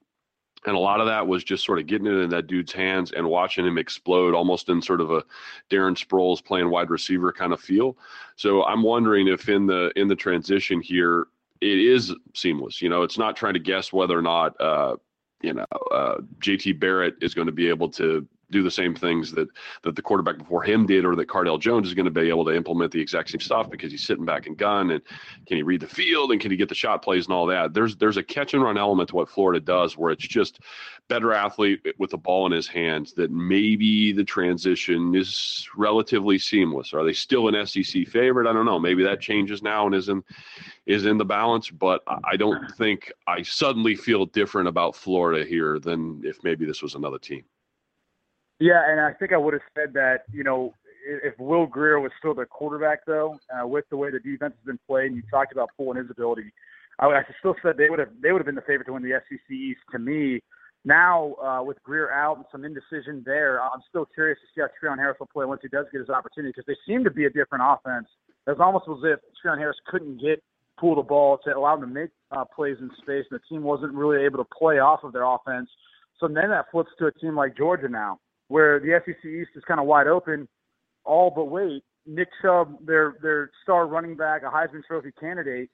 And 0.65 0.77
a 0.77 0.79
lot 0.79 1.01
of 1.01 1.07
that 1.07 1.27
was 1.27 1.43
just 1.43 1.65
sort 1.65 1.81
of 1.81 1.89
getting 1.89 2.07
it 2.07 2.21
in 2.21 2.31
that 2.31 2.47
dude's 2.47 2.73
hands 2.73 3.11
and 3.11 3.27
watching 3.27 3.67
him 3.67 3.79
explode 3.79 4.33
almost 4.33 4.69
in 4.69 4.81
sort 4.81 5.01
of 5.01 5.11
a 5.11 5.25
Darren 5.71 5.97
Sproles 5.97 6.45
playing 6.45 6.71
wide 6.71 6.89
receiver 6.89 7.33
kind 7.33 7.53
of 7.53 7.61
feel. 7.61 7.97
So 8.37 8.63
I'm 8.65 8.85
wondering 8.85 9.27
if 9.27 9.49
in 9.49 9.67
the 9.67 9.91
in 9.97 10.07
the 10.07 10.15
transition 10.15 10.81
here, 10.81 11.27
it 11.61 11.79
is 11.79 12.15
seamless. 12.35 12.81
You 12.81 12.89
know, 12.89 13.03
it's 13.03 13.19
not 13.19 13.37
trying 13.37 13.55
to 13.55 13.61
guess 13.61 13.93
whether 13.93 14.17
or 14.17 14.23
not 14.23 14.61
uh, 14.61 14.97
you 15.43 15.55
know, 15.55 15.67
uh, 15.91 16.19
JT 16.41 16.79
Barrett 16.79 17.17
is 17.21 17.35
going 17.35 17.47
to 17.47 17.53
be 17.53 17.69
able 17.69 17.89
to 17.91 18.27
do 18.53 18.63
the 18.63 18.71
same 18.71 18.95
things 18.95 19.33
that 19.33 19.49
that 19.83 19.97
the 19.97 20.03
quarterback 20.03 20.39
before 20.39 20.63
him 20.63 20.87
did, 20.87 21.05
or 21.05 21.17
that 21.17 21.29
Cardale 21.29 21.59
Jones 21.59 21.89
is 21.89 21.95
going 21.95 22.05
to 22.05 22.11
be 22.11 22.29
able 22.29 22.45
to 22.45 22.55
implement 22.55 22.93
the 22.93 23.01
exact 23.01 23.31
same 23.31 23.41
stuff 23.41 23.71
because 23.71 23.91
he's 23.91 24.07
sitting 24.07 24.25
back 24.25 24.47
and 24.47 24.57
gun 24.57 24.93
and 24.93 25.03
can 25.47 25.57
he 25.57 25.63
read 25.63 25.81
the 25.81 25.87
field 25.87 26.31
and 26.31 26.41
can 26.41 26.51
he 26.51 26.57
get 26.57 26.69
the 26.69 26.75
shot 26.75 27.03
plays 27.03 27.27
and 27.27 27.35
all 27.35 27.47
that. 27.47 27.75
There's 27.75 27.97
there's 27.97 28.17
a 28.17 28.23
catch 28.23 28.55
and 28.55 28.63
run 28.63 28.79
element 28.79 29.09
to 29.09 29.17
what 29.17 29.29
Florida 29.29 29.59
does 29.59 29.97
where 29.97 30.13
it's 30.13 30.27
just 30.27 30.61
better 31.09 31.33
athlete 31.33 31.85
with 31.99 32.11
the 32.11 32.19
ball 32.19 32.47
in 32.47 32.53
his 32.53 32.69
hands 32.69 33.13
that 33.15 33.31
maybe 33.31 34.13
the 34.13 34.25
transition 34.25 35.15
is 35.15 35.69
relatively 35.77 36.39
seamless. 36.39 36.95
Are 36.95 37.05
they 37.05 37.13
still 37.13 37.49
an 37.49 37.67
SEC 37.67 38.07
favorite? 38.07 38.49
I 38.49 38.53
don't 38.53 38.65
know. 38.65 38.79
Maybe 38.79 39.03
that 39.03 39.21
changes 39.21 39.63
now 39.63 39.87
and 39.87 39.95
is 39.95 40.09
in 40.09 40.23
is 40.87 41.07
in 41.07 41.19
the 41.19 41.25
balance, 41.25 41.71
but 41.71 42.03
I 42.07 42.37
don't 42.37 42.71
think 42.77 43.13
I 43.27 43.43
suddenly 43.43 43.95
feel 43.95 44.27
different 44.27 44.69
about 44.69 44.97
Florida 44.97 45.45
here 45.45 45.79
than 45.79 46.23
if 46.25 46.43
maybe 46.43 46.67
this 46.67 46.83
was 46.83 46.95
another 46.95 47.19
team. 47.19 47.45
Yeah, 48.63 48.89
and 48.89 49.01
I 49.01 49.13
think 49.13 49.33
I 49.33 49.37
would 49.37 49.55
have 49.55 49.67
said 49.75 49.93
that, 49.95 50.23
you 50.33 50.45
know, 50.45 50.73
if 51.05 51.35
Will 51.41 51.67
Grier 51.67 51.99
was 51.99 52.13
still 52.21 52.33
the 52.33 52.47
quarterback, 52.47 53.05
though, 53.05 53.37
uh, 53.51 53.67
with 53.67 53.85
the 53.91 53.97
way 53.97 54.13
the 54.13 54.21
defense 54.21 54.55
has 54.55 54.65
been 54.65 54.79
played, 54.87 55.07
and 55.07 55.17
you 55.17 55.25
talked 55.33 55.51
about 55.51 55.71
Poole 55.77 55.91
and 55.91 55.99
his 55.99 56.09
ability, 56.09 56.53
I 57.01 57.09
would 57.09 57.17
actually 57.17 57.35
still 57.41 57.57
said 57.61 57.77
they 57.77 57.91
would 57.91 57.99
have 57.99 58.11
they 58.23 58.31
would 58.31 58.39
have 58.39 58.47
been 58.47 58.55
the 58.55 58.63
favorite 58.63 58.85
to 58.85 58.93
win 58.93 59.03
the 59.03 59.21
SEC 59.29 59.51
East. 59.51 59.81
To 59.91 59.99
me, 59.99 60.45
now 60.85 61.35
uh, 61.43 61.65
with 61.65 61.83
Grier 61.83 62.13
out 62.13 62.37
and 62.37 62.47
some 62.53 62.65
indecision 62.65 63.25
there, 63.27 63.61
I'm 63.61 63.83
still 63.89 64.07
curious 64.07 64.39
to 64.39 64.47
see 64.55 64.63
how 64.63 64.69
Treon 64.79 64.97
Harris 64.97 65.17
will 65.19 65.27
play 65.27 65.45
once 65.45 65.63
he 65.63 65.69
does 65.69 65.87
get 65.91 65.99
his 65.99 66.09
opportunity 66.09 66.55
because 66.57 66.67
they 66.69 66.79
seem 66.87 67.03
to 67.03 67.11
be 67.11 67.25
a 67.25 67.31
different 67.31 67.65
offense. 67.67 68.07
It's 68.47 68.61
almost 68.61 68.85
as 68.89 69.03
if 69.03 69.19
Treon 69.43 69.59
Harris 69.59 69.79
couldn't 69.89 70.21
get 70.21 70.41
pull 70.79 70.95
the 70.95 71.03
ball 71.03 71.39
to 71.47 71.51
allow 71.51 71.75
them 71.75 71.89
to 71.89 71.95
make 72.01 72.11
uh, 72.31 72.45
plays 72.45 72.77
in 72.81 72.91
space, 72.99 73.27
and 73.29 73.41
the 73.41 73.43
team 73.49 73.65
wasn't 73.65 73.93
really 73.93 74.25
able 74.25 74.39
to 74.39 74.49
play 74.57 74.79
off 74.79 75.03
of 75.03 75.13
their 75.13 75.25
offense. 75.25 75.69
So 76.21 76.29
then 76.29 76.51
that 76.51 76.71
flips 76.71 76.91
to 77.01 77.07
a 77.07 77.13
team 77.13 77.35
like 77.35 77.57
Georgia 77.57 77.89
now, 77.89 78.21
where 78.53 78.79
the 78.79 79.01
SEC 79.07 79.25
East 79.25 79.51
is 79.57 79.65
kind 79.67 79.81
of 79.81 79.87
wide 79.87 80.07
open. 80.07 80.47
All 81.05 81.33
but 81.35 81.47
wait, 81.47 81.83
Nick 82.07 82.29
Chubb, 82.43 82.77
their 82.85 83.17
their 83.23 83.51
star 83.63 83.87
running 83.87 84.15
back, 84.15 84.43
a 84.43 84.51
Heisman 84.51 84.85
Trophy 84.87 85.11
candidate, 85.19 85.71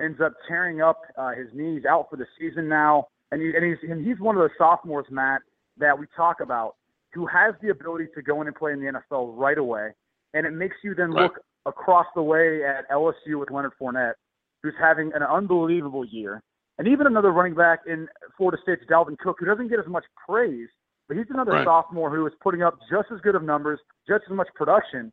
ends 0.00 0.18
up 0.24 0.32
tearing 0.48 0.80
up 0.80 1.02
uh, 1.18 1.32
his 1.32 1.48
knees, 1.52 1.82
out 1.84 2.06
for 2.08 2.16
the 2.16 2.24
season 2.40 2.68
now, 2.68 3.06
and, 3.30 3.42
he, 3.42 3.52
and 3.54 3.64
he's 3.64 3.90
and 3.90 4.04
he's 4.04 4.18
one 4.18 4.36
of 4.36 4.42
the 4.42 4.48
sophomores, 4.56 5.04
Matt, 5.10 5.42
that 5.76 5.98
we 5.98 6.06
talk 6.16 6.40
about, 6.40 6.76
who 7.12 7.26
has 7.26 7.54
the 7.60 7.68
ability 7.68 8.06
to 8.14 8.22
go 8.22 8.40
in 8.40 8.46
and 8.46 8.56
play 8.56 8.72
in 8.72 8.80
the 8.80 8.90
NFL 9.12 9.36
right 9.36 9.58
away, 9.58 9.90
and 10.32 10.46
it 10.46 10.52
makes 10.52 10.76
you 10.82 10.94
then 10.94 11.12
look 11.12 11.38
across 11.66 12.06
the 12.14 12.22
way 12.22 12.64
at 12.64 12.90
LSU 12.90 13.38
with 13.38 13.50
Leonard 13.50 13.72
Fournette, 13.80 14.14
who's 14.62 14.74
having 14.80 15.12
an 15.14 15.22
unbelievable 15.22 16.06
year, 16.06 16.42
and 16.78 16.88
even 16.88 17.06
another 17.06 17.30
running 17.30 17.54
back 17.54 17.80
in 17.86 18.08
Florida 18.38 18.56
State's 18.62 18.82
Dalvin 18.90 19.18
Cook, 19.18 19.36
who 19.38 19.44
doesn't 19.44 19.68
get 19.68 19.78
as 19.78 19.86
much 19.86 20.04
praise 20.26 20.68
but 21.12 21.18
he's 21.18 21.30
another 21.30 21.52
right. 21.52 21.66
sophomore 21.66 22.08
who 22.08 22.26
is 22.26 22.32
putting 22.42 22.62
up 22.62 22.78
just 22.90 23.08
as 23.12 23.20
good 23.20 23.34
of 23.34 23.42
numbers, 23.42 23.78
just 24.08 24.24
as 24.30 24.34
much 24.34 24.48
production. 24.54 25.12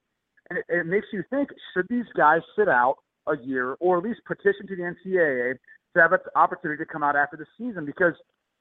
And 0.50 0.60
it, 0.60 0.66
it 0.70 0.86
makes 0.86 1.08
you 1.12 1.24
think, 1.30 1.50
should 1.74 1.88
these 1.90 2.06
guys 2.16 2.40
sit 2.58 2.70
out 2.70 2.96
a 3.28 3.36
year 3.44 3.76
or 3.82 3.98
at 3.98 4.04
least 4.06 4.22
petition 4.26 4.66
to 4.68 4.76
the 4.78 4.84
NCAA 4.84 5.56
to 5.96 6.02
have 6.02 6.14
an 6.14 6.20
opportunity 6.38 6.82
to 6.82 6.90
come 6.90 7.04
out 7.04 7.18
after 7.18 7.36
the 7.36 7.46
season? 7.58 7.86
Because 7.86 8.14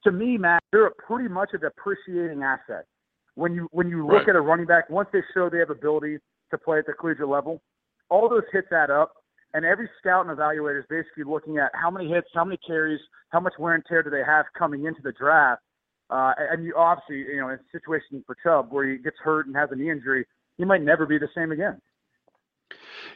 to 0.03 0.11
me, 0.11 0.37
Matt, 0.37 0.61
they're 0.73 0.91
pretty 1.07 1.29
much 1.29 1.51
a 1.53 1.57
depreciating 1.57 2.43
asset. 2.43 2.85
When 3.35 3.53
you 3.53 3.69
when 3.71 3.87
you 3.87 4.05
look 4.05 4.27
right. 4.27 4.29
at 4.29 4.35
a 4.35 4.41
running 4.41 4.65
back, 4.65 4.89
once 4.89 5.07
they 5.13 5.21
show 5.33 5.49
they 5.49 5.59
have 5.59 5.69
ability 5.69 6.17
to 6.51 6.57
play 6.57 6.79
at 6.79 6.87
the 6.87 6.93
collegiate 6.93 7.29
level, 7.29 7.61
all 8.09 8.27
those 8.27 8.43
hits 8.51 8.67
add 8.73 8.91
up. 8.91 9.13
And 9.53 9.63
every 9.63 9.89
scout 9.99 10.27
and 10.27 10.37
evaluator 10.37 10.79
is 10.79 10.85
basically 10.89 11.23
looking 11.23 11.57
at 11.57 11.71
how 11.73 11.89
many 11.89 12.09
hits, 12.09 12.27
how 12.35 12.43
many 12.43 12.59
carries, 12.67 12.99
how 13.29 13.39
much 13.39 13.53
wear 13.57 13.75
and 13.75 13.83
tear 13.87 14.03
do 14.03 14.09
they 14.09 14.23
have 14.27 14.45
coming 14.57 14.85
into 14.85 15.01
the 15.01 15.13
draft 15.13 15.61
uh, 16.09 16.33
and 16.37 16.63
you 16.63 16.73
obviously, 16.75 17.17
you 17.17 17.37
know, 17.39 17.49
in 17.49 17.55
a 17.55 17.59
situation 17.71 18.23
for 18.25 18.35
Chubb 18.43 18.71
where 18.71 18.89
he 18.89 18.97
gets 18.97 19.17
hurt 19.23 19.47
and 19.47 19.55
has 19.55 19.69
a 19.71 19.75
knee 19.75 19.91
injury, 19.91 20.25
he 20.57 20.65
might 20.65 20.81
never 20.81 21.05
be 21.05 21.17
the 21.17 21.29
same 21.35 21.51
again. 21.51 21.79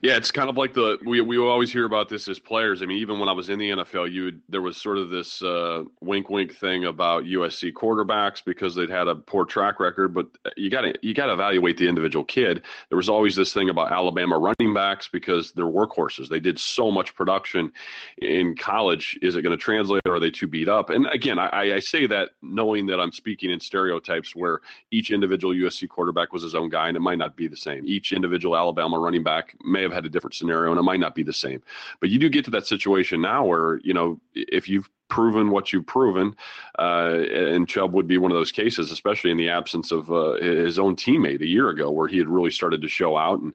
Yeah, 0.02 0.18
it's 0.18 0.32
kind 0.32 0.50
of 0.50 0.58
like 0.58 0.74
the 0.74 0.98
we 1.06 1.22
we 1.22 1.38
always 1.38 1.72
hear 1.72 1.86
about 1.86 2.10
this 2.10 2.28
as 2.28 2.40
players. 2.40 2.82
I 2.82 2.86
mean, 2.86 2.98
even 2.98 3.20
when 3.20 3.30
I 3.30 3.32
was 3.32 3.50
in 3.50 3.60
the 3.60 3.70
NFL, 3.70 4.12
you 4.12 4.26
would, 4.26 4.42
there 4.50 4.62
was 4.62 4.78
sort 4.78 4.98
of 4.98 5.10
this 5.10 5.42
uh, 5.42 5.84
wink 6.02 6.30
wink 6.30 6.56
thing 6.56 6.86
about 6.86 7.24
USC 7.24 7.72
quarterbacks 7.74 8.44
because 8.44 8.76
they'd 8.76 8.90
had 8.90 9.08
a 9.08 9.16
poor 9.16 9.46
track 9.46 9.80
record. 9.80 10.14
But 10.14 10.28
you 10.58 10.70
got 10.70 10.82
to 10.82 10.94
you 11.02 11.14
got 11.14 11.28
to 11.28 11.34
evaluate 11.34 11.78
the 11.78 11.88
individual 11.88 12.26
kid. 12.26 12.64
There 12.90 12.98
was 12.98 13.10
always 13.10 13.36
this 13.36 13.54
thing 13.54 13.70
about 13.70 13.92
Alabama 13.92 14.38
running 14.38 14.74
backs 14.74 15.08
because 15.12 15.52
they're 15.52 15.66
workhorses. 15.66 16.28
They 16.28 16.40
did 16.40 16.60
so 16.60 16.92
much 16.92 17.16
production 17.16 17.72
in 18.18 18.56
college. 18.56 19.18
Is 19.22 19.36
it 19.36 19.42
going 19.42 19.58
to 19.58 19.64
translate, 19.64 20.02
or 20.06 20.16
are 20.16 20.20
they 20.20 20.32
too 20.32 20.48
beat 20.48 20.68
up? 20.70 20.90
And 20.90 21.08
again, 21.08 21.40
I, 21.40 21.76
I 21.76 21.80
say 21.80 22.08
that 22.08 22.32
knowing 22.42 22.86
that 22.88 23.00
I'm 23.00 23.12
speaking 23.12 23.52
in 23.52 23.60
stereotypes 23.60 24.36
where 24.36 24.62
each 24.92 25.12
individual 25.12 25.54
USC 25.54 25.88
quarterback 25.88 26.34
was 26.34 26.44
his 26.44 26.56
own 26.56 26.70
guy, 26.70 26.88
and 26.88 26.98
it 26.98 27.02
might 27.02 27.18
not 27.18 27.36
be 27.36 27.48
the 27.48 27.58
same. 27.58 27.84
Each 27.86 28.12
individual 28.12 28.58
Alabama 28.58 29.00
running 29.00 29.24
back 29.24 29.56
may 29.64 29.83
have 29.84 29.94
had 29.94 30.06
a 30.06 30.10
different 30.10 30.34
scenario 30.34 30.72
and 30.72 30.80
it 30.80 30.84
might 30.84 31.00
not 31.00 31.16
be 31.16 31.24
the 31.24 31.34
same. 31.34 31.62
But 32.00 32.10
you 32.10 32.20
do 32.20 32.30
get 32.30 32.46
to 32.46 32.52
that 32.52 32.68
situation 32.68 33.22
now 33.22 33.46
where, 33.46 33.80
you 33.84 33.94
know, 33.94 34.20
if 34.34 34.68
you've 34.68 34.90
proven 35.14 35.52
what 35.52 35.72
you've 35.72 35.86
proven, 35.86 36.36
uh, 36.80 37.20
and 37.32 37.68
Chubb 37.68 37.94
would 37.94 38.08
be 38.08 38.18
one 38.18 38.32
of 38.32 38.36
those 38.36 38.52
cases, 38.52 38.92
especially 38.92 39.30
in 39.30 39.38
the 39.38 39.48
absence 39.48 39.92
of 39.92 40.12
uh, 40.12 40.34
his 40.42 40.80
own 40.80 40.96
teammate 40.96 41.42
a 41.42 41.46
year 41.46 41.70
ago, 41.70 41.92
where 41.92 42.08
he 42.08 42.18
had 42.18 42.28
really 42.28 42.50
started 42.50 42.82
to 42.82 42.88
show 42.88 43.16
out, 43.16 43.40
and 43.40 43.54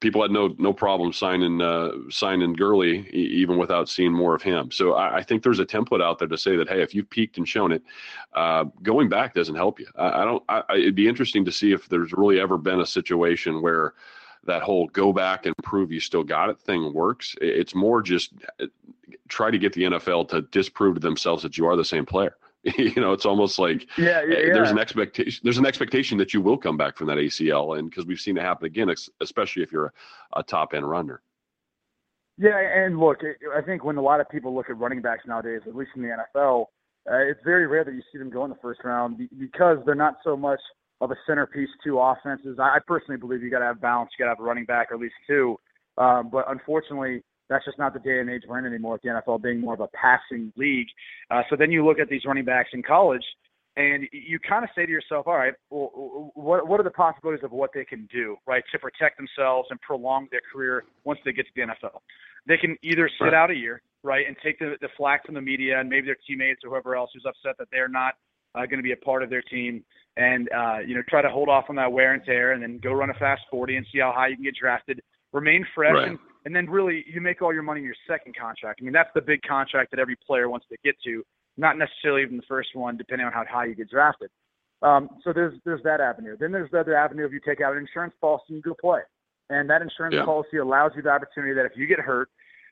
people 0.00 0.20
had 0.20 0.32
no 0.32 0.56
no 0.58 0.72
problem 0.72 1.12
signing 1.12 1.60
uh, 1.62 1.92
signing 2.10 2.52
Gurley 2.52 3.08
even 3.10 3.58
without 3.58 3.88
seeing 3.88 4.12
more 4.12 4.34
of 4.34 4.42
him. 4.42 4.72
So 4.72 4.94
I, 4.94 5.18
I, 5.18 5.22
think 5.22 5.44
there's 5.44 5.60
a 5.60 5.64
template 5.64 6.02
out 6.02 6.18
there 6.18 6.26
to 6.26 6.36
say 6.36 6.56
that 6.56 6.68
hey, 6.68 6.82
if 6.82 6.96
you've 6.96 7.08
peaked 7.08 7.38
and 7.38 7.48
shown 7.48 7.70
it, 7.70 7.82
uh, 8.34 8.64
going 8.82 9.08
back 9.08 9.34
doesn't 9.34 9.54
help 9.54 9.78
you. 9.78 9.86
I, 9.94 10.22
I 10.22 10.24
don't. 10.24 10.42
I, 10.48 10.62
it'd 10.70 10.96
be 10.96 11.06
interesting 11.06 11.44
to 11.44 11.52
see 11.52 11.70
if 11.70 11.88
there's 11.88 12.12
really 12.12 12.40
ever 12.40 12.58
been 12.58 12.80
a 12.80 12.86
situation 12.86 13.62
where 13.62 13.94
that 14.46 14.62
whole 14.62 14.86
go 14.88 15.12
back 15.12 15.46
and 15.46 15.54
prove 15.62 15.92
you 15.92 16.00
still 16.00 16.24
got 16.24 16.50
it 16.50 16.58
thing 16.58 16.92
works. 16.92 17.34
It's 17.40 17.74
more 17.74 18.02
just 18.02 18.32
uh, 18.60 18.66
try 19.28 19.50
to 19.50 19.58
get 19.58 19.72
the 19.72 19.82
NFL 19.82 20.28
to 20.30 20.42
disprove 20.42 20.94
to 20.94 21.00
themselves 21.00 21.42
that 21.42 21.56
you 21.56 21.66
are 21.66 21.76
the 21.76 21.84
same 21.84 22.06
player. 22.06 22.36
you 22.78 22.94
know, 22.96 23.12
it's 23.12 23.26
almost 23.26 23.58
like 23.58 23.86
yeah, 23.98 24.22
yeah, 24.22 24.38
yeah, 24.38 24.52
there's 24.52 24.70
an 24.70 24.78
expectation. 24.78 25.40
There's 25.42 25.58
an 25.58 25.66
expectation 25.66 26.16
that 26.18 26.32
you 26.32 26.40
will 26.40 26.56
come 26.56 26.76
back 26.76 26.96
from 26.96 27.08
that 27.08 27.18
ACL, 27.18 27.78
and 27.78 27.90
because 27.90 28.06
we've 28.06 28.20
seen 28.20 28.36
it 28.36 28.42
happen 28.42 28.66
again, 28.66 28.92
especially 29.20 29.64
if 29.64 29.72
you're 29.72 29.86
a, 29.86 30.40
a 30.40 30.42
top 30.44 30.72
end 30.72 30.88
runner. 30.88 31.22
Yeah, 32.38 32.58
and 32.58 33.00
look, 33.00 33.18
I 33.56 33.62
think 33.62 33.84
when 33.84 33.96
a 33.96 34.02
lot 34.02 34.20
of 34.20 34.28
people 34.28 34.54
look 34.54 34.70
at 34.70 34.78
running 34.78 35.02
backs 35.02 35.24
nowadays, 35.26 35.62
at 35.66 35.74
least 35.74 35.90
in 35.96 36.02
the 36.02 36.08
NFL, 36.08 36.66
uh, 37.10 37.16
it's 37.16 37.40
very 37.44 37.66
rare 37.66 37.84
that 37.84 37.94
you 37.94 38.02
see 38.12 38.18
them 38.18 38.30
go 38.30 38.44
in 38.44 38.50
the 38.50 38.56
first 38.62 38.80
round 38.84 39.28
because 39.38 39.78
they're 39.84 39.94
not 39.96 40.16
so 40.22 40.36
much 40.36 40.60
of 41.02 41.10
a 41.10 41.16
centerpiece 41.26 41.68
to 41.84 41.98
offenses. 41.98 42.58
I 42.60 42.78
personally 42.86 43.18
believe 43.18 43.42
you 43.42 43.50
got 43.50 43.58
to 43.58 43.64
have 43.64 43.80
balance. 43.80 44.10
You 44.16 44.24
got 44.24 44.30
to 44.30 44.36
have 44.36 44.40
a 44.40 44.44
running 44.44 44.64
back 44.64 44.90
or 44.90 44.94
at 44.94 45.00
least 45.00 45.14
two. 45.26 45.58
Um, 45.98 46.30
but 46.30 46.44
unfortunately, 46.48 47.24
that's 47.48 47.64
just 47.64 47.76
not 47.76 47.92
the 47.92 47.98
day 47.98 48.20
and 48.20 48.30
age 48.30 48.42
we're 48.46 48.60
in 48.60 48.66
anymore. 48.66 48.92
With 48.92 49.02
the 49.02 49.08
NFL 49.08 49.42
being 49.42 49.60
more 49.60 49.74
of 49.74 49.80
a 49.80 49.88
passing 49.88 50.52
league, 50.56 50.86
uh, 51.30 51.42
so 51.50 51.56
then 51.56 51.72
you 51.72 51.84
look 51.84 51.98
at 51.98 52.08
these 52.08 52.24
running 52.24 52.44
backs 52.44 52.70
in 52.72 52.82
college. 52.82 53.24
And 53.74 54.06
you 54.12 54.38
kind 54.38 54.64
of 54.64 54.70
say 54.76 54.84
to 54.84 54.92
yourself, 54.92 55.26
all 55.26 55.36
right, 55.36 55.54
well, 55.70 56.30
what, 56.34 56.68
what 56.68 56.78
are 56.78 56.82
the 56.82 56.90
possibilities 56.90 57.42
of 57.42 57.52
what 57.52 57.70
they 57.74 57.86
can 57.86 58.06
do, 58.12 58.36
right, 58.46 58.62
to 58.70 58.78
protect 58.78 59.16
themselves 59.16 59.68
and 59.70 59.80
prolong 59.80 60.28
their 60.30 60.42
career 60.52 60.84
once 61.04 61.18
they 61.24 61.32
get 61.32 61.46
to 61.46 61.52
the 61.56 61.62
NFL? 61.62 62.00
They 62.46 62.58
can 62.58 62.76
either 62.82 63.08
sit 63.18 63.24
right. 63.24 63.34
out 63.34 63.50
a 63.50 63.54
year, 63.54 63.80
right, 64.02 64.26
and 64.26 64.36
take 64.44 64.58
the, 64.58 64.74
the 64.82 64.88
flack 64.94 65.24
from 65.24 65.36
the 65.36 65.40
media 65.40 65.80
and 65.80 65.88
maybe 65.88 66.04
their 66.04 66.18
teammates 66.26 66.60
or 66.64 66.68
whoever 66.70 66.94
else 66.94 67.10
who's 67.14 67.24
upset 67.26 67.56
that 67.58 67.68
they're 67.72 67.88
not 67.88 68.14
uh, 68.54 68.66
going 68.66 68.76
to 68.76 68.82
be 68.82 68.92
a 68.92 68.96
part 68.96 69.22
of 69.22 69.30
their 69.30 69.40
team 69.40 69.82
and, 70.16 70.48
uh, 70.54 70.78
you 70.86 70.94
know, 70.94 71.02
try 71.08 71.22
to 71.22 71.30
hold 71.30 71.48
off 71.48 71.66
on 71.68 71.76
that 71.76 71.92
wear 71.92 72.12
and 72.12 72.22
tear 72.24 72.52
and 72.52 72.62
then 72.62 72.78
go 72.82 72.92
run 72.92 73.10
a 73.10 73.14
fast 73.14 73.42
40 73.50 73.76
and 73.76 73.86
see 73.92 74.00
how 74.00 74.12
high 74.14 74.28
you 74.28 74.36
can 74.36 74.44
get 74.44 74.54
drafted, 74.60 75.00
remain 75.32 75.66
fresh, 75.74 75.94
right. 75.94 76.08
and, 76.08 76.18
and 76.44 76.54
then 76.54 76.68
really 76.68 77.04
you 77.12 77.20
make 77.20 77.40
all 77.40 77.52
your 77.52 77.62
money 77.62 77.80
in 77.80 77.86
your 77.86 77.94
second 78.06 78.36
contract. 78.36 78.80
I 78.82 78.84
mean, 78.84 78.92
that's 78.92 79.10
the 79.14 79.22
big 79.22 79.40
contract 79.42 79.90
that 79.92 80.00
every 80.00 80.16
player 80.16 80.48
wants 80.48 80.66
to 80.68 80.76
get 80.84 80.96
to 81.04 81.24
not 81.56 81.78
necessarily 81.78 82.22
even 82.22 82.36
the 82.36 82.42
first 82.48 82.70
one, 82.74 82.96
depending 82.96 83.26
on 83.26 83.32
how 83.32 83.44
high 83.48 83.66
you 83.66 83.74
get 83.74 83.90
drafted. 83.90 84.30
Um, 84.82 85.08
so 85.22 85.32
there's 85.32 85.54
there's 85.64 85.82
that 85.84 86.00
avenue. 86.00 86.36
Then 86.38 86.50
there's 86.50 86.70
the 86.70 86.80
other 86.80 86.96
avenue 86.96 87.24
of 87.24 87.32
you 87.32 87.40
take 87.46 87.60
out 87.60 87.72
an 87.72 87.78
insurance 87.78 88.14
policy 88.20 88.44
and 88.48 88.56
you 88.56 88.62
go 88.62 88.74
play, 88.74 89.00
and 89.48 89.70
that 89.70 89.80
insurance 89.80 90.14
yeah. 90.16 90.24
policy 90.24 90.56
allows 90.56 90.92
you 90.96 91.02
the 91.02 91.10
opportunity 91.10 91.54
that 91.54 91.64
if 91.64 91.72
you 91.76 91.86
get 91.86 92.00
hurt, 92.00 92.28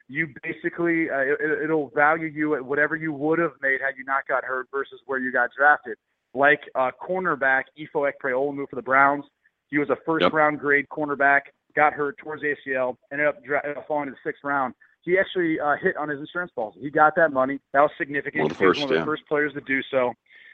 you 0.08 0.26
basically 0.42 1.08
uh, 1.08 1.20
it, 1.20 1.64
it'll 1.64 1.90
value 1.94 2.26
you 2.26 2.56
at 2.56 2.64
whatever 2.64 2.96
you 2.96 3.12
would 3.12 3.38
have 3.38 3.52
made 3.62 3.80
had 3.80 3.94
you 3.96 4.04
not 4.04 4.26
got 4.26 4.44
hurt 4.44 4.66
versus 4.72 5.00
where 5.06 5.20
you 5.20 5.32
got 5.32 5.50
drafted. 5.56 5.96
Like 6.34 6.60
uh, 6.74 6.90
cornerback 7.02 7.64
Ifo 7.78 8.10
Ekpre 8.10 8.68
for 8.68 8.76
the 8.76 8.82
Browns, 8.82 9.24
he 9.68 9.78
was 9.78 9.90
a 9.90 9.96
first 10.06 10.22
yep. 10.22 10.32
round 10.32 10.58
grade 10.60 10.86
cornerback, 10.88 11.40
got 11.74 11.92
hurt 11.92 12.18
towards 12.18 12.42
ACL, 12.42 12.96
ended 13.12 13.26
up 13.26 13.44
dra- 13.44 13.84
falling 13.86 14.06
to 14.06 14.12
the 14.12 14.18
sixth 14.24 14.44
round 14.44 14.74
he 15.02 15.18
actually 15.18 15.58
uh, 15.58 15.76
hit 15.80 15.96
on 15.96 16.08
his 16.08 16.20
insurance 16.20 16.52
policy. 16.54 16.80
He 16.80 16.90
got 16.90 17.14
that 17.16 17.32
money. 17.32 17.58
That 17.72 17.80
was 17.80 17.90
significant. 17.96 18.42
One 18.42 18.50
of 18.50 18.58
the 18.58 18.64
first, 18.64 18.78
he 18.78 18.84
was 18.84 18.90
one 18.90 18.98
of 18.98 19.00
yeah. 19.00 19.10
first 19.10 19.26
players 19.26 19.52
to 19.54 19.60
do 19.62 19.80
so. 19.90 20.12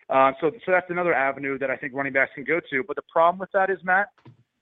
Uh, 0.08 0.32
so, 0.40 0.52
so 0.64 0.72
that's 0.72 0.88
another 0.88 1.12
avenue 1.12 1.58
that 1.58 1.70
I 1.70 1.76
think 1.76 1.94
running 1.94 2.12
backs 2.12 2.30
can 2.34 2.44
go 2.44 2.60
to. 2.70 2.84
But 2.86 2.96
the 2.96 3.02
problem 3.10 3.40
with 3.40 3.50
that 3.52 3.70
is, 3.70 3.78
Matt, 3.82 4.08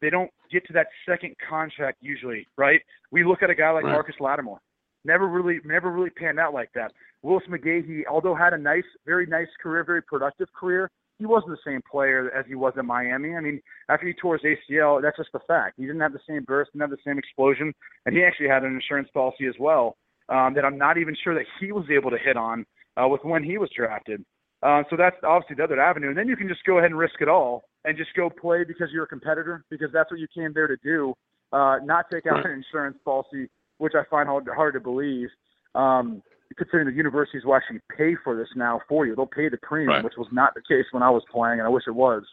they 0.00 0.08
don't 0.08 0.30
get 0.50 0.66
to 0.68 0.72
that 0.72 0.86
second 1.06 1.36
contract 1.46 1.98
usually, 2.00 2.46
right? 2.56 2.80
We 3.10 3.24
look 3.24 3.42
at 3.42 3.50
a 3.50 3.54
guy 3.54 3.70
like 3.70 3.84
right. 3.84 3.92
Marcus 3.92 4.14
Lattimore, 4.20 4.60
never 5.04 5.28
really, 5.28 5.60
never 5.64 5.90
really 5.90 6.10
panned 6.10 6.40
out 6.40 6.54
like 6.54 6.70
that. 6.74 6.92
Willis 7.22 7.44
McGahee, 7.48 8.02
although 8.10 8.34
had 8.34 8.54
a 8.54 8.58
nice, 8.58 8.84
very 9.04 9.26
nice 9.26 9.48
career, 9.62 9.84
very 9.84 10.02
productive 10.02 10.48
career, 10.58 10.90
he 11.18 11.26
wasn't 11.26 11.52
the 11.52 11.70
same 11.70 11.80
player 11.90 12.30
as 12.36 12.44
he 12.46 12.54
was 12.54 12.72
in 12.78 12.86
Miami. 12.86 13.34
I 13.34 13.40
mean, 13.40 13.60
after 13.88 14.06
he 14.06 14.14
tore 14.14 14.38
his 14.38 14.56
ACL, 14.70 15.00
that's 15.00 15.16
just 15.16 15.32
the 15.32 15.40
fact. 15.46 15.74
He 15.76 15.86
didn't 15.86 16.00
have 16.00 16.12
the 16.12 16.20
same 16.28 16.44
burst, 16.44 16.72
didn't 16.72 16.82
have 16.82 16.90
the 16.90 16.96
same 17.06 17.18
explosion, 17.18 17.72
and 18.06 18.16
he 18.16 18.24
actually 18.24 18.48
had 18.48 18.64
an 18.64 18.74
insurance 18.74 19.08
policy 19.14 19.46
as 19.46 19.54
well 19.58 19.96
um, 20.28 20.54
that 20.54 20.64
I'm 20.64 20.78
not 20.78 20.98
even 20.98 21.16
sure 21.22 21.34
that 21.34 21.46
he 21.60 21.72
was 21.72 21.84
able 21.90 22.10
to 22.10 22.18
hit 22.18 22.36
on 22.36 22.66
uh, 22.96 23.08
with 23.08 23.22
when 23.24 23.44
he 23.44 23.58
was 23.58 23.70
drafted. 23.76 24.24
Uh, 24.62 24.82
so 24.88 24.96
that's 24.96 25.16
obviously 25.22 25.56
the 25.56 25.64
other 25.64 25.80
avenue. 25.80 26.08
And 26.08 26.16
then 26.16 26.26
you 26.26 26.36
can 26.36 26.48
just 26.48 26.64
go 26.64 26.78
ahead 26.78 26.90
and 26.90 26.98
risk 26.98 27.16
it 27.20 27.28
all 27.28 27.64
and 27.84 27.96
just 27.96 28.14
go 28.16 28.30
play 28.30 28.64
because 28.64 28.88
you're 28.92 29.04
a 29.04 29.08
competitor, 29.08 29.64
because 29.70 29.90
that's 29.92 30.10
what 30.10 30.18
you 30.18 30.26
came 30.34 30.52
there 30.54 30.66
to 30.66 30.76
do, 30.82 31.14
uh, 31.52 31.76
not 31.84 32.06
take 32.10 32.26
out 32.26 32.44
an 32.46 32.52
insurance 32.52 32.96
policy, 33.04 33.48
which 33.78 33.92
I 33.94 34.04
find 34.10 34.28
hard, 34.28 34.48
hard 34.54 34.74
to 34.74 34.80
believe. 34.80 35.28
Um, 35.74 36.22
considering 36.56 36.86
the 36.86 36.94
universities 36.94 37.44
will 37.44 37.54
actually 37.54 37.80
pay 37.96 38.16
for 38.22 38.36
this 38.36 38.48
now 38.56 38.80
for 38.88 39.06
you. 39.06 39.14
They'll 39.14 39.26
pay 39.26 39.48
the 39.48 39.58
premium, 39.58 39.90
right. 39.90 40.04
which 40.04 40.14
was 40.16 40.28
not 40.32 40.54
the 40.54 40.62
case 40.62 40.86
when 40.92 41.02
I 41.02 41.10
was 41.10 41.22
playing, 41.30 41.58
and 41.58 41.66
I 41.66 41.70
wish 41.70 41.84
it 41.86 41.94
was. 41.94 42.24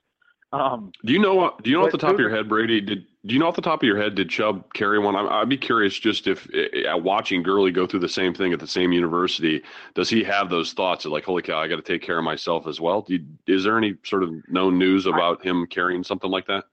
Um, 0.53 0.91
do 1.05 1.13
you 1.13 1.19
know? 1.19 1.55
Do 1.63 1.69
you 1.69 1.77
know 1.77 1.86
off 1.86 1.91
the 1.91 1.97
top 1.97 2.13
of 2.13 2.19
your 2.19 2.29
head, 2.29 2.49
Brady? 2.49 2.81
Did 2.81 3.05
do 3.25 3.34
you 3.34 3.39
know 3.39 3.47
off 3.47 3.55
the 3.55 3.62
top 3.62 3.81
of 3.81 3.88
your 3.88 3.97
head? 3.97 4.15
Did 4.15 4.29
Chubb 4.29 4.73
carry 4.73 4.99
one? 4.99 5.15
I- 5.15 5.41
I'd 5.41 5.49
be 5.49 5.57
curious, 5.57 5.97
just 5.97 6.27
if 6.27 6.45
uh, 6.53 6.97
watching 6.97 7.41
Gurley 7.41 7.71
go 7.71 7.88
through 7.88 8.01
the 8.01 8.10
same 8.10 8.34
thing 8.34 8.51
at 8.51 8.60
the 8.60 8.67
same 8.67 8.91
university, 8.91 9.62
does 9.93 10.10
he 10.10 10.23
have 10.25 10.49
those 10.49 10.73
thoughts 10.73 11.05
of 11.05 11.13
like, 11.13 11.23
"Holy 11.23 11.41
cow, 11.41 11.62
I 11.62 11.69
got 11.69 11.77
to 11.77 11.81
take 11.81 12.01
care 12.01 12.17
of 12.17 12.25
myself 12.25 12.67
as 12.67 12.81
well"? 12.81 13.05
You, 13.07 13.25
is 13.47 13.63
there 13.63 13.77
any 13.77 13.95
sort 14.03 14.23
of 14.23 14.34
known 14.49 14.77
news 14.77 15.05
about 15.05 15.41
him 15.41 15.67
carrying 15.67 16.03
something 16.03 16.29
like 16.29 16.47
that? 16.47 16.65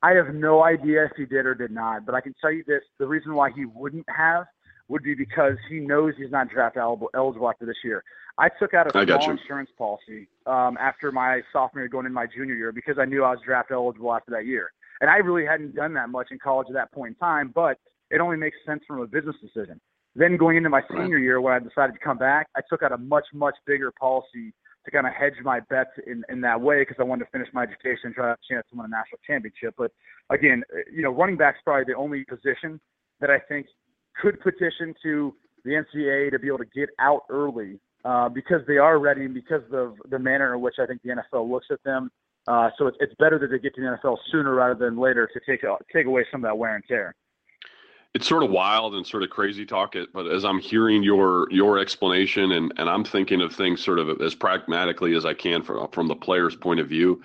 I 0.00 0.12
have 0.12 0.32
no 0.32 0.62
idea 0.62 1.06
if 1.06 1.12
he 1.16 1.26
did 1.26 1.46
or 1.46 1.56
did 1.56 1.72
not, 1.72 2.06
but 2.06 2.14
I 2.14 2.20
can 2.20 2.32
tell 2.40 2.52
you 2.52 2.62
this: 2.64 2.82
the 3.00 3.08
reason 3.08 3.34
why 3.34 3.50
he 3.50 3.64
wouldn't 3.64 4.06
have 4.08 4.44
would 4.88 5.02
be 5.02 5.14
because 5.14 5.56
he 5.68 5.80
knows 5.80 6.14
he's 6.16 6.30
not 6.30 6.48
draft 6.48 6.76
eligible, 6.76 7.48
after 7.48 7.66
this 7.66 7.76
year. 7.84 8.02
I 8.38 8.48
took 8.48 8.72
out 8.74 8.94
a 8.94 8.98
I 8.98 9.04
got 9.04 9.22
small 9.22 9.36
insurance 9.36 9.70
policy 9.76 10.28
um, 10.46 10.76
after 10.80 11.12
my 11.12 11.42
sophomore 11.52 11.82
year, 11.82 11.88
going 11.88 12.06
into 12.06 12.14
my 12.14 12.26
junior 12.26 12.54
year, 12.54 12.72
because 12.72 12.96
I 12.98 13.04
knew 13.04 13.24
I 13.24 13.30
was 13.30 13.40
draft 13.44 13.70
eligible 13.70 14.14
after 14.14 14.30
that 14.32 14.46
year. 14.46 14.72
And 15.00 15.10
I 15.10 15.16
really 15.16 15.46
hadn't 15.46 15.74
done 15.74 15.94
that 15.94 16.08
much 16.08 16.28
in 16.30 16.38
college 16.38 16.68
at 16.68 16.74
that 16.74 16.92
point 16.92 17.10
in 17.10 17.14
time, 17.16 17.52
but 17.54 17.78
it 18.10 18.20
only 18.20 18.36
makes 18.36 18.56
sense 18.66 18.82
from 18.86 19.00
a 19.00 19.06
business 19.06 19.36
decision. 19.40 19.80
Then 20.16 20.36
going 20.36 20.56
into 20.56 20.70
my 20.70 20.82
senior 20.90 21.18
year, 21.18 21.40
when 21.40 21.52
I 21.52 21.58
decided 21.58 21.92
to 21.92 21.98
come 21.98 22.18
back, 22.18 22.48
I 22.56 22.60
took 22.68 22.82
out 22.82 22.92
a 22.92 22.98
much, 22.98 23.26
much 23.32 23.54
bigger 23.66 23.92
policy 23.92 24.52
to 24.84 24.90
kind 24.90 25.06
of 25.06 25.12
hedge 25.12 25.34
my 25.44 25.60
bets 25.60 25.90
in, 26.06 26.24
in 26.28 26.40
that 26.40 26.60
way 26.60 26.80
because 26.80 26.96
I 26.98 27.04
wanted 27.04 27.26
to 27.26 27.30
finish 27.30 27.48
my 27.52 27.62
education 27.62 28.06
and 28.06 28.14
try 28.14 28.24
to 28.24 28.28
have 28.30 28.38
a 28.38 28.54
chance 28.54 28.66
to 28.70 28.76
win 28.76 28.86
a 28.86 28.88
national 28.88 29.20
championship. 29.26 29.74
But 29.76 29.92
again, 30.30 30.62
you 30.92 31.02
know, 31.02 31.10
running 31.10 31.36
back's 31.36 31.58
probably 31.62 31.84
the 31.84 31.98
only 31.98 32.24
position 32.24 32.80
that 33.20 33.30
I 33.30 33.38
think 33.38 33.66
could 34.20 34.40
petition 34.40 34.94
to 35.02 35.34
the 35.64 35.70
NCAA 35.70 36.30
to 36.30 36.38
be 36.38 36.48
able 36.48 36.58
to 36.58 36.66
get 36.74 36.90
out 36.98 37.22
early 37.30 37.78
uh, 38.04 38.28
because 38.28 38.62
they 38.66 38.78
are 38.78 38.98
ready 38.98 39.24
and 39.24 39.34
because 39.34 39.62
of 39.72 39.96
the 40.08 40.18
manner 40.18 40.54
in 40.54 40.60
which 40.60 40.76
I 40.78 40.86
think 40.86 41.02
the 41.02 41.10
NFL 41.10 41.50
looks 41.50 41.66
at 41.70 41.82
them. 41.84 42.10
Uh, 42.46 42.70
so 42.78 42.86
it's, 42.86 42.96
it's 43.00 43.14
better 43.18 43.38
that 43.38 43.48
they 43.48 43.58
get 43.58 43.74
to 43.74 43.80
the 43.80 43.98
NFL 44.02 44.16
sooner 44.30 44.54
rather 44.54 44.74
than 44.74 44.98
later 44.98 45.28
to 45.32 45.40
take 45.46 45.62
take 45.92 46.06
away 46.06 46.24
some 46.30 46.44
of 46.44 46.48
that 46.48 46.56
wear 46.56 46.74
and 46.74 46.84
tear. 46.88 47.14
It's 48.14 48.26
sort 48.26 48.42
of 48.42 48.50
wild 48.50 48.94
and 48.94 49.06
sort 49.06 49.22
of 49.22 49.28
crazy 49.28 49.66
talk, 49.66 49.94
but 50.14 50.26
as 50.26 50.44
I'm 50.44 50.58
hearing 50.58 51.02
your 51.02 51.46
your 51.52 51.78
explanation 51.78 52.52
and, 52.52 52.72
and 52.78 52.88
I'm 52.88 53.04
thinking 53.04 53.42
of 53.42 53.54
things 53.54 53.84
sort 53.84 53.98
of 53.98 54.22
as 54.22 54.34
pragmatically 54.34 55.14
as 55.14 55.26
I 55.26 55.34
can 55.34 55.62
from 55.62 55.88
from 55.88 56.08
the 56.08 56.16
player's 56.16 56.56
point 56.56 56.80
of 56.80 56.88
view, 56.88 57.22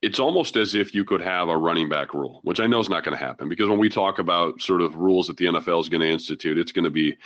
it's 0.00 0.20
almost 0.20 0.56
as 0.56 0.76
if 0.76 0.94
you 0.94 1.04
could 1.04 1.20
have 1.20 1.48
a 1.48 1.56
running 1.56 1.88
back 1.88 2.14
rule, 2.14 2.38
which 2.44 2.60
I 2.60 2.66
know 2.66 2.78
is 2.78 2.88
not 2.88 3.02
going 3.02 3.18
to 3.18 3.24
happen 3.24 3.48
because 3.48 3.68
when 3.68 3.80
we 3.80 3.88
talk 3.88 4.20
about 4.20 4.62
sort 4.62 4.80
of 4.80 4.94
rules 4.94 5.26
that 5.26 5.36
the 5.36 5.46
NFL 5.46 5.80
is 5.80 5.88
going 5.88 6.02
to 6.02 6.08
institute, 6.08 6.56
it's 6.56 6.70
going 6.70 6.84
to 6.84 6.90
be 6.90 7.16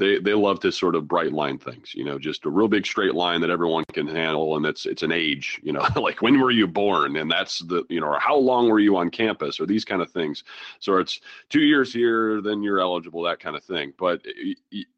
they 0.00 0.18
they 0.18 0.32
love 0.32 0.60
to 0.60 0.72
sort 0.72 0.94
of 0.94 1.06
bright 1.06 1.32
line 1.32 1.58
things, 1.58 1.94
you 1.94 2.04
know, 2.04 2.18
just 2.18 2.46
a 2.46 2.50
real 2.50 2.68
big 2.68 2.86
straight 2.86 3.14
line 3.14 3.40
that 3.40 3.50
everyone 3.50 3.84
can 3.92 4.06
handle, 4.06 4.56
and 4.56 4.64
it's 4.64 4.86
it's 4.86 5.02
an 5.02 5.12
age, 5.12 5.60
you 5.62 5.72
know, 5.72 5.86
like 5.96 6.22
when 6.22 6.40
were 6.40 6.50
you 6.50 6.66
born, 6.66 7.16
and 7.16 7.30
that's 7.30 7.58
the 7.60 7.84
you 7.88 8.00
know, 8.00 8.06
or 8.06 8.18
how 8.18 8.36
long 8.36 8.68
were 8.68 8.80
you 8.80 8.96
on 8.96 9.10
campus, 9.10 9.60
or 9.60 9.66
these 9.66 9.84
kind 9.84 10.00
of 10.00 10.10
things. 10.10 10.42
So 10.78 10.96
it's 10.96 11.20
two 11.50 11.60
years 11.60 11.92
here, 11.92 12.40
then 12.40 12.62
you're 12.62 12.80
eligible, 12.80 13.22
that 13.24 13.40
kind 13.40 13.56
of 13.56 13.62
thing. 13.62 13.92
But 13.98 14.24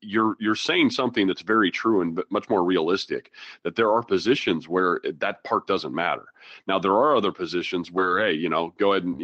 you're 0.01 0.37
you're 0.39 0.55
saying 0.55 0.91
something 0.91 1.27
that's 1.27 1.43
very 1.43 1.71
true 1.71 2.03
and 2.03 2.23
much 2.31 2.49
more 2.49 2.63
realistic 2.63 3.33
that 3.65 3.75
there 3.75 3.93
are 3.93 4.03
positions 4.03 4.69
where 4.69 5.01
that 5.19 5.43
part 5.43 5.67
doesn't 5.67 5.95
matter. 5.95 6.27
Now 6.67 6.79
there 6.79 6.97
are 6.97 7.21
other 7.23 7.33
positions 7.33 7.91
where 7.91 8.19
hey, 8.19 8.33
you 8.33 8.49
know, 8.49 8.75
go 8.79 8.93
ahead 8.93 9.05
and 9.05 9.21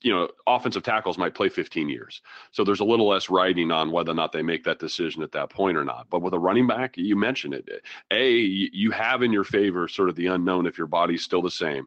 you 0.00 0.12
know, 0.12 0.28
offensive 0.46 0.82
tackles 0.82 1.18
might 1.18 1.34
play 1.34 1.48
15 1.48 1.88
years. 1.88 2.20
So 2.50 2.64
there's 2.64 2.80
a 2.80 2.84
little 2.84 3.08
less 3.08 3.30
riding 3.30 3.70
on 3.70 3.90
whether 3.90 4.10
or 4.10 4.14
not 4.14 4.32
they 4.32 4.42
make 4.42 4.64
that 4.64 4.78
decision 4.78 5.22
at 5.22 5.32
that 5.32 5.50
point 5.50 5.76
or 5.76 5.84
not. 5.84 6.08
But 6.10 6.22
with 6.22 6.34
a 6.34 6.38
running 6.38 6.66
back, 6.66 6.96
you 6.96 7.16
mentioned 7.16 7.54
it. 7.54 7.68
A, 8.10 8.36
you 8.38 8.90
have 8.90 9.22
in 9.22 9.32
your 9.32 9.44
favor 9.44 9.88
sort 9.88 10.08
of 10.08 10.16
the 10.16 10.26
unknown 10.26 10.66
if 10.66 10.78
your 10.78 10.86
body's 10.86 11.22
still 11.22 11.42
the 11.42 11.50
same. 11.50 11.86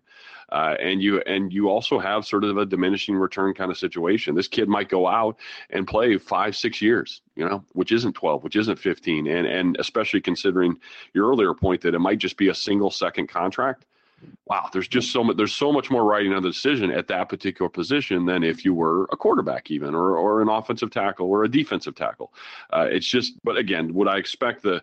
Uh, 0.51 0.75
and 0.81 1.01
you 1.01 1.21
and 1.21 1.53
you 1.53 1.69
also 1.69 1.97
have 1.97 2.25
sort 2.25 2.43
of 2.43 2.57
a 2.57 2.65
diminishing 2.65 3.15
return 3.15 3.53
kind 3.53 3.71
of 3.71 3.77
situation. 3.77 4.35
This 4.35 4.49
kid 4.49 4.67
might 4.67 4.89
go 4.89 5.07
out 5.07 5.37
and 5.69 5.87
play 5.87 6.17
five, 6.17 6.57
six 6.57 6.81
years, 6.81 7.21
you 7.35 7.47
know, 7.47 7.63
which 7.71 7.93
isn't 7.93 8.13
12, 8.13 8.43
which 8.43 8.57
isn't 8.57 8.77
15, 8.77 9.27
and 9.27 9.47
and 9.47 9.77
especially 9.79 10.19
considering 10.19 10.75
your 11.13 11.29
earlier 11.29 11.53
point 11.53 11.79
that 11.81 11.95
it 11.95 11.99
might 11.99 12.17
just 12.17 12.35
be 12.35 12.49
a 12.49 12.55
single 12.55 12.91
second 12.91 13.27
contract 13.27 13.85
wow, 14.45 14.69
there's 14.73 14.87
just 14.87 15.11
so 15.11 15.23
much 15.23 15.37
there's 15.37 15.53
so 15.53 15.71
much 15.71 15.89
more 15.89 16.03
writing 16.03 16.33
on 16.33 16.43
the 16.43 16.49
decision 16.49 16.91
at 16.91 17.07
that 17.07 17.29
particular 17.29 17.69
position 17.69 18.25
than 18.25 18.43
if 18.43 18.65
you 18.65 18.73
were 18.73 19.05
a 19.11 19.17
quarterback 19.17 19.71
even 19.71 19.95
or 19.95 20.17
or 20.17 20.41
an 20.41 20.49
offensive 20.49 20.91
tackle 20.91 21.27
or 21.27 21.43
a 21.43 21.49
defensive 21.49 21.95
tackle. 21.95 22.33
Uh, 22.71 22.87
it's 22.89 23.07
just, 23.07 23.33
but 23.43 23.57
again, 23.57 23.93
would 23.93 24.07
I 24.07 24.17
expect 24.17 24.63
the 24.63 24.81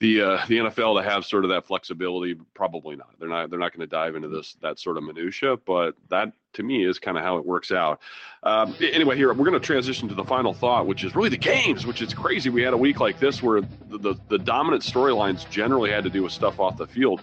the 0.00 0.22
uh, 0.22 0.46
the 0.46 0.58
NFL 0.58 1.02
to 1.02 1.08
have 1.08 1.24
sort 1.24 1.44
of 1.44 1.50
that 1.50 1.66
flexibility? 1.66 2.36
Probably 2.54 2.96
not. 2.96 3.10
They're 3.18 3.28
not 3.28 3.50
they're 3.50 3.58
not 3.58 3.72
going 3.72 3.80
to 3.80 3.86
dive 3.86 4.16
into 4.16 4.28
this 4.28 4.56
that 4.62 4.78
sort 4.78 4.96
of 4.96 5.04
minutia, 5.04 5.56
but 5.56 5.94
that 6.10 6.32
to 6.56 6.62
me 6.62 6.84
is 6.84 6.98
kind 6.98 7.16
of 7.16 7.22
how 7.22 7.38
it 7.38 7.46
works 7.46 7.72
out. 7.72 8.00
Um, 8.42 8.76
anyway, 8.80 9.16
here 9.16 9.32
we're 9.32 9.44
going 9.44 9.60
to 9.60 9.66
transition 9.66 10.08
to 10.08 10.14
the 10.14 10.24
final 10.24 10.52
thought, 10.52 10.86
which 10.86 11.02
is 11.02 11.16
really 11.16 11.30
the 11.30 11.36
games, 11.36 11.84
which 11.84 12.00
is 12.00 12.14
crazy. 12.14 12.48
We 12.48 12.62
had 12.62 12.74
a 12.74 12.76
week 12.76 13.00
like 13.00 13.18
this 13.18 13.42
where 13.42 13.60
the, 13.60 13.98
the, 13.98 14.14
the 14.28 14.38
dominant 14.38 14.84
storylines 14.84 15.48
generally 15.50 15.90
had 15.90 16.04
to 16.04 16.10
do 16.10 16.22
with 16.22 16.32
stuff 16.32 16.60
off 16.60 16.76
the 16.76 16.86
field, 16.86 17.22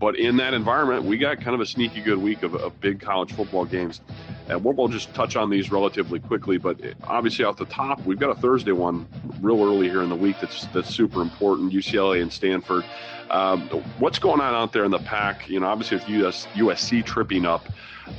but 0.00 0.16
in 0.16 0.36
that 0.38 0.54
environment, 0.54 1.04
we 1.04 1.18
got 1.18 1.40
kind 1.40 1.54
of 1.54 1.60
a 1.60 1.66
sneaky 1.66 2.00
good 2.00 2.18
week 2.18 2.42
of, 2.42 2.54
of 2.54 2.80
big 2.80 3.00
college 3.00 3.32
football 3.32 3.64
games. 3.64 4.00
And 4.48 4.64
we'll, 4.64 4.88
just 4.88 5.14
touch 5.14 5.36
on 5.36 5.48
these 5.48 5.70
relatively 5.70 6.18
quickly, 6.18 6.58
but 6.58 6.78
obviously 7.04 7.44
off 7.44 7.56
the 7.56 7.66
top, 7.66 8.04
we've 8.04 8.18
got 8.18 8.30
a 8.30 8.40
Thursday 8.40 8.72
one 8.72 9.06
real 9.40 9.62
early 9.62 9.88
here 9.88 10.02
in 10.02 10.08
the 10.08 10.16
week 10.16 10.36
that's 10.40 10.66
that's 10.66 10.92
super 10.92 11.22
important. 11.22 11.72
UCLA 11.72 12.20
and 12.20 12.32
Stanford. 12.32 12.84
Um, 13.30 13.62
what's 13.98 14.18
going 14.18 14.40
on 14.40 14.54
out 14.54 14.72
there 14.72 14.84
in 14.84 14.90
the 14.90 14.98
pack? 14.98 15.48
You 15.48 15.60
know, 15.60 15.66
obviously 15.66 15.98
with 15.98 16.08
US, 16.08 16.46
USC 16.54 17.04
tripping 17.04 17.46
up. 17.46 17.66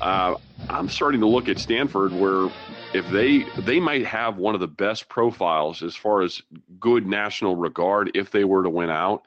Uh, 0.01 0.35
I'm 0.69 0.89
starting 0.89 1.21
to 1.21 1.27
look 1.27 1.49
at 1.49 1.59
Stanford 1.59 2.13
where 2.13 2.49
if 2.93 3.09
they 3.09 3.43
they 3.61 3.79
might 3.79 4.05
have 4.05 4.37
one 4.37 4.53
of 4.53 4.61
the 4.61 4.67
best 4.67 5.09
profiles 5.09 5.83
as 5.83 5.95
far 5.95 6.21
as 6.21 6.41
good 6.79 7.05
national 7.07 7.55
regard 7.55 8.11
if 8.15 8.31
they 8.31 8.43
were 8.43 8.63
to 8.63 8.69
win 8.69 8.89
out 8.89 9.23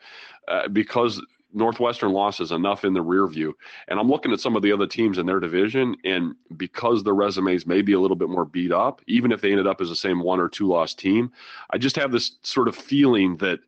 uh, 0.48 0.68
because 0.68 1.20
Northwestern 1.52 2.12
losses 2.12 2.52
enough 2.52 2.84
in 2.84 2.92
the 2.92 3.00
rear 3.00 3.26
view. 3.26 3.56
And 3.88 3.98
I'm 3.98 4.08
looking 4.08 4.32
at 4.32 4.40
some 4.40 4.56
of 4.56 4.62
the 4.62 4.72
other 4.72 4.86
teams 4.86 5.16
in 5.16 5.26
their 5.26 5.40
division, 5.40 5.96
and 6.04 6.34
because 6.56 7.02
the 7.02 7.14
resumes 7.14 7.66
may 7.66 7.80
be 7.80 7.94
a 7.94 8.00
little 8.00 8.16
bit 8.16 8.28
more 8.28 8.44
beat 8.44 8.72
up, 8.72 9.00
even 9.06 9.32
if 9.32 9.40
they 9.40 9.52
ended 9.52 9.66
up 9.66 9.80
as 9.80 9.88
the 9.88 9.96
same 9.96 10.20
one 10.20 10.38
or 10.38 10.48
two 10.48 10.66
loss 10.66 10.94
team, 10.94 11.32
I 11.70 11.78
just 11.78 11.96
have 11.96 12.12
this 12.12 12.32
sort 12.42 12.68
of 12.68 12.76
feeling 12.76 13.36
that 13.38 13.60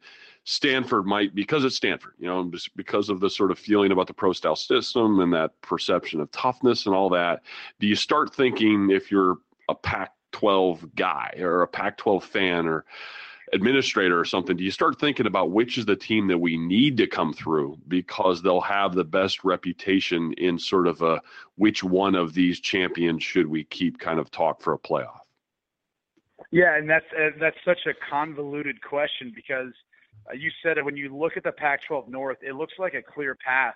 Stanford 0.51 1.05
might, 1.05 1.35
because 1.35 1.63
it's 1.63 1.77
Stanford, 1.77 2.15
you 2.19 2.27
know, 2.27 2.43
just 2.51 2.75
because 2.75 3.11
of 3.11 3.21
the 3.21 3.29
sort 3.29 3.51
of 3.51 3.59
feeling 3.59 3.93
about 3.93 4.07
the 4.07 4.15
pro 4.15 4.33
style 4.33 4.57
system 4.57 5.21
and 5.21 5.31
that 5.35 5.51
perception 5.61 6.21
of 6.23 6.33
toughness 6.33 6.87
and 6.87 6.95
all 6.95 7.11
that. 7.11 7.43
Do 7.81 7.87
you 7.87 7.95
start 7.95 8.35
thinking 8.35 8.89
if 8.91 9.11
you're 9.11 9.37
a 9.69 9.75
Pac 9.75 10.15
12 10.33 10.95
guy 10.95 11.35
or 11.39 11.61
a 11.61 11.69
Pac 11.69 11.99
12 11.99 12.25
fan 12.25 12.67
or 12.67 12.87
administrator 13.53 14.19
or 14.19 14.25
something, 14.25 14.57
do 14.57 14.65
you 14.65 14.71
start 14.71 14.99
thinking 14.99 15.27
about 15.27 15.51
which 15.51 15.77
is 15.77 15.85
the 15.85 15.95
team 15.95 16.29
that 16.29 16.39
we 16.39 16.57
need 16.57 16.97
to 16.97 17.07
come 17.07 17.35
through 17.35 17.77
because 17.87 18.41
they'll 18.41 18.63
have 18.63 18.95
the 18.95 19.05
best 19.05 19.45
reputation 19.45 20.33
in 20.39 20.59
sort 20.59 20.87
of 20.87 21.03
a 21.03 21.21
which 21.57 21.85
one 21.85 22.15
of 22.15 22.33
these 22.33 22.59
champions 22.59 23.23
should 23.23 23.47
we 23.47 23.65
keep 23.65 23.99
kind 23.99 24.19
of 24.19 24.31
talk 24.31 24.63
for 24.63 24.73
a 24.73 24.79
playoff? 24.79 25.19
Yeah, 26.51 26.75
and 26.75 26.89
that's 26.89 27.05
uh, 27.15 27.31
that's 27.39 27.59
such 27.67 27.81
a 27.87 27.93
convoluted 28.11 28.81
question 28.81 29.31
because 29.35 29.75
you 30.35 30.51
said 30.63 30.79
it 30.79 30.85
when 30.85 30.97
you 30.97 31.15
look 31.17 31.37
at 31.37 31.45
the 31.45 31.53
Pac-12 31.53 32.09
North, 32.09 32.39
it 32.43 32.55
looks 32.55 32.75
like 32.79 32.95
a 32.95 33.03
clear 33.03 33.37
path 33.45 33.75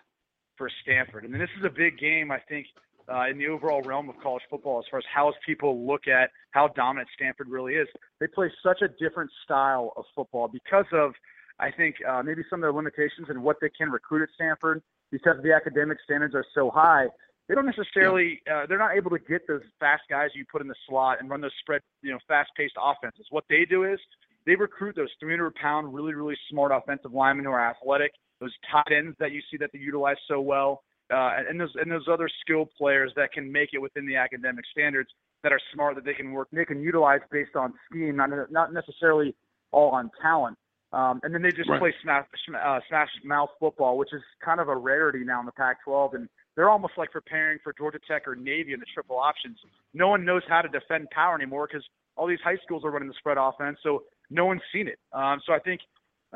for 0.56 0.70
Stanford. 0.82 1.24
and 1.24 1.34
this 1.34 1.48
is 1.58 1.64
a 1.64 1.70
big 1.70 1.98
game. 1.98 2.30
I 2.30 2.38
think 2.48 2.66
uh, 3.12 3.28
in 3.28 3.38
the 3.38 3.48
overall 3.48 3.82
realm 3.82 4.08
of 4.08 4.14
college 4.22 4.42
football 4.48 4.78
as 4.78 4.84
far 4.90 4.98
as 4.98 5.04
how 5.12 5.32
people 5.44 5.86
look 5.86 6.06
at 6.06 6.30
how 6.52 6.68
dominant 6.68 7.08
Stanford 7.14 7.48
really 7.48 7.74
is. 7.74 7.88
They 8.20 8.26
play 8.26 8.50
such 8.62 8.82
a 8.82 8.88
different 8.88 9.30
style 9.44 9.92
of 9.96 10.04
football 10.14 10.48
because 10.48 10.86
of, 10.92 11.12
I 11.58 11.70
think, 11.70 11.96
uh, 12.08 12.22
maybe 12.22 12.42
some 12.48 12.60
of 12.60 12.62
their 12.62 12.72
limitations 12.72 13.28
and 13.28 13.42
what 13.42 13.56
they 13.60 13.70
can 13.70 13.90
recruit 13.90 14.22
at 14.22 14.28
Stanford 14.34 14.82
because 15.10 15.36
the 15.42 15.52
academic 15.52 15.98
standards 16.04 16.34
are 16.34 16.44
so 16.54 16.70
high. 16.70 17.06
They 17.48 17.54
don't 17.54 17.66
necessarily, 17.66 18.40
uh, 18.50 18.66
they're 18.66 18.78
not 18.78 18.96
able 18.96 19.10
to 19.10 19.18
get 19.18 19.46
those 19.48 19.62
fast 19.80 20.02
guys 20.08 20.30
you 20.34 20.44
put 20.50 20.62
in 20.62 20.68
the 20.68 20.74
slot 20.88 21.20
and 21.20 21.28
run 21.28 21.40
those 21.40 21.52
spread, 21.60 21.82
you 22.02 22.12
know, 22.12 22.18
fast-paced 22.28 22.74
offenses. 22.80 23.26
What 23.30 23.44
they 23.50 23.64
do 23.64 23.84
is 23.84 23.98
they 24.46 24.54
recruit 24.54 24.96
those 24.96 25.10
300-pound, 25.22 25.92
really, 25.92 26.14
really 26.14 26.36
smart 26.50 26.72
offensive 26.72 27.12
linemen 27.12 27.44
who 27.44 27.50
are 27.50 27.70
athletic, 27.70 28.12
those 28.40 28.52
tight 28.70 28.92
ends 28.96 29.16
that 29.20 29.32
you 29.32 29.40
see 29.50 29.56
that 29.58 29.70
they 29.72 29.78
utilize 29.78 30.16
so 30.28 30.40
well 30.40 30.82
uh, 31.12 31.30
and 31.48 31.60
those 31.60 31.72
and 31.76 31.90
those 31.90 32.06
other 32.10 32.28
skilled 32.40 32.68
players 32.76 33.12
that 33.16 33.32
can 33.32 33.50
make 33.50 33.70
it 33.72 33.78
within 33.78 34.06
the 34.06 34.16
academic 34.16 34.64
standards 34.72 35.10
that 35.42 35.52
are 35.52 35.60
smart 35.74 35.94
that 35.94 36.04
they 36.04 36.14
can 36.14 36.32
work 36.32 36.48
they 36.52 36.64
can 36.64 36.80
utilize 36.80 37.20
based 37.30 37.54
on 37.54 37.72
scheme, 37.90 38.16
not 38.16 38.30
not 38.50 38.72
necessarily 38.72 39.34
all 39.72 39.90
on 39.90 40.10
talent. 40.20 40.56
Um, 40.92 41.20
and 41.22 41.34
then 41.34 41.40
they 41.40 41.50
just 41.50 41.70
right. 41.70 41.80
play 41.80 41.94
smash, 42.02 42.26
uh, 42.54 42.78
smash 42.86 43.08
mouth 43.24 43.48
football, 43.58 43.96
which 43.96 44.12
is 44.12 44.20
kind 44.44 44.60
of 44.60 44.68
a 44.68 44.76
rarity 44.76 45.24
now 45.24 45.40
in 45.40 45.46
the 45.46 45.52
Pac-12. 45.52 46.14
And 46.14 46.28
they're 46.54 46.68
almost 46.68 46.92
like 46.98 47.10
preparing 47.10 47.58
for 47.64 47.72
Georgia 47.72 47.98
Tech 48.06 48.28
or 48.28 48.36
Navy 48.36 48.74
in 48.74 48.80
the 48.80 48.84
triple 48.92 49.18
options. 49.18 49.56
No 49.94 50.08
one 50.08 50.22
knows 50.22 50.42
how 50.50 50.60
to 50.60 50.68
defend 50.68 51.08
power 51.08 51.34
anymore 51.34 51.66
because 51.66 51.82
all 52.14 52.26
these 52.26 52.40
high 52.44 52.58
schools 52.62 52.84
are 52.84 52.90
running 52.90 53.08
the 53.08 53.14
spread 53.14 53.38
offense, 53.38 53.78
so 53.82 54.02
no 54.30 54.46
one's 54.46 54.62
seen 54.72 54.88
it. 54.88 54.98
Um, 55.12 55.40
so 55.46 55.52
I 55.52 55.58
think 55.58 55.80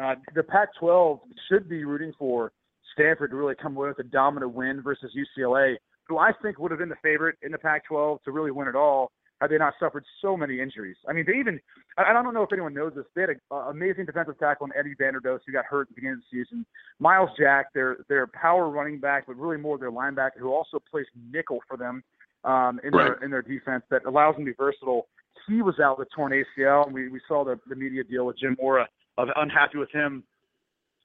uh, 0.00 0.14
the 0.34 0.42
Pac-12 0.42 1.20
should 1.48 1.68
be 1.68 1.84
rooting 1.84 2.12
for 2.18 2.52
Stanford 2.92 3.30
to 3.30 3.36
really 3.36 3.54
come 3.60 3.76
away 3.76 3.88
with 3.88 3.98
a 3.98 4.04
dominant 4.04 4.52
win 4.52 4.82
versus 4.82 5.12
UCLA, 5.16 5.76
who 6.04 6.18
I 6.18 6.32
think 6.42 6.58
would 6.58 6.70
have 6.70 6.80
been 6.80 6.88
the 6.88 6.96
favorite 7.02 7.36
in 7.42 7.52
the 7.52 7.58
Pac-12 7.58 8.22
to 8.24 8.30
really 8.30 8.50
win 8.50 8.68
it 8.68 8.76
all 8.76 9.10
had 9.40 9.50
they 9.50 9.58
not 9.58 9.74
suffered 9.78 10.04
so 10.22 10.36
many 10.36 10.60
injuries. 10.60 10.96
I 11.08 11.12
mean, 11.12 11.24
they 11.26 11.34
even, 11.34 11.60
I 11.98 12.12
don't 12.12 12.32
know 12.32 12.42
if 12.42 12.52
anyone 12.52 12.72
knows 12.72 12.92
this, 12.96 13.04
they 13.14 13.22
had 13.22 13.30
an 13.30 13.38
amazing 13.50 14.06
defensive 14.06 14.38
tackle 14.38 14.66
in 14.66 14.72
Eddie 14.78 14.94
Vanderdoes 14.94 15.40
who 15.46 15.52
got 15.52 15.66
hurt 15.66 15.82
at 15.82 15.88
the 15.88 15.94
beginning 15.94 16.14
of 16.14 16.20
the 16.30 16.42
season. 16.42 16.64
Myles 16.98 17.30
Jack, 17.38 17.66
their, 17.74 17.98
their 18.08 18.26
power 18.28 18.70
running 18.70 18.98
back, 18.98 19.26
but 19.26 19.36
really 19.36 19.58
more 19.58 19.78
their 19.78 19.90
linebacker, 19.90 20.38
who 20.38 20.52
also 20.52 20.78
plays 20.90 21.06
nickel 21.30 21.60
for 21.68 21.76
them 21.76 22.02
um, 22.44 22.80
in, 22.82 22.92
right. 22.92 23.04
their, 23.04 23.24
in 23.24 23.30
their 23.30 23.42
defense 23.42 23.84
that 23.90 24.06
allows 24.06 24.36
them 24.36 24.46
to 24.46 24.52
be 24.52 24.56
versatile. 24.56 25.08
He 25.48 25.62
was 25.62 25.78
out 25.80 25.98
with 25.98 26.08
torn 26.14 26.32
ACL, 26.32 26.86
and 26.86 26.94
we, 26.94 27.08
we 27.08 27.20
saw 27.28 27.44
the, 27.44 27.58
the 27.68 27.76
media 27.76 28.04
deal 28.04 28.26
with 28.26 28.38
Jim 28.38 28.56
Mora 28.60 28.88
of 29.18 29.28
unhappy 29.36 29.78
with 29.78 29.90
him 29.92 30.24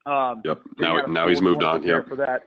um, 0.06 0.42
yep. 0.44 0.62
Now, 0.80 1.02
now 1.08 1.28
he's 1.28 1.42
moved 1.42 1.64
on. 1.64 1.84
Yeah. 1.84 2.02
For 2.08 2.16
that. 2.16 2.44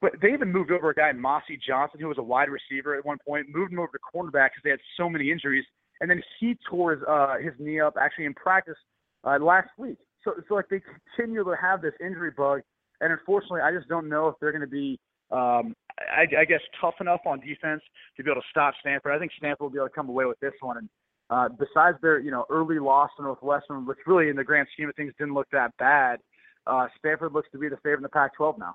But 0.00 0.12
they 0.22 0.32
even 0.32 0.52
moved 0.52 0.70
over 0.70 0.90
a 0.90 0.94
guy, 0.94 1.10
Mossy 1.12 1.58
Johnson, 1.66 2.00
who 2.00 2.06
was 2.06 2.18
a 2.18 2.22
wide 2.22 2.48
receiver 2.48 2.94
at 2.94 3.04
one 3.04 3.18
point, 3.26 3.46
moved 3.52 3.72
him 3.72 3.80
over 3.80 3.90
to 3.92 3.98
cornerback 3.98 4.50
because 4.50 4.62
they 4.62 4.70
had 4.70 4.78
so 4.96 5.08
many 5.08 5.30
injuries. 5.30 5.64
And 6.00 6.08
then 6.08 6.22
he 6.38 6.56
tore 6.70 6.92
his, 6.92 7.02
uh, 7.08 7.36
his 7.42 7.52
knee 7.58 7.80
up 7.80 7.94
actually 8.00 8.26
in 8.26 8.34
practice 8.34 8.76
uh, 9.24 9.38
last 9.40 9.70
week. 9.76 9.98
So, 10.22 10.34
so 10.48 10.54
like 10.54 10.68
they 10.68 10.80
continue 11.16 11.42
to 11.42 11.54
have 11.60 11.82
this 11.82 11.94
injury 12.00 12.30
bug. 12.36 12.60
And 13.00 13.12
unfortunately, 13.12 13.62
I 13.62 13.72
just 13.72 13.88
don't 13.88 14.08
know 14.08 14.28
if 14.28 14.36
they're 14.40 14.52
going 14.52 14.62
to 14.62 14.68
be, 14.68 15.00
um, 15.32 15.74
I, 15.98 16.26
I 16.38 16.44
guess, 16.44 16.60
tough 16.80 16.94
enough 17.00 17.20
on 17.26 17.40
defense 17.40 17.82
to 18.16 18.22
be 18.22 18.30
able 18.30 18.40
to 18.40 18.46
stop 18.50 18.74
Stanford. 18.80 19.12
I 19.12 19.18
think 19.18 19.32
Stanford 19.36 19.60
will 19.60 19.70
be 19.70 19.78
able 19.78 19.88
to 19.88 19.94
come 19.94 20.08
away 20.08 20.26
with 20.26 20.38
this 20.38 20.54
one. 20.60 20.78
And 20.78 20.88
uh, 21.30 21.48
besides 21.48 21.98
their, 22.00 22.18
you 22.18 22.30
know, 22.30 22.44
early 22.50 22.78
loss 22.78 23.10
to 23.16 23.22
Northwestern, 23.22 23.86
which 23.86 23.98
really 24.06 24.28
in 24.28 24.36
the 24.36 24.44
grand 24.44 24.68
scheme 24.72 24.88
of 24.88 24.94
things 24.96 25.12
didn't 25.18 25.34
look 25.34 25.48
that 25.52 25.76
bad, 25.78 26.20
uh, 26.66 26.86
Stanford 26.98 27.32
looks 27.32 27.48
to 27.52 27.58
be 27.58 27.68
the 27.68 27.76
favorite 27.78 27.98
in 27.98 28.02
the 28.02 28.08
Pac-12 28.08 28.58
now. 28.58 28.74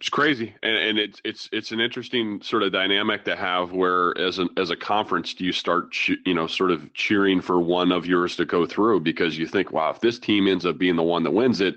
It's 0.00 0.08
crazy, 0.08 0.54
and, 0.62 0.76
and 0.78 0.98
it's 0.98 1.20
it's 1.26 1.50
it's 1.52 1.72
an 1.72 1.80
interesting 1.80 2.40
sort 2.40 2.62
of 2.62 2.72
dynamic 2.72 3.22
to 3.26 3.36
have. 3.36 3.72
Where 3.72 4.16
as 4.16 4.38
an 4.38 4.48
as 4.56 4.70
a 4.70 4.76
conference, 4.76 5.34
do 5.34 5.44
you 5.44 5.52
start 5.52 5.94
you 6.24 6.32
know 6.32 6.46
sort 6.46 6.70
of 6.70 6.90
cheering 6.94 7.42
for 7.42 7.60
one 7.60 7.92
of 7.92 8.06
yours 8.06 8.34
to 8.36 8.46
go 8.46 8.64
through 8.64 9.00
because 9.00 9.36
you 9.36 9.46
think, 9.46 9.72
wow, 9.72 9.90
if 9.90 10.00
this 10.00 10.18
team 10.18 10.48
ends 10.48 10.64
up 10.64 10.78
being 10.78 10.96
the 10.96 11.02
one 11.02 11.22
that 11.24 11.32
wins 11.32 11.60
it, 11.60 11.76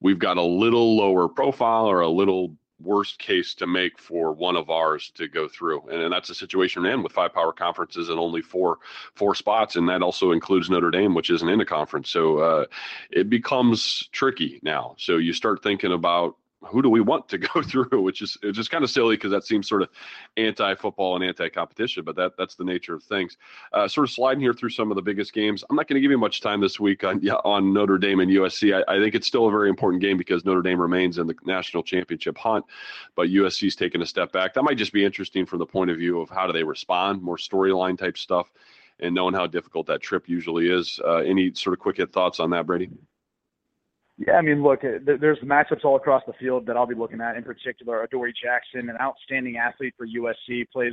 we've 0.00 0.18
got 0.18 0.36
a 0.36 0.42
little 0.42 0.96
lower 0.96 1.28
profile 1.28 1.86
or 1.86 2.00
a 2.00 2.08
little 2.08 2.56
worst 2.82 3.18
case 3.18 3.54
to 3.54 3.66
make 3.66 3.98
for 3.98 4.32
one 4.32 4.56
of 4.56 4.70
ours 4.70 5.10
to 5.16 5.28
go 5.28 5.48
through. 5.48 5.82
And, 5.90 6.02
and 6.02 6.12
that's 6.12 6.30
a 6.30 6.34
situation 6.34 6.86
in 6.86 7.02
with 7.02 7.12
five 7.12 7.32
power 7.32 7.52
conferences 7.52 8.08
and 8.08 8.18
only 8.18 8.42
four 8.42 8.78
four 9.14 9.34
spots. 9.34 9.76
And 9.76 9.88
that 9.88 10.02
also 10.02 10.32
includes 10.32 10.70
notre 10.70 10.90
dame 10.90 11.14
which 11.14 11.30
isn't 11.30 11.48
in 11.48 11.60
a 11.60 11.66
conference 11.66 12.10
so 12.10 12.38
uh, 12.38 12.64
it 13.10 13.30
becomes 13.30 14.08
tricky 14.12 14.60
now. 14.62 14.94
So 14.98 15.16
you 15.16 15.32
start 15.32 15.62
thinking 15.62 15.92
about 15.92 16.36
who 16.62 16.82
do 16.82 16.90
we 16.90 17.00
want 17.00 17.28
to 17.28 17.38
go 17.54 17.62
through? 17.62 18.02
Which 18.02 18.22
is 18.22 18.36
it's 18.42 18.56
just 18.56 18.70
kind 18.70 18.84
of 18.84 18.90
silly 18.90 19.16
because 19.16 19.30
that 19.30 19.44
seems 19.44 19.68
sort 19.68 19.82
of 19.82 19.88
anti-football 20.36 21.16
and 21.16 21.24
anti-competition, 21.24 22.04
but 22.04 22.16
that 22.16 22.32
that's 22.36 22.54
the 22.54 22.64
nature 22.64 22.94
of 22.94 23.02
things. 23.02 23.36
Uh, 23.72 23.88
sort 23.88 24.06
of 24.06 24.12
sliding 24.12 24.40
here 24.40 24.52
through 24.52 24.70
some 24.70 24.90
of 24.90 24.96
the 24.96 25.02
biggest 25.02 25.32
games. 25.32 25.64
I'm 25.68 25.76
not 25.76 25.88
going 25.88 25.96
to 25.96 26.00
give 26.00 26.10
you 26.10 26.18
much 26.18 26.40
time 26.40 26.60
this 26.60 26.78
week 26.78 27.04
on 27.04 27.26
on 27.44 27.72
Notre 27.72 27.98
Dame 27.98 28.20
and 28.20 28.30
USC. 28.30 28.74
I, 28.74 28.94
I, 28.94 28.98
think 28.98 29.14
it's 29.14 29.26
still 29.26 29.46
a 29.46 29.50
very 29.50 29.68
important 29.68 30.02
game 30.02 30.16
because 30.16 30.44
Notre 30.44 30.62
Dame 30.62 30.80
remains 30.80 31.18
in 31.18 31.26
the 31.26 31.34
national 31.44 31.82
championship 31.82 32.36
hunt, 32.36 32.64
but 33.14 33.28
USC's 33.28 33.76
taken 33.76 34.02
a 34.02 34.06
step 34.06 34.32
back. 34.32 34.54
That 34.54 34.62
might 34.62 34.78
just 34.78 34.92
be 34.92 35.04
interesting 35.04 35.46
from 35.46 35.58
the 35.58 35.66
point 35.66 35.90
of 35.90 35.96
view 35.96 36.20
of 36.20 36.30
how 36.30 36.46
do 36.46 36.52
they 36.52 36.64
respond, 36.64 37.22
more 37.22 37.36
storyline 37.36 37.98
type 37.98 38.18
stuff, 38.18 38.50
and 39.00 39.14
knowing 39.14 39.34
how 39.34 39.46
difficult 39.46 39.86
that 39.86 40.00
trip 40.00 40.28
usually 40.28 40.68
is. 40.68 41.00
Uh, 41.04 41.18
any 41.18 41.54
sort 41.54 41.74
of 41.74 41.80
quick 41.80 41.96
hit 41.96 42.12
thoughts 42.12 42.40
on 42.40 42.50
that, 42.50 42.66
Brady? 42.66 42.90
Yeah, 44.26 44.34
I 44.34 44.42
mean, 44.42 44.62
look, 44.62 44.82
there's 44.82 45.38
matchups 45.38 45.82
all 45.82 45.96
across 45.96 46.22
the 46.26 46.34
field 46.34 46.66
that 46.66 46.76
I'll 46.76 46.86
be 46.86 46.94
looking 46.94 47.22
at. 47.22 47.36
In 47.36 47.42
particular, 47.42 48.02
Adoree 48.02 48.34
Jackson, 48.34 48.90
an 48.90 48.96
outstanding 49.00 49.56
athlete 49.56 49.94
for 49.96 50.06
USC, 50.06 50.68
plays 50.70 50.92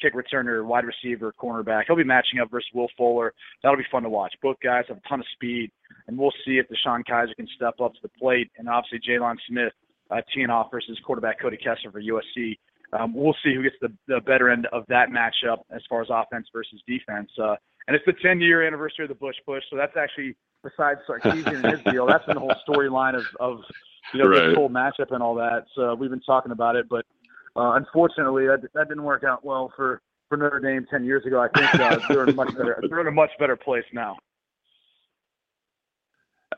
kick 0.00 0.14
returner, 0.14 0.64
wide 0.64 0.84
receiver, 0.84 1.34
cornerback. 1.36 1.84
He'll 1.88 1.96
be 1.96 2.04
matching 2.04 2.38
up 2.38 2.48
versus 2.48 2.70
Will 2.72 2.86
Fuller. 2.96 3.34
That'll 3.62 3.76
be 3.76 3.84
fun 3.90 4.04
to 4.04 4.08
watch. 4.08 4.32
Both 4.40 4.56
guys 4.62 4.84
have 4.86 4.98
a 4.98 5.08
ton 5.08 5.18
of 5.18 5.26
speed, 5.34 5.72
and 6.06 6.16
we'll 6.16 6.32
see 6.46 6.58
if 6.58 6.66
DeShone 6.68 7.02
Kizer 7.10 7.34
can 7.34 7.48
step 7.56 7.74
up 7.82 7.92
to 7.94 7.98
the 8.02 8.08
plate. 8.08 8.52
And 8.56 8.68
obviously, 8.68 9.00
Jaylon 9.00 9.34
Smith 9.48 9.72
uh, 10.12 10.20
teeing 10.32 10.48
off 10.48 10.70
versus 10.70 10.96
quarterback 11.04 11.40
Cody 11.40 11.56
Kessler 11.56 11.90
for 11.90 12.00
USC. 12.00 12.56
Um, 12.92 13.14
we'll 13.14 13.36
see 13.44 13.52
who 13.52 13.64
gets 13.64 13.76
the, 13.80 13.92
the 14.06 14.20
better 14.20 14.48
end 14.48 14.68
of 14.72 14.84
that 14.88 15.08
matchup 15.10 15.62
as 15.74 15.82
far 15.88 16.02
as 16.02 16.08
offense 16.08 16.46
versus 16.52 16.80
defense. 16.86 17.30
Uh, 17.36 17.56
and 17.88 17.96
it's 17.96 18.06
the 18.06 18.14
10 18.22 18.40
year 18.40 18.64
anniversary 18.64 19.04
of 19.04 19.08
the 19.08 19.14
Bush 19.16 19.36
Push, 19.44 19.64
so 19.70 19.76
that's 19.76 19.96
actually 19.96 20.36
besides 20.62 21.00
Sarkisian 21.08 21.64
and 21.64 21.66
his 21.66 21.80
deal. 21.92 22.06
That's 22.06 22.24
been 22.26 22.34
the 22.34 22.40
whole 22.40 22.54
storyline 22.68 23.14
of, 23.14 23.24
of 23.38 23.60
you 24.12 24.22
know 24.22 24.28
right. 24.28 24.48
this 24.48 24.56
whole 24.56 24.70
matchup 24.70 25.12
and 25.12 25.22
all 25.22 25.34
that. 25.36 25.66
So 25.74 25.94
we've 25.94 26.10
been 26.10 26.20
talking 26.20 26.52
about 26.52 26.76
it, 26.76 26.88
but 26.88 27.04
uh, 27.56 27.72
unfortunately 27.72 28.46
that 28.46 28.62
that 28.74 28.88
didn't 28.88 29.04
work 29.04 29.24
out 29.24 29.44
well 29.44 29.72
for 29.76 30.02
for 30.28 30.36
Notre 30.36 30.60
Dame 30.60 30.86
10 30.88 31.04
years 31.04 31.26
ago. 31.26 31.40
I 31.40 31.48
think 31.48 31.74
uh, 31.74 31.98
they're 32.08 32.26
in 32.26 32.36
much 32.36 32.56
better 32.56 32.82
they're 32.88 33.00
in 33.00 33.06
a 33.06 33.12
much 33.12 33.30
better 33.38 33.56
place 33.56 33.84
now. 33.92 34.16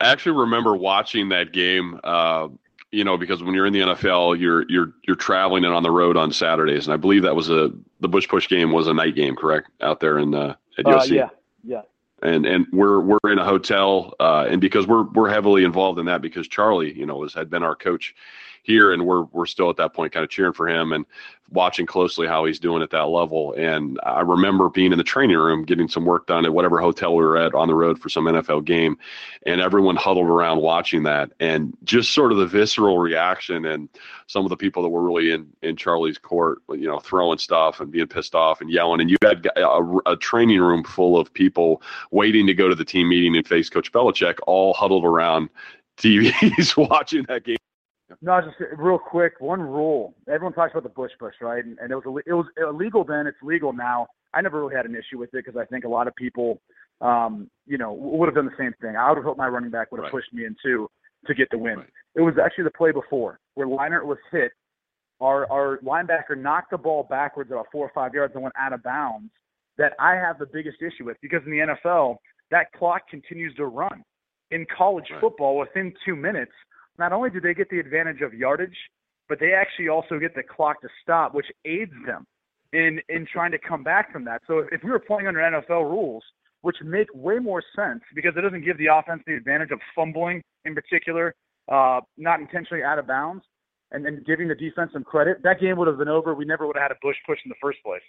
I 0.00 0.10
actually 0.10 0.38
remember 0.38 0.74
watching 0.74 1.28
that 1.30 1.52
game. 1.52 2.00
Uh, 2.02 2.48
you 2.90 3.04
know, 3.04 3.16
because 3.16 3.42
when 3.42 3.54
you're 3.54 3.64
in 3.64 3.72
the 3.72 3.80
NFL, 3.80 4.38
you're 4.38 4.68
you're 4.68 4.92
you're 5.06 5.16
traveling 5.16 5.64
and 5.64 5.72
on 5.72 5.82
the 5.82 5.90
road 5.90 6.18
on 6.18 6.30
Saturdays, 6.30 6.86
and 6.86 6.92
I 6.92 6.98
believe 6.98 7.22
that 7.22 7.34
was 7.34 7.48
a 7.48 7.70
the 8.00 8.08
Bush 8.08 8.28
Push 8.28 8.48
game 8.48 8.70
was 8.70 8.86
a 8.86 8.92
night 8.92 9.14
game, 9.14 9.34
correct? 9.34 9.70
Out 9.80 10.00
there 10.00 10.18
in 10.18 10.34
uh, 10.34 10.56
at 10.76 10.84
USC. 10.84 11.12
Uh, 11.12 11.14
yeah, 11.14 11.28
yeah 11.64 11.80
and 12.22 12.46
and 12.46 12.66
we're 12.72 13.00
we're 13.00 13.32
in 13.32 13.38
a 13.38 13.44
hotel, 13.44 14.14
uh, 14.20 14.46
and 14.48 14.60
because 14.60 14.86
we're 14.86 15.04
we're 15.04 15.28
heavily 15.28 15.64
involved 15.64 15.98
in 15.98 16.06
that 16.06 16.22
because 16.22 16.48
Charlie, 16.48 16.96
you 16.96 17.06
know, 17.06 17.16
was 17.16 17.34
had 17.34 17.50
been 17.50 17.62
our 17.62 17.74
coach 17.74 18.14
here, 18.62 18.92
and 18.92 19.06
we're 19.06 19.24
we're 19.24 19.46
still 19.46 19.70
at 19.70 19.76
that 19.76 19.94
point, 19.94 20.12
kind 20.12 20.24
of 20.24 20.30
cheering 20.30 20.52
for 20.52 20.68
him 20.68 20.92
and 20.92 21.04
watching 21.50 21.84
closely 21.84 22.26
how 22.26 22.44
he's 22.44 22.58
doing 22.58 22.82
at 22.82 22.90
that 22.90 23.08
level. 23.08 23.52
And 23.58 24.00
I 24.04 24.20
remember 24.20 24.70
being 24.70 24.92
in 24.92 24.98
the 24.98 25.04
training 25.04 25.36
room, 25.36 25.64
getting 25.64 25.88
some 25.88 26.06
work 26.06 26.26
done 26.26 26.46
at 26.46 26.54
whatever 26.54 26.80
hotel 26.80 27.14
we 27.14 27.24
were 27.24 27.36
at 27.36 27.54
on 27.54 27.68
the 27.68 27.74
road 27.74 27.98
for 27.98 28.08
some 28.08 28.24
NFL 28.24 28.64
game, 28.64 28.96
and 29.44 29.60
everyone 29.60 29.96
huddled 29.96 30.28
around 30.28 30.60
watching 30.60 31.02
that, 31.02 31.32
and 31.40 31.76
just 31.84 32.12
sort 32.12 32.32
of 32.32 32.38
the 32.38 32.46
visceral 32.46 32.98
reaction, 32.98 33.66
and 33.66 33.88
some 34.28 34.44
of 34.44 34.50
the 34.50 34.56
people 34.56 34.82
that 34.82 34.88
were 34.88 35.02
really 35.02 35.32
in 35.32 35.48
in 35.62 35.76
Charlie's 35.76 36.18
court, 36.18 36.58
you 36.70 36.86
know, 36.86 37.00
throwing 37.00 37.38
stuff 37.38 37.80
and 37.80 37.90
being 37.90 38.06
pissed 38.06 38.34
off 38.34 38.60
and 38.60 38.70
yelling, 38.70 39.00
and 39.00 39.10
you 39.10 39.16
had 39.22 39.46
a, 39.56 39.98
a 40.06 40.16
training 40.16 40.60
room 40.60 40.84
full 40.84 41.18
of 41.18 41.32
people 41.34 41.82
waiting 42.10 42.46
to 42.46 42.54
go 42.54 42.68
to 42.68 42.74
the 42.74 42.84
team 42.84 43.08
meeting 43.08 43.36
and 43.36 43.46
face 43.46 43.68
Coach 43.68 43.92
Belichick, 43.92 44.38
all 44.46 44.72
huddled 44.72 45.04
around 45.04 45.48
TVs 45.98 46.76
watching 46.90 47.24
that 47.28 47.44
game. 47.44 47.56
No, 48.24 48.40
just 48.40 48.56
real 48.78 48.98
quick. 48.98 49.34
One 49.40 49.60
rule: 49.60 50.14
everyone 50.28 50.52
talks 50.52 50.72
about 50.72 50.84
the 50.84 50.88
Bush 50.88 51.10
Push, 51.18 51.34
right? 51.40 51.64
And, 51.64 51.76
and 51.80 51.90
it 51.90 51.96
was 51.96 52.22
it 52.24 52.32
was 52.32 52.46
illegal 52.56 53.04
then. 53.04 53.26
It's 53.26 53.36
legal 53.42 53.72
now. 53.72 54.06
I 54.32 54.40
never 54.40 54.60
really 54.60 54.76
had 54.76 54.86
an 54.86 54.94
issue 54.94 55.18
with 55.18 55.30
it 55.34 55.44
because 55.44 55.56
I 55.60 55.64
think 55.66 55.84
a 55.84 55.88
lot 55.88 56.06
of 56.06 56.14
people, 56.14 56.60
um, 57.00 57.50
you 57.66 57.76
know, 57.76 57.92
would 57.92 58.26
have 58.26 58.36
done 58.36 58.46
the 58.46 58.56
same 58.56 58.72
thing. 58.80 58.96
I 58.96 59.08
would 59.08 59.16
have 59.16 59.24
hoped 59.24 59.38
my 59.38 59.48
running 59.48 59.70
back 59.70 59.90
would 59.90 59.98
have 59.98 60.04
right. 60.04 60.12
pushed 60.12 60.32
me 60.32 60.46
in 60.46 60.54
too 60.64 60.88
to 61.26 61.34
get 61.34 61.48
the 61.50 61.58
win. 61.58 61.78
Right. 61.78 61.88
It 62.14 62.20
was 62.20 62.34
actually 62.42 62.64
the 62.64 62.70
play 62.70 62.92
before 62.92 63.40
where 63.54 63.66
Leinart 63.66 64.06
was 64.06 64.18
hit. 64.30 64.52
Our 65.20 65.50
our 65.50 65.80
linebacker 65.84 66.38
knocked 66.38 66.70
the 66.70 66.78
ball 66.78 67.06
backwards 67.10 67.50
about 67.50 67.66
four 67.72 67.84
or 67.84 67.92
five 67.92 68.14
yards 68.14 68.34
and 68.34 68.42
went 68.42 68.54
out 68.58 68.72
of 68.72 68.82
bounds. 68.84 69.30
That 69.78 69.94
I 69.98 70.14
have 70.14 70.38
the 70.38 70.46
biggest 70.46 70.76
issue 70.80 71.06
with 71.06 71.16
because 71.22 71.40
in 71.44 71.50
the 71.50 71.76
NFL 71.90 72.16
that 72.52 72.70
clock 72.72 73.08
continues 73.10 73.54
to 73.56 73.66
run. 73.66 74.04
In 74.52 74.66
college 74.76 75.06
right. 75.10 75.20
football, 75.20 75.58
within 75.58 75.94
two 76.04 76.14
minutes, 76.14 76.52
not 76.98 77.12
only 77.12 77.30
do 77.30 77.40
they 77.40 77.54
get 77.54 77.70
the 77.70 77.78
advantage 77.78 78.20
of 78.20 78.34
yardage, 78.34 78.76
but 79.28 79.40
they 79.40 79.52
actually 79.52 79.88
also 79.88 80.18
get 80.18 80.34
the 80.34 80.42
clock 80.42 80.80
to 80.82 80.88
stop, 81.02 81.34
which 81.34 81.46
aids 81.64 81.92
them 82.06 82.26
in 82.72 83.00
in 83.08 83.26
trying 83.30 83.50
to 83.52 83.58
come 83.58 83.82
back 83.82 84.12
from 84.12 84.24
that. 84.24 84.42
So 84.46 84.64
if 84.70 84.82
we 84.82 84.90
were 84.90 84.98
playing 84.98 85.26
under 85.26 85.40
NFL 85.40 85.90
rules, 85.90 86.22
which 86.62 86.76
make 86.82 87.08
way 87.14 87.38
more 87.38 87.62
sense 87.74 88.02
because 88.14 88.32
it 88.36 88.40
doesn't 88.40 88.64
give 88.64 88.78
the 88.78 88.86
offense 88.86 89.22
the 89.26 89.34
advantage 89.34 89.70
of 89.70 89.80
fumbling 89.94 90.42
in 90.64 90.74
particular, 90.74 91.34
uh, 91.70 92.00
not 92.16 92.40
intentionally 92.40 92.82
out 92.82 92.98
of 92.98 93.06
bounds, 93.06 93.44
and 93.90 94.04
then 94.04 94.22
giving 94.26 94.48
the 94.48 94.54
defense 94.54 94.90
some 94.92 95.04
credit, 95.04 95.42
that 95.42 95.60
game 95.60 95.76
would 95.76 95.88
have 95.88 95.98
been 95.98 96.08
over. 96.08 96.34
We 96.34 96.44
never 96.44 96.66
would 96.66 96.76
have 96.76 96.90
had 96.90 96.92
a 96.92 96.98
Bush 97.02 97.16
push 97.26 97.38
in 97.44 97.48
the 97.48 97.56
first 97.60 97.78
place. 97.84 98.02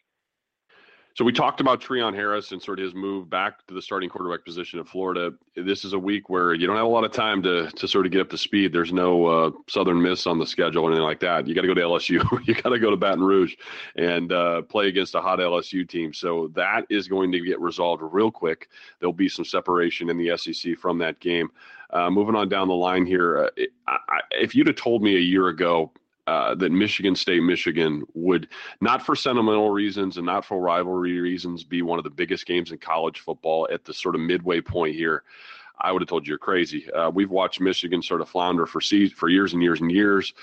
So 1.15 1.23
we 1.23 1.31
talked 1.31 1.61
about 1.61 1.79
Treon 1.79 2.15
Harris 2.15 2.53
and 2.53 2.61
sort 2.61 2.79
of 2.79 2.85
his 2.85 2.95
move 2.95 3.29
back 3.29 3.67
to 3.67 3.75
the 3.75 3.81
starting 3.83 4.09
quarterback 4.09 4.43
position 4.43 4.79
in 4.79 4.85
Florida. 4.85 5.31
This 5.55 5.85
is 5.85 5.93
a 5.93 5.99
week 5.99 6.27
where 6.27 6.55
you 6.55 6.65
don't 6.65 6.75
have 6.75 6.87
a 6.87 6.89
lot 6.89 7.03
of 7.03 7.11
time 7.11 7.43
to 7.43 7.69
to 7.69 7.87
sort 7.87 8.07
of 8.07 8.11
get 8.11 8.21
up 8.21 8.29
to 8.31 8.37
speed. 8.37 8.73
There's 8.73 8.91
no 8.91 9.25
uh, 9.27 9.51
Southern 9.69 10.01
Miss 10.01 10.25
on 10.25 10.39
the 10.39 10.47
schedule 10.47 10.83
or 10.83 10.87
anything 10.89 11.03
like 11.03 11.19
that. 11.19 11.47
You 11.47 11.53
got 11.53 11.61
to 11.61 11.67
go 11.67 11.75
to 11.75 11.81
LSU. 11.81 12.23
you 12.47 12.55
got 12.55 12.69
to 12.69 12.79
go 12.79 12.89
to 12.89 12.97
Baton 12.97 13.23
Rouge 13.23 13.53
and 13.95 14.31
uh, 14.31 14.63
play 14.63 14.87
against 14.87 15.13
a 15.13 15.21
hot 15.21 15.37
LSU 15.37 15.87
team. 15.87 16.13
So 16.13 16.51
that 16.55 16.85
is 16.89 17.07
going 17.07 17.31
to 17.31 17.39
get 17.39 17.59
resolved 17.59 18.01
real 18.03 18.31
quick. 18.31 18.69
There'll 18.99 19.13
be 19.13 19.29
some 19.29 19.45
separation 19.45 20.09
in 20.09 20.17
the 20.17 20.35
SEC 20.35 20.79
from 20.79 20.97
that 20.97 21.19
game. 21.19 21.51
Uh, 21.91 22.09
moving 22.09 22.33
on 22.33 22.49
down 22.49 22.67
the 22.67 22.73
line 22.73 23.05
here, 23.05 23.51
uh, 23.57 23.65
I, 23.87 24.21
if 24.31 24.55
you'd 24.55 24.65
have 24.65 24.77
told 24.77 25.03
me 25.03 25.15
a 25.15 25.19
year 25.19 25.49
ago 25.49 25.91
uh, 26.27 26.55
that 26.55 26.71
Michigan 26.71 27.15
State, 27.15 27.43
Michigan 27.43 28.03
would 28.13 28.47
not 28.81 29.05
for 29.05 29.15
sentimental 29.15 29.69
reasons 29.69 30.17
and 30.17 30.25
not 30.25 30.45
for 30.45 30.59
rivalry 30.59 31.19
reasons 31.19 31.63
be 31.63 31.81
one 31.81 31.97
of 31.97 32.03
the 32.03 32.09
biggest 32.09 32.45
games 32.45 32.71
in 32.71 32.77
college 32.77 33.19
football 33.19 33.67
at 33.71 33.83
the 33.83 33.93
sort 33.93 34.15
of 34.15 34.21
midway 34.21 34.61
point 34.61 34.95
here. 34.95 35.23
I 35.79 35.91
would 35.91 36.01
have 36.01 36.09
told 36.09 36.25
you 36.25 36.31
you're 36.31 36.37
crazy. 36.37 36.89
Uh, 36.91 37.09
we've 37.09 37.31
watched 37.31 37.59
Michigan 37.59 38.01
sort 38.01 38.21
of 38.21 38.29
flounder 38.29 38.65
for 38.65 38.79
se- 38.79 39.09
for 39.09 39.27
years 39.27 39.53
and 39.53 39.61
years 39.61 39.81
and 39.81 39.91
years 39.91 40.33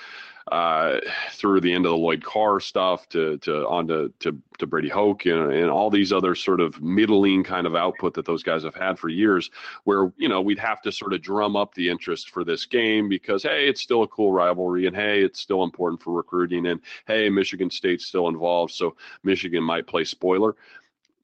uh, 0.50 0.98
through 1.32 1.60
the 1.60 1.72
end 1.72 1.86
of 1.86 1.90
the 1.90 1.96
Lloyd 1.96 2.24
Carr 2.24 2.60
stuff 2.60 3.08
to 3.10 3.38
to 3.38 3.66
on 3.68 3.86
to 3.88 4.12
to, 4.20 4.36
to 4.58 4.66
Brady 4.66 4.88
Hoke 4.88 5.26
and, 5.26 5.52
and 5.52 5.70
all 5.70 5.90
these 5.90 6.12
other 6.12 6.34
sort 6.34 6.60
of 6.60 6.80
middling 6.80 7.44
kind 7.44 7.66
of 7.66 7.74
output 7.74 8.14
that 8.14 8.24
those 8.24 8.42
guys 8.42 8.64
have 8.64 8.74
had 8.74 8.98
for 8.98 9.08
years, 9.08 9.50
where 9.84 10.12
you 10.16 10.28
know 10.28 10.40
we'd 10.40 10.58
have 10.58 10.82
to 10.82 10.92
sort 10.92 11.12
of 11.12 11.22
drum 11.22 11.56
up 11.56 11.74
the 11.74 11.88
interest 11.88 12.30
for 12.30 12.44
this 12.44 12.66
game 12.66 13.08
because 13.08 13.42
hey, 13.42 13.68
it's 13.68 13.80
still 13.80 14.02
a 14.02 14.08
cool 14.08 14.32
rivalry 14.32 14.86
and 14.86 14.96
hey, 14.96 15.22
it's 15.22 15.40
still 15.40 15.62
important 15.62 16.02
for 16.02 16.12
recruiting 16.12 16.66
and 16.66 16.80
hey, 17.06 17.28
Michigan 17.28 17.70
State's 17.70 18.06
still 18.06 18.28
involved, 18.28 18.72
so 18.72 18.96
Michigan 19.22 19.62
might 19.62 19.86
play 19.86 20.04
spoiler. 20.04 20.56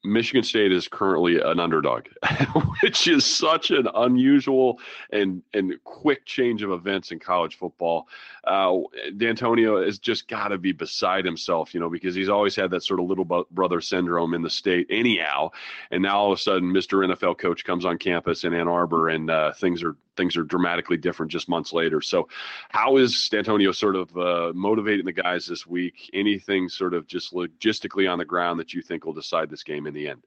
Michigan 0.06 0.42
State 0.42 0.72
is 0.72 0.88
currently 0.88 1.40
an 1.40 1.60
underdog, 1.60 2.06
which 2.82 3.08
is 3.08 3.24
such 3.24 3.70
an 3.70 3.88
unusual 3.94 4.78
and 5.10 5.42
and 5.52 5.74
quick 5.84 6.24
change 6.24 6.62
of 6.62 6.70
events 6.70 7.12
in 7.12 7.18
college 7.18 7.56
football. 7.56 8.08
Uh, 8.44 8.78
Dantonio 9.16 9.84
has 9.84 9.98
just 9.98 10.28
got 10.28 10.48
to 10.48 10.58
be 10.58 10.72
beside 10.72 11.24
himself, 11.24 11.74
you 11.74 11.80
know, 11.80 11.90
because 11.90 12.14
he's 12.14 12.28
always 12.28 12.54
had 12.54 12.70
that 12.70 12.84
sort 12.84 13.00
of 13.00 13.06
little 13.06 13.24
brother 13.50 13.80
syndrome 13.80 14.34
in 14.34 14.42
the 14.42 14.50
state, 14.50 14.86
anyhow. 14.88 15.50
And 15.90 16.02
now 16.02 16.18
all 16.18 16.32
of 16.32 16.38
a 16.38 16.40
sudden, 16.40 16.72
Mr. 16.72 17.04
NFL 17.04 17.38
coach 17.38 17.64
comes 17.64 17.84
on 17.84 17.98
campus 17.98 18.44
in 18.44 18.54
Ann 18.54 18.68
Arbor, 18.68 19.08
and 19.08 19.30
uh, 19.30 19.52
things 19.52 19.82
are 19.82 19.96
things 20.16 20.36
are 20.36 20.42
dramatically 20.42 20.96
different 20.96 21.30
just 21.32 21.48
months 21.48 21.72
later. 21.72 22.00
So, 22.00 22.28
how 22.68 22.96
is 22.96 23.12
Dantonio 23.32 23.74
sort 23.74 23.96
of 23.96 24.16
uh, 24.16 24.52
motivating 24.54 25.04
the 25.04 25.12
guys 25.12 25.46
this 25.46 25.66
week? 25.66 26.10
Anything 26.12 26.68
sort 26.68 26.94
of 26.94 27.06
just 27.06 27.32
logistically 27.32 28.10
on 28.10 28.18
the 28.18 28.24
ground 28.24 28.60
that 28.60 28.72
you 28.72 28.82
think 28.82 29.04
will 29.04 29.12
decide 29.12 29.50
this 29.50 29.62
game 29.62 29.86
in 29.86 29.94
the 29.94 30.08
end? 30.08 30.22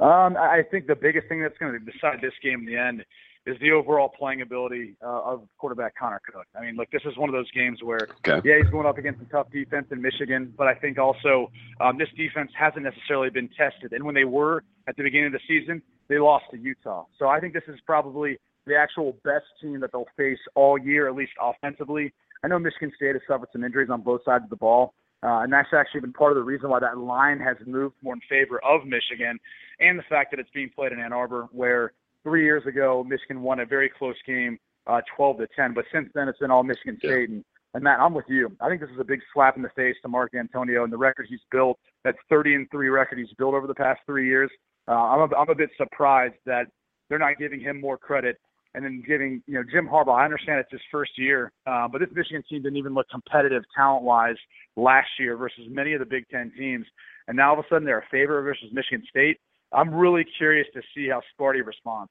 Um, 0.00 0.36
I 0.36 0.62
think 0.70 0.86
the 0.86 0.96
biggest 0.96 1.28
thing 1.28 1.40
that's 1.40 1.56
going 1.58 1.72
to 1.72 1.78
decide 1.78 2.20
this 2.20 2.32
game 2.42 2.60
in 2.60 2.66
the 2.66 2.76
end 2.76 3.04
is 3.46 3.58
the 3.60 3.70
overall 3.72 4.08
playing 4.08 4.40
ability 4.40 4.96
uh, 5.02 5.20
of 5.22 5.46
quarterback 5.58 5.94
Connor 5.96 6.20
Cook. 6.32 6.46
I 6.58 6.64
mean, 6.64 6.76
look, 6.76 6.90
this 6.90 7.02
is 7.04 7.16
one 7.16 7.28
of 7.28 7.34
those 7.34 7.50
games 7.50 7.82
where, 7.82 8.08
okay. 8.26 8.40
yeah, 8.48 8.56
he's 8.62 8.70
going 8.70 8.86
up 8.86 8.96
against 8.96 9.20
a 9.20 9.26
tough 9.26 9.50
defense 9.52 9.86
in 9.90 10.00
Michigan, 10.00 10.52
but 10.56 10.66
I 10.66 10.74
think 10.74 10.98
also 10.98 11.50
um, 11.80 11.98
this 11.98 12.08
defense 12.16 12.50
hasn't 12.58 12.84
necessarily 12.84 13.30
been 13.30 13.48
tested. 13.48 13.92
And 13.92 14.02
when 14.04 14.14
they 14.14 14.24
were 14.24 14.64
at 14.88 14.96
the 14.96 15.02
beginning 15.02 15.26
of 15.26 15.32
the 15.32 15.40
season, 15.46 15.82
they 16.08 16.18
lost 16.18 16.46
to 16.52 16.58
Utah. 16.58 17.04
So 17.18 17.28
I 17.28 17.38
think 17.38 17.52
this 17.52 17.64
is 17.68 17.78
probably 17.86 18.38
the 18.66 18.76
actual 18.76 19.16
best 19.24 19.46
team 19.60 19.80
that 19.80 19.92
they'll 19.92 20.06
face 20.16 20.38
all 20.54 20.78
year, 20.78 21.08
at 21.08 21.14
least 21.14 21.32
offensively. 21.40 22.12
I 22.42 22.48
know 22.48 22.58
Michigan 22.58 22.92
State 22.96 23.14
has 23.14 23.22
suffered 23.26 23.48
some 23.52 23.64
injuries 23.64 23.90
on 23.90 24.02
both 24.02 24.22
sides 24.24 24.44
of 24.44 24.50
the 24.50 24.56
ball, 24.56 24.94
uh, 25.22 25.40
and 25.40 25.52
that's 25.52 25.68
actually 25.72 26.00
been 26.00 26.12
part 26.12 26.32
of 26.32 26.36
the 26.36 26.42
reason 26.42 26.68
why 26.68 26.80
that 26.80 26.98
line 26.98 27.40
has 27.40 27.56
moved 27.66 27.94
more 28.02 28.14
in 28.14 28.20
favor 28.28 28.62
of 28.64 28.86
Michigan, 28.86 29.38
and 29.80 29.98
the 29.98 30.02
fact 30.08 30.30
that 30.30 30.40
it's 30.40 30.50
being 30.54 30.70
played 30.74 30.92
in 30.92 31.00
Ann 31.00 31.12
Arbor, 31.12 31.48
where 31.52 31.92
three 32.22 32.44
years 32.44 32.66
ago 32.66 33.04
Michigan 33.06 33.42
won 33.42 33.60
a 33.60 33.66
very 33.66 33.88
close 33.88 34.16
game, 34.26 34.58
uh, 34.86 35.00
12 35.16 35.38
to 35.38 35.48
10. 35.54 35.74
But 35.74 35.84
since 35.92 36.10
then, 36.14 36.28
it's 36.28 36.38
been 36.38 36.50
all 36.50 36.62
Michigan 36.62 36.98
State. 36.98 37.30
And, 37.30 37.44
and 37.74 37.82
Matt, 37.82 38.00
I'm 38.00 38.14
with 38.14 38.26
you. 38.28 38.54
I 38.60 38.68
think 38.68 38.80
this 38.80 38.90
is 38.90 39.00
a 39.00 39.04
big 39.04 39.20
slap 39.32 39.56
in 39.56 39.62
the 39.62 39.70
face 39.70 39.96
to 40.02 40.08
Mark 40.08 40.32
Dantonio 40.32 40.84
and 40.84 40.92
the 40.92 40.98
record 40.98 41.26
he's 41.28 41.40
built. 41.50 41.78
That 42.04 42.16
30 42.28 42.54
and 42.54 42.70
three 42.70 42.88
record 42.88 43.18
he's 43.18 43.32
built 43.38 43.54
over 43.54 43.66
the 43.66 43.74
past 43.74 44.00
three 44.06 44.28
years. 44.28 44.50
Uh, 44.86 44.92
I'm 44.92 45.32
a, 45.32 45.36
I'm 45.36 45.48
a 45.48 45.54
bit 45.54 45.70
surprised 45.76 46.34
that 46.46 46.66
they're 47.08 47.18
not 47.18 47.38
giving 47.38 47.60
him 47.60 47.80
more 47.80 47.96
credit 47.96 48.38
and 48.74 48.84
then 48.84 49.02
giving 49.06 49.42
you 49.46 49.54
know 49.54 49.62
Jim 49.70 49.88
Harbaugh. 49.88 50.16
I 50.16 50.24
understand 50.24 50.60
it's 50.60 50.72
his 50.72 50.80
first 50.90 51.12
year, 51.16 51.52
uh, 51.66 51.88
but 51.88 52.00
this 52.00 52.10
Michigan 52.12 52.42
team 52.48 52.62
didn't 52.62 52.76
even 52.76 52.94
look 52.94 53.08
competitive 53.10 53.62
talent-wise 53.76 54.36
last 54.76 55.08
year 55.18 55.36
versus 55.36 55.64
many 55.68 55.92
of 55.92 56.00
the 56.00 56.06
Big 56.06 56.28
Ten 56.28 56.52
teams, 56.56 56.86
and 57.28 57.36
now 57.36 57.50
all 57.50 57.58
of 57.58 57.64
a 57.64 57.68
sudden 57.68 57.84
they're 57.84 58.00
a 58.00 58.08
favorite 58.10 58.42
versus 58.42 58.68
Michigan 58.72 59.04
State. 59.08 59.38
I'm 59.72 59.92
really 59.92 60.24
curious 60.38 60.66
to 60.74 60.82
see 60.94 61.08
how 61.08 61.20
Sparty 61.38 61.64
responds. 61.64 62.10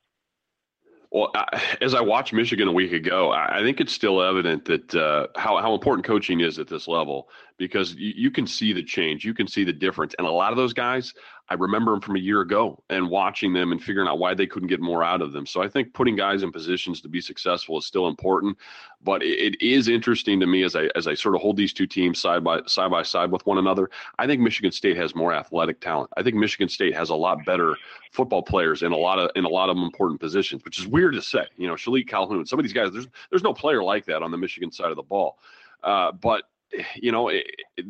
Well, 1.14 1.32
as 1.80 1.94
I 1.94 2.02
watched 2.02 2.34
Michigan 2.34 2.68
a 2.68 2.72
week 2.72 2.92
ago, 2.92 3.32
I 3.32 3.62
think 3.62 3.80
it's 3.80 3.94
still 3.94 4.20
evident 4.20 4.66
that 4.66 4.96
uh, 4.96 5.28
how 5.36 5.62
how 5.62 5.76
important 5.76 6.08
coaching 6.08 6.40
is 6.40 6.58
at 6.58 6.68
this 6.68 6.88
level 6.88 7.30
because 7.60 7.94
you, 7.94 8.14
you, 8.16 8.32
can 8.32 8.48
see 8.48 8.74
the 8.74 8.82
change, 8.82 9.24
you 9.24 9.36
can 9.36 9.48
see 9.48 9.64
the 9.64 9.72
difference, 9.72 10.16
and 10.18 10.26
a 10.26 10.32
lot 10.32 10.52
of 10.52 10.58
those 10.58 10.74
guys, 10.74 11.14
I 11.54 11.56
remember 11.56 11.92
them 11.92 12.02
from 12.02 12.16
a 12.16 12.20
year 12.20 12.42
ago 12.42 12.84
and 12.90 13.12
watching 13.12 13.54
them 13.54 13.72
and 13.72 13.82
figuring 13.82 14.08
out 14.08 14.18
why 14.18 14.34
they 14.34 14.48
couldn't 14.48 14.70
get 14.70 14.82
more 14.82 15.04
out 15.04 15.22
of 15.22 15.34
them. 15.34 15.46
So 15.46 15.62
I 15.62 15.68
think 15.68 15.94
putting 15.94 16.16
guys 16.16 16.42
in 16.42 16.52
positions 16.52 17.00
to 17.02 17.08
be 17.08 17.22
successful 17.22 17.78
is 17.78 17.86
still 17.86 18.08
important, 18.08 18.58
but 19.04 19.22
it, 19.22 19.56
is 19.64 19.88
interesting 19.88 20.40
to 20.40 20.48
me 20.48 20.64
as 20.64 20.76
I 20.76 20.90
as 20.96 21.08
I 21.08 21.14
sort 21.14 21.36
of 21.36 21.42
hold 21.42 21.56
these 21.56 21.72
two 21.72 21.86
teams 21.86 22.20
side 22.20 22.44
by 22.44 22.62
side 22.66 22.90
by 22.90 23.04
side 23.04 23.32
with 23.32 23.46
one 23.46 23.60
another. 23.60 23.92
I 24.18 24.26
think 24.26 24.42
Michigan 24.42 24.72
State 24.72 24.98
has 24.98 25.14
more 25.14 25.32
athletic 25.32 25.80
talent. 25.80 26.10
I 26.18 26.24
think 26.24 26.38
Michigan 26.38 26.70
State 26.70 26.96
has 26.96 27.12
a 27.12 27.16
lot 27.16 27.46
better 27.46 27.78
football 28.12 28.42
players 28.42 28.82
in 28.82 28.92
a 28.92 28.98
lot 28.98 29.20
of 29.20 29.30
in 29.36 29.46
a 29.46 29.50
lot 29.50 29.70
of 29.70 29.78
important 29.78 30.20
positions, 30.20 30.66
which 30.66 30.80
is 30.80 30.88
weird 30.88 31.14
to 31.14 31.22
say. 31.22 31.46
You 31.56 31.68
know, 31.68 31.76
Shilique 31.76 32.08
Calhoun, 32.08 32.48
some 32.48 32.58
of 32.58 32.64
these 32.64 32.74
guys, 32.74 32.92
there's 32.92 33.08
there's 33.30 33.44
no 33.44 33.54
player 33.54 33.84
like 33.84 34.06
that 34.06 34.24
on 34.24 34.32
the 34.32 34.38
Michigan 34.40 34.72
side 34.72 34.90
of 34.90 34.96
the 34.96 35.04
ball. 35.04 35.38
Uh, 35.84 36.14
but 36.14 36.46
you 36.96 37.12
know, 37.12 37.30
it, 37.30 37.46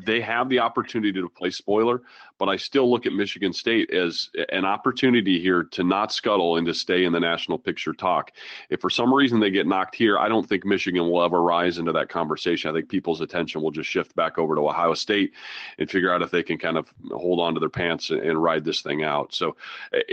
they 0.05 0.21
have 0.21 0.49
the 0.49 0.59
opportunity 0.59 1.13
to 1.13 1.29
play 1.29 1.49
spoiler, 1.49 2.01
but 2.43 2.51
I 2.51 2.57
still 2.57 2.91
look 2.91 3.05
at 3.05 3.13
Michigan 3.13 3.53
State 3.53 3.89
as 3.91 4.29
an 4.49 4.65
opportunity 4.65 5.39
here 5.39 5.63
to 5.63 5.81
not 5.81 6.11
scuttle 6.11 6.57
and 6.57 6.67
to 6.67 6.73
stay 6.73 7.05
in 7.05 7.13
the 7.13 7.19
national 7.21 7.57
picture 7.57 7.93
talk. 7.93 8.33
If 8.69 8.81
for 8.81 8.89
some 8.89 9.13
reason 9.13 9.39
they 9.39 9.49
get 9.49 9.65
knocked 9.65 9.95
here, 9.95 10.19
I 10.19 10.27
don't 10.27 10.45
think 10.45 10.65
Michigan 10.65 11.09
will 11.09 11.23
ever 11.23 11.41
rise 11.41 11.77
into 11.77 11.93
that 11.93 12.09
conversation. 12.09 12.69
I 12.69 12.73
think 12.73 12.89
people's 12.89 13.21
attention 13.21 13.61
will 13.61 13.71
just 13.71 13.89
shift 13.89 14.13
back 14.17 14.37
over 14.37 14.55
to 14.55 14.67
Ohio 14.67 14.93
State 14.93 15.31
and 15.79 15.89
figure 15.89 16.13
out 16.13 16.21
if 16.21 16.31
they 16.31 16.43
can 16.43 16.57
kind 16.57 16.75
of 16.75 16.93
hold 17.11 17.39
on 17.39 17.53
to 17.53 17.61
their 17.61 17.69
pants 17.69 18.09
and, 18.09 18.33
ride 18.43 18.65
this 18.65 18.81
thing 18.81 19.03
out. 19.03 19.33
So 19.33 19.55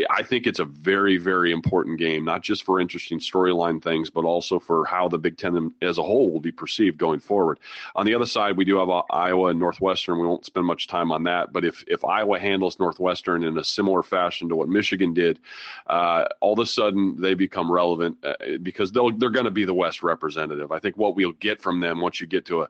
I 0.08 0.22
think 0.22 0.46
it's 0.46 0.60
a 0.60 0.64
very, 0.64 1.16
very 1.16 1.50
important 1.50 1.98
game, 1.98 2.24
not 2.24 2.42
just 2.42 2.62
for 2.62 2.78
interesting 2.78 3.18
storyline 3.18 3.82
things, 3.82 4.08
but 4.08 4.24
also 4.24 4.60
for 4.60 4.84
how 4.84 5.08
the 5.08 5.18
Big 5.18 5.36
Ten 5.36 5.72
as 5.82 5.98
a 5.98 6.02
whole 6.04 6.30
will 6.30 6.38
be 6.38 6.52
perceived 6.52 6.96
going 6.96 7.18
forward. 7.18 7.58
On 7.96 8.06
the 8.06 8.14
other 8.14 8.26
side, 8.26 8.56
we 8.56 8.64
do 8.64 8.76
have 8.76 8.88
uh, 8.88 9.02
Iowa 9.10 9.48
and 9.48 9.58
Northwestern. 9.58 10.20
We 10.20 10.28
won't 10.28 10.46
spend 10.46 10.64
much 10.64 10.86
time 10.86 11.10
on 11.10 11.24
that, 11.24 11.52
but 11.52 11.64
if 11.64 11.82
if 11.88 12.04
Iowa 12.20 12.38
handles 12.38 12.78
Northwestern 12.78 13.44
in 13.44 13.56
a 13.56 13.64
similar 13.64 14.02
fashion 14.02 14.48
to 14.50 14.56
what 14.56 14.68
Michigan 14.68 15.14
did, 15.14 15.38
uh, 15.86 16.26
all 16.40 16.52
of 16.52 16.58
a 16.58 16.66
sudden 16.66 17.18
they 17.18 17.32
become 17.32 17.72
relevant 17.72 18.18
uh, 18.22 18.34
because 18.62 18.92
they'll 18.92 19.10
they're 19.10 19.30
going 19.30 19.46
to 19.46 19.50
be 19.50 19.64
the 19.64 19.74
West 19.74 20.02
representative. 20.02 20.70
I 20.70 20.78
think 20.78 20.98
what 20.98 21.16
we'll 21.16 21.32
get 21.32 21.62
from 21.62 21.80
them 21.80 22.00
once 22.00 22.20
you 22.20 22.26
get 22.26 22.44
to 22.46 22.62
a 22.62 22.68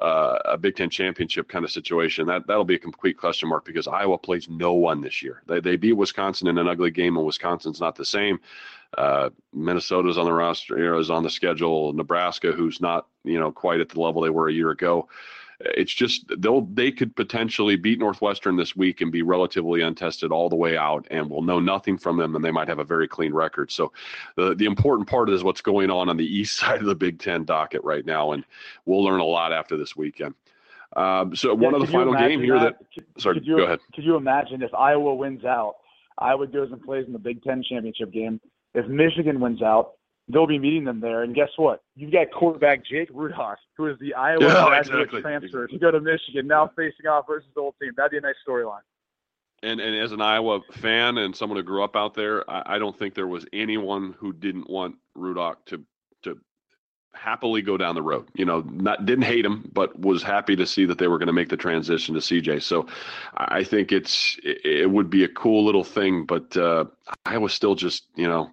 uh, 0.00 0.38
a 0.46 0.58
Big 0.58 0.76
Ten 0.76 0.90
championship 0.90 1.48
kind 1.48 1.64
of 1.64 1.70
situation, 1.70 2.26
that 2.26 2.46
that'll 2.46 2.64
be 2.64 2.74
a 2.74 2.78
complete 2.78 3.16
question 3.16 3.48
mark 3.48 3.64
because 3.64 3.86
Iowa 3.86 4.18
plays 4.18 4.48
no 4.48 4.74
one 4.74 5.00
this 5.00 5.22
year. 5.22 5.42
They 5.46 5.60
they 5.60 5.76
beat 5.76 5.94
Wisconsin 5.94 6.48
in 6.48 6.58
an 6.58 6.68
ugly 6.68 6.90
game, 6.90 7.16
and 7.16 7.26
Wisconsin's 7.26 7.80
not 7.80 7.96
the 7.96 8.04
same. 8.04 8.38
Uh, 8.98 9.30
Minnesota's 9.54 10.18
on 10.18 10.24
the 10.24 10.32
roster, 10.32 10.98
is 10.98 11.10
on 11.10 11.22
the 11.22 11.30
schedule. 11.30 11.92
Nebraska, 11.92 12.52
who's 12.52 12.80
not 12.80 13.06
you 13.24 13.40
know 13.40 13.50
quite 13.50 13.80
at 13.80 13.88
the 13.88 14.00
level 14.00 14.20
they 14.20 14.30
were 14.30 14.48
a 14.48 14.52
year 14.52 14.70
ago 14.70 15.08
it's 15.60 15.92
just 15.92 16.24
they'll 16.38 16.62
they 16.62 16.90
could 16.90 17.14
potentially 17.14 17.76
beat 17.76 17.98
Northwestern 17.98 18.56
this 18.56 18.74
week 18.74 19.00
and 19.00 19.12
be 19.12 19.22
relatively 19.22 19.82
untested 19.82 20.32
all 20.32 20.48
the 20.48 20.56
way 20.56 20.76
out, 20.76 21.06
and 21.10 21.28
we'll 21.28 21.42
know 21.42 21.60
nothing 21.60 21.98
from 21.98 22.16
them, 22.16 22.34
and 22.34 22.44
they 22.44 22.50
might 22.50 22.68
have 22.68 22.78
a 22.78 22.84
very 22.84 23.06
clean 23.06 23.32
record. 23.34 23.70
So, 23.70 23.92
the 24.36 24.54
the 24.54 24.64
important 24.64 25.08
part 25.08 25.28
is 25.28 25.44
what's 25.44 25.60
going 25.60 25.90
on 25.90 26.08
on 26.08 26.16
the 26.16 26.24
east 26.24 26.56
side 26.60 26.80
of 26.80 26.86
the 26.86 26.94
Big 26.94 27.18
Ten 27.18 27.44
docket 27.44 27.84
right 27.84 28.04
now, 28.04 28.32
and 28.32 28.44
we'll 28.86 29.04
learn 29.04 29.20
a 29.20 29.24
lot 29.24 29.52
after 29.52 29.76
this 29.76 29.94
weekend. 29.94 30.34
Um, 30.96 31.36
so, 31.36 31.50
yeah, 31.50 31.54
one 31.54 31.74
of 31.74 31.80
the 31.80 31.86
final 31.86 32.14
game 32.14 32.42
here 32.42 32.58
that, 32.58 32.78
that 32.78 32.86
could, 32.92 33.22
sorry, 33.22 33.34
could 33.36 33.46
you, 33.46 33.58
go 33.58 33.64
ahead. 33.64 33.78
Could 33.94 34.04
you 34.04 34.16
imagine 34.16 34.62
if 34.62 34.74
Iowa 34.74 35.14
wins 35.14 35.44
out, 35.44 35.76
Iowa 36.18 36.46
goes 36.48 36.72
and 36.72 36.82
plays 36.82 37.06
in 37.06 37.12
the 37.12 37.18
Big 37.18 37.42
Ten 37.44 37.62
championship 37.62 38.12
game? 38.12 38.40
If 38.74 38.88
Michigan 38.88 39.40
wins 39.40 39.62
out, 39.62 39.92
they'll 40.32 40.46
be 40.46 40.58
meeting 40.58 40.84
them 40.84 41.00
there. 41.00 41.22
And 41.22 41.34
guess 41.34 41.50
what? 41.56 41.82
You've 41.96 42.12
got 42.12 42.30
quarterback 42.30 42.84
Jake 42.84 43.10
Rudock, 43.10 43.56
who 43.76 43.86
is 43.86 43.98
the 43.98 44.14
Iowa 44.14 44.42
yeah, 44.42 44.66
graduate 44.66 45.00
exactly. 45.00 45.20
transfer 45.22 45.66
to 45.66 45.78
go 45.78 45.90
to 45.90 46.00
Michigan, 46.00 46.46
now 46.46 46.70
facing 46.76 47.06
off 47.06 47.26
versus 47.26 47.48
the 47.54 47.60
old 47.60 47.74
team. 47.80 47.92
That'd 47.96 48.12
be 48.12 48.18
a 48.18 48.20
nice 48.20 48.34
storyline. 48.46 48.80
And 49.62 49.80
and 49.80 49.94
as 49.96 50.12
an 50.12 50.20
Iowa 50.20 50.60
fan 50.72 51.18
and 51.18 51.36
someone 51.36 51.58
who 51.58 51.62
grew 51.62 51.84
up 51.84 51.94
out 51.94 52.14
there, 52.14 52.48
I, 52.50 52.76
I 52.76 52.78
don't 52.78 52.98
think 52.98 53.14
there 53.14 53.26
was 53.26 53.44
anyone 53.52 54.14
who 54.18 54.32
didn't 54.32 54.70
want 54.70 54.96
Rudock 55.16 55.56
to 55.66 55.84
to 56.22 56.38
happily 57.14 57.60
go 57.60 57.76
down 57.76 57.94
the 57.94 58.02
road. 58.02 58.28
You 58.34 58.46
know, 58.46 58.60
not 58.60 59.04
didn't 59.04 59.24
hate 59.24 59.44
him, 59.44 59.68
but 59.72 59.98
was 60.00 60.22
happy 60.22 60.56
to 60.56 60.66
see 60.66 60.86
that 60.86 60.96
they 60.96 61.08
were 61.08 61.18
going 61.18 61.26
to 61.26 61.34
make 61.34 61.50
the 61.50 61.58
transition 61.58 62.14
to 62.14 62.20
CJ. 62.20 62.62
So 62.62 62.86
I 63.36 63.62
think 63.62 63.92
it's 63.92 64.38
it, 64.42 64.64
it 64.64 64.90
would 64.90 65.10
be 65.10 65.24
a 65.24 65.28
cool 65.28 65.64
little 65.64 65.84
thing, 65.84 66.24
but 66.24 66.56
uh, 66.56 66.86
Iowa 67.26 67.50
still 67.50 67.74
just 67.74 68.06
you 68.14 68.28
know 68.28 68.50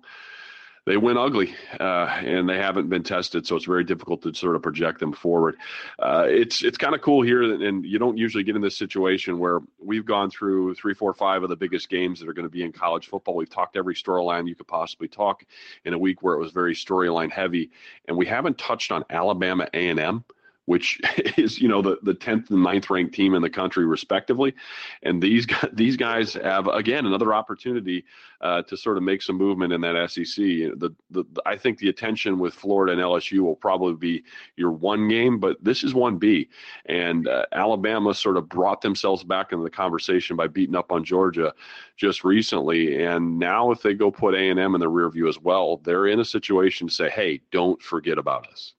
they 0.87 0.95
went 0.95 1.17
ugly 1.17 1.53
uh, 1.81 2.05
and 2.23 2.47
they 2.47 2.57
haven't 2.57 2.87
been 2.87 3.03
tested, 3.03 3.45
so 3.45 3.57
it's 3.57 3.65
very 3.65 3.83
difficult 3.83 4.21
to 4.21 4.33
sort 4.33 4.55
of 4.55 4.61
project 4.61 5.01
them 5.01 5.11
forward. 5.11 5.57
Uh, 5.99 6.25
it's 6.29 6.63
it's 6.63 6.77
kind 6.77 6.95
of 6.95 7.01
cool 7.01 7.21
here, 7.21 7.43
and 7.43 7.85
you 7.85 7.99
don't 7.99 8.17
usually 8.17 8.43
get 8.43 8.55
in 8.55 8.61
this 8.61 8.77
situation 8.77 9.37
where 9.37 9.59
we've 9.79 10.05
gone 10.05 10.31
through 10.31 10.73
three, 10.75 10.93
four, 10.93 11.13
five 11.13 11.43
of 11.43 11.49
the 11.49 11.57
biggest 11.57 11.89
games 11.89 12.21
that 12.21 12.29
are 12.29 12.33
going 12.33 12.47
to 12.47 12.49
be 12.49 12.63
in 12.63 12.71
college 12.71 13.07
football. 13.07 13.35
We've 13.35 13.49
talked 13.49 13.75
every 13.75 13.95
storyline 13.95 14.47
you 14.47 14.55
could 14.55 14.67
possibly 14.67 15.09
talk 15.09 15.43
in 15.83 15.93
a 15.93 15.99
week 15.99 16.23
where 16.23 16.35
it 16.35 16.39
was 16.39 16.53
very 16.53 16.73
storyline 16.73 17.31
heavy, 17.31 17.69
and 18.07 18.15
we 18.15 18.25
haven't 18.25 18.57
touched 18.57 18.93
on 18.93 19.03
Alabama 19.09 19.67
A 19.73 19.89
and 19.89 19.99
M 19.99 20.23
which 20.67 20.99
is 21.37 21.59
you 21.59 21.67
know 21.67 21.81
the 21.81 21.97
the 22.03 22.13
tenth 22.13 22.51
and 22.51 22.59
9th 22.59 22.89
ranked 22.89 23.15
team 23.15 23.33
in 23.33 23.41
the 23.41 23.49
country 23.49 23.85
respectively, 23.85 24.53
and 25.01 25.21
these 25.21 25.47
these 25.73 25.97
guys 25.97 26.33
have 26.33 26.67
again 26.67 27.05
another 27.05 27.33
opportunity 27.33 28.05
uh, 28.41 28.61
to 28.63 28.77
sort 28.77 28.97
of 28.97 29.03
make 29.03 29.21
some 29.21 29.37
movement 29.37 29.73
in 29.73 29.81
that 29.81 30.09
SEC. 30.11 30.35
The, 30.35 30.93
the 31.09 31.23
I 31.45 31.57
think 31.57 31.79
the 31.79 31.89
attention 31.89 32.37
with 32.37 32.53
Florida 32.53 32.93
and 32.93 33.01
LSU 33.01 33.39
will 33.39 33.55
probably 33.55 33.95
be 33.95 34.23
your 34.57 34.71
one 34.71 35.07
game, 35.07 35.39
but 35.39 35.57
this 35.63 35.83
is 35.83 35.93
one 35.93 36.17
B, 36.17 36.49
and 36.85 37.27
uh, 37.27 37.45
Alabama 37.53 38.13
sort 38.13 38.37
of 38.37 38.49
brought 38.49 38.81
themselves 38.81 39.23
back 39.23 39.53
into 39.53 39.63
the 39.63 39.69
conversation 39.69 40.35
by 40.35 40.47
beating 40.47 40.75
up 40.75 40.91
on 40.91 41.03
Georgia 41.03 41.53
just 41.95 42.25
recently, 42.25 43.03
and 43.05 43.39
now 43.39 43.71
if 43.71 43.81
they 43.81 43.93
go 43.93 44.11
put 44.11 44.35
A 44.35 44.49
and 44.49 44.59
M 44.59 44.75
in 44.75 44.81
the 44.81 44.89
rear 44.89 45.09
view 45.09 45.29
as 45.29 45.39
well, 45.39 45.77
they're 45.77 46.07
in 46.07 46.19
a 46.19 46.25
situation 46.25 46.87
to 46.87 46.93
say, 46.93 47.09
hey, 47.09 47.41
don't 47.51 47.81
forget 47.81 48.17
about 48.17 48.47
us. 48.47 48.73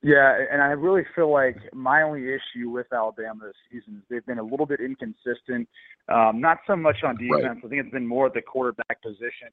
Yeah, 0.00 0.38
and 0.52 0.62
I 0.62 0.66
really 0.66 1.02
feel 1.16 1.32
like 1.32 1.56
my 1.74 2.02
only 2.02 2.28
issue 2.28 2.70
with 2.70 2.86
Alabama 2.92 3.46
this 3.46 3.54
season 3.70 3.96
is 3.98 4.04
they've 4.08 4.24
been 4.26 4.38
a 4.38 4.42
little 4.42 4.66
bit 4.66 4.78
inconsistent. 4.80 5.68
Um, 6.08 6.40
not 6.40 6.58
so 6.68 6.76
much 6.76 6.98
on 7.02 7.16
defense. 7.16 7.42
Right. 7.42 7.64
I 7.64 7.68
think 7.68 7.84
it's 7.84 7.92
been 7.92 8.06
more 8.06 8.26
at 8.26 8.34
the 8.34 8.42
quarterback 8.42 9.02
position. 9.02 9.48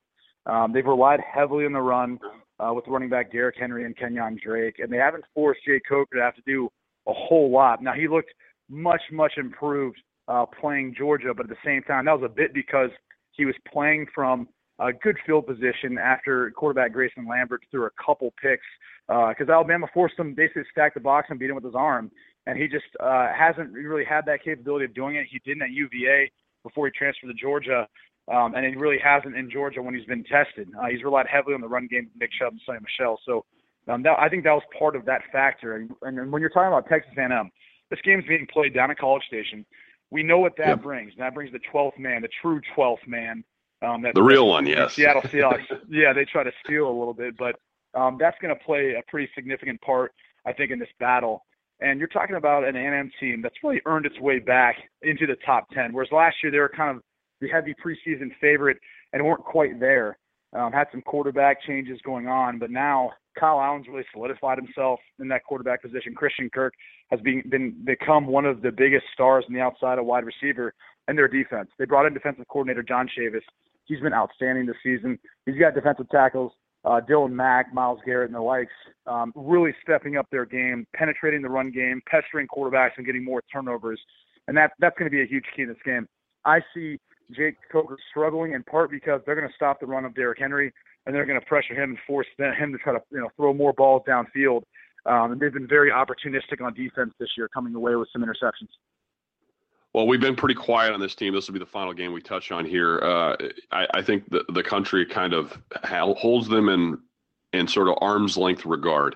Um, 0.45 0.71
they've 0.71 0.85
relied 0.85 1.19
heavily 1.19 1.65
on 1.65 1.73
the 1.73 1.81
run 1.81 2.19
uh, 2.59 2.71
with 2.73 2.85
running 2.87 3.09
back 3.09 3.31
Derrick 3.31 3.55
Henry 3.59 3.85
and 3.85 3.97
Kenyon 3.97 4.39
Drake, 4.43 4.75
and 4.77 4.93
they 4.93 4.97
haven't 4.97 5.25
forced 5.33 5.61
Jake 5.65 5.81
Coker 5.89 6.17
to 6.17 6.21
have 6.21 6.35
to 6.35 6.43
do 6.45 6.69
a 7.07 7.13
whole 7.13 7.51
lot. 7.51 7.81
Now 7.81 7.93
he 7.93 8.07
looked 8.07 8.31
much, 8.69 9.01
much 9.11 9.33
improved 9.37 9.97
uh, 10.27 10.45
playing 10.45 10.93
Georgia, 10.95 11.33
but 11.35 11.45
at 11.45 11.49
the 11.49 11.55
same 11.65 11.81
time, 11.83 12.05
that 12.05 12.19
was 12.19 12.29
a 12.29 12.33
bit 12.33 12.53
because 12.53 12.89
he 13.31 13.45
was 13.45 13.55
playing 13.71 14.05
from 14.13 14.47
a 14.79 14.91
good 14.91 15.17
field 15.25 15.47
position 15.47 15.97
after 15.97 16.51
quarterback 16.51 16.91
Grayson 16.91 17.25
Lambert 17.27 17.63
threw 17.71 17.85
a 17.85 18.03
couple 18.03 18.33
picks 18.41 18.65
because 19.07 19.49
uh, 19.49 19.53
Alabama 19.53 19.87
forced 19.93 20.17
him 20.17 20.33
basically 20.33 20.63
to 20.63 20.69
stack 20.71 20.93
the 20.93 20.99
box 20.99 21.27
and 21.29 21.39
beat 21.39 21.49
him 21.49 21.55
with 21.55 21.63
his 21.63 21.75
arm, 21.75 22.11
and 22.45 22.57
he 22.57 22.67
just 22.67 22.85
uh, 22.99 23.27
hasn't 23.33 23.71
really 23.71 24.05
had 24.05 24.25
that 24.25 24.43
capability 24.43 24.85
of 24.85 24.93
doing 24.93 25.15
it. 25.15 25.27
He 25.29 25.39
didn't 25.45 25.63
at 25.63 25.71
UVA 25.71 26.31
before 26.63 26.87
he 26.87 26.91
transferred 26.91 27.27
to 27.27 27.33
Georgia, 27.33 27.87
um, 28.33 28.55
and 28.55 28.65
he 28.65 28.75
really 28.75 28.97
hasn't 29.03 29.35
in 29.35 29.49
Georgia 29.49 29.81
when 29.81 29.93
he's 29.93 30.05
been 30.05 30.23
tested. 30.23 30.67
Uh, 30.79 30.87
he's 30.87 31.03
relied 31.03 31.27
heavily 31.31 31.53
on 31.53 31.61
the 31.61 31.67
run 31.67 31.87
game, 31.89 32.09
with 32.11 32.19
Nick 32.19 32.31
Chubb 32.39 32.53
and 32.53 32.61
Sony 32.67 32.81
Michel. 32.81 33.19
So 33.25 33.45
um, 33.87 34.01
that, 34.03 34.17
I 34.19 34.27
think 34.29 34.43
that 34.43 34.53
was 34.53 34.63
part 34.77 34.95
of 34.95 35.05
that 35.05 35.21
factor. 35.31 35.75
And, 35.75 35.91
and 36.01 36.31
when 36.31 36.41
you're 36.41 36.49
talking 36.49 36.67
about 36.67 36.89
Texas 36.89 37.13
A&M, 37.17 37.51
this 37.91 37.99
game's 38.03 38.25
being 38.27 38.47
played 38.51 38.73
down 38.73 38.89
at 38.89 38.97
College 38.97 39.23
Station. 39.27 39.65
We 40.09 40.23
know 40.23 40.39
what 40.39 40.57
that 40.57 40.67
yep. 40.67 40.81
brings. 40.81 41.11
And 41.11 41.21
that 41.21 41.35
brings 41.35 41.51
the 41.51 41.59
12th 41.71 41.99
man, 41.99 42.23
the 42.23 42.29
true 42.41 42.61
12th 42.75 43.07
man 43.07 43.43
um, 43.85 44.05
the 44.13 44.23
real 44.23 44.47
one, 44.47 44.65
yes. 44.65 44.93
Seattle 44.93 45.21
Seahawks. 45.23 45.65
yeah, 45.89 46.13
they 46.13 46.25
try 46.25 46.43
to 46.43 46.51
steal 46.63 46.87
a 46.87 46.95
little 46.97 47.13
bit, 47.13 47.37
but 47.37 47.55
um, 47.93 48.17
that's 48.19 48.37
going 48.41 48.55
to 48.55 48.63
play 48.63 48.95
a 48.97 49.01
pretty 49.09 49.29
significant 49.35 49.79
part, 49.81 50.11
I 50.45 50.53
think, 50.53 50.71
in 50.71 50.79
this 50.79 50.89
battle. 50.99 51.45
And 51.81 51.99
you're 51.99 52.07
talking 52.07 52.35
about 52.35 52.63
an 52.63 52.75
A&M 52.75 53.11
team 53.19 53.41
that's 53.41 53.55
really 53.63 53.81
earned 53.85 54.05
its 54.05 54.19
way 54.19 54.39
back 54.39 54.75
into 55.01 55.27
the 55.27 55.35
top 55.45 55.69
10, 55.71 55.93
whereas 55.93 56.11
last 56.11 56.37
year 56.41 56.51
they 56.51 56.59
were 56.59 56.71
kind 56.75 56.95
of 56.95 57.03
the 57.41 57.49
heavy 57.49 57.73
preseason 57.73 58.29
favorite 58.39 58.77
and 59.13 59.23
weren't 59.23 59.43
quite 59.43 59.79
there. 59.79 60.17
Um, 60.53 60.71
had 60.71 60.87
some 60.91 61.01
quarterback 61.01 61.61
changes 61.63 61.99
going 62.05 62.27
on, 62.27 62.59
but 62.59 62.71
now 62.71 63.11
Kyle 63.37 63.59
Allen's 63.59 63.87
really 63.89 64.05
solidified 64.13 64.57
himself 64.57 65.01
in 65.19 65.27
that 65.27 65.43
quarterback 65.43 65.81
position. 65.81 66.15
Christian 66.15 66.49
Kirk 66.49 66.73
has 67.11 67.19
been, 67.19 67.43
been 67.49 67.75
become 67.83 68.25
one 68.25 68.45
of 68.45 68.61
the 68.61 68.71
biggest 68.71 69.05
stars 69.13 69.43
on 69.49 69.53
the 69.53 69.59
outside 69.59 69.99
of 69.99 70.05
wide 70.05 70.23
receiver 70.23 70.73
and 71.07 71.17
their 71.17 71.27
defense. 71.27 71.69
They 71.77 71.85
brought 71.85 72.05
in 72.05 72.13
defensive 72.13 72.47
coordinator 72.47 72.83
John 72.83 73.07
Chavis, 73.07 73.41
He's 73.85 73.99
been 73.99 74.13
outstanding 74.13 74.65
this 74.65 74.75
season. 74.83 75.19
He's 75.45 75.57
got 75.57 75.75
defensive 75.75 76.09
tackles, 76.09 76.51
uh, 76.83 77.01
Daylon 77.07 77.31
Mack, 77.31 77.73
Myles 77.73 77.99
Garrett, 78.05 78.29
and 78.29 78.35
the 78.35 78.41
likes, 78.41 78.73
um, 79.07 79.31
really 79.35 79.73
stepping 79.83 80.17
up 80.17 80.27
their 80.31 80.45
game, 80.45 80.85
penetrating 80.95 81.41
the 81.41 81.49
run 81.49 81.71
game, 81.71 82.01
pestering 82.09 82.47
quarterbacks, 82.47 82.91
and 82.97 83.05
getting 83.05 83.23
more 83.23 83.41
turnovers. 83.51 83.99
And 84.47 84.57
that, 84.57 84.71
that's 84.79 84.97
going 84.97 85.09
to 85.09 85.15
be 85.15 85.21
a 85.21 85.25
huge 85.25 85.45
key 85.55 85.63
in 85.63 85.69
this 85.69 85.77
game. 85.83 86.07
I 86.45 86.59
see 86.73 86.99
Jake 87.31 87.55
Coker 87.71 87.97
struggling 88.11 88.53
in 88.53 88.63
part 88.63 88.91
because 88.91 89.21
they're 89.25 89.35
going 89.35 89.47
to 89.47 89.55
stop 89.55 89.79
the 89.79 89.87
run 89.87 90.05
of 90.05 90.13
Derrick 90.13 90.39
Henry, 90.39 90.71
and 91.05 91.15
they're 91.15 91.25
going 91.25 91.39
to 91.39 91.45
pressure 91.45 91.73
him 91.73 91.91
and 91.91 91.99
force 92.05 92.27
him 92.37 92.71
to 92.71 92.77
try 92.77 92.93
to 92.93 93.01
you 93.11 93.19
know 93.19 93.29
throw 93.35 93.53
more 93.53 93.73
balls 93.73 94.03
downfield. 94.07 94.63
Um, 95.05 95.33
and 95.33 95.39
they've 95.39 95.53
been 95.53 95.67
very 95.67 95.91
opportunistic 95.91 96.63
on 96.63 96.73
defense 96.73 97.13
this 97.19 97.29
year, 97.37 97.47
coming 97.47 97.75
away 97.75 97.95
with 97.95 98.09
some 98.11 98.23
interceptions. 98.23 98.69
Well, 99.95 100.07
we've 100.07 100.19
been 100.19 100.35
pretty 100.35 100.55
quiet 100.55 100.93
on 100.93 100.99
this 100.99 101.15
team. 101.15 101.33
This 101.33 101.47
will 101.47 101.53
be 101.53 101.59
the 101.59 101.65
final 101.65 101.93
game 101.93 102.11
we 102.11 102.21
touch 102.21 102.51
on 102.51 102.65
here. 102.65 102.99
Uh, 102.99 103.37
I, 103.71 103.87
I, 103.93 104.01
think 104.01 104.29
the, 104.29 104.43
the 104.49 104.61
country 104.61 105.05
kind 105.05 105.31
of 105.31 105.57
holds 105.85 106.49
them 106.49 106.67
in 106.67 106.99
in 107.53 107.65
sort 107.65 107.87
of 107.87 107.95
arm's 108.01 108.35
length 108.35 108.65
regard. 108.65 109.15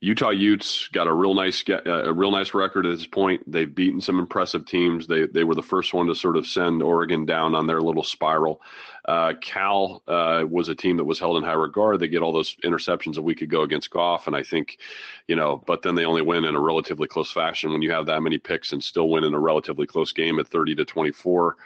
Utah 0.00 0.30
Utes 0.30 0.88
got 0.92 1.08
a 1.08 1.12
real 1.12 1.34
nice 1.34 1.64
uh, 1.68 1.82
a 1.84 2.12
real 2.12 2.30
nice 2.30 2.54
record 2.54 2.86
at 2.86 2.96
this 2.96 3.06
point. 3.06 3.42
They've 3.50 3.72
beaten 3.72 4.00
some 4.00 4.20
impressive 4.20 4.64
teams. 4.64 5.08
They 5.08 5.26
they 5.26 5.42
were 5.42 5.56
the 5.56 5.62
first 5.62 5.92
one 5.92 6.06
to 6.06 6.14
sort 6.14 6.36
of 6.36 6.46
send 6.46 6.82
Oregon 6.84 7.26
down 7.26 7.56
on 7.56 7.66
their 7.66 7.80
little 7.80 8.04
spiral. 8.04 8.60
Uh, 9.04 9.32
Cal 9.40 10.02
uh, 10.06 10.44
was 10.48 10.68
a 10.68 10.74
team 10.74 10.98
that 10.98 11.04
was 11.04 11.18
held 11.18 11.36
in 11.36 11.42
high 11.42 11.54
regard. 11.54 11.98
They 11.98 12.08
get 12.08 12.22
all 12.22 12.32
those 12.32 12.54
interceptions 12.62 13.16
a 13.16 13.22
week 13.22 13.42
ago 13.42 13.62
against 13.62 13.90
Goff, 13.90 14.26
and 14.26 14.36
I 14.36 14.42
think, 14.42 14.78
you 15.26 15.34
know, 15.34 15.62
but 15.66 15.82
then 15.82 15.94
they 15.94 16.04
only 16.04 16.22
win 16.22 16.44
in 16.44 16.54
a 16.54 16.60
relatively 16.60 17.08
close 17.08 17.32
fashion. 17.32 17.72
When 17.72 17.82
you 17.82 17.90
have 17.90 18.06
that 18.06 18.22
many 18.22 18.38
picks 18.38 18.72
and 18.72 18.84
still 18.84 19.08
win 19.08 19.24
in 19.24 19.34
a 19.34 19.40
relatively 19.40 19.86
close 19.86 20.12
game 20.12 20.38
at 20.38 20.46
30 20.46 20.74
to 20.76 20.84
24, 20.84 21.56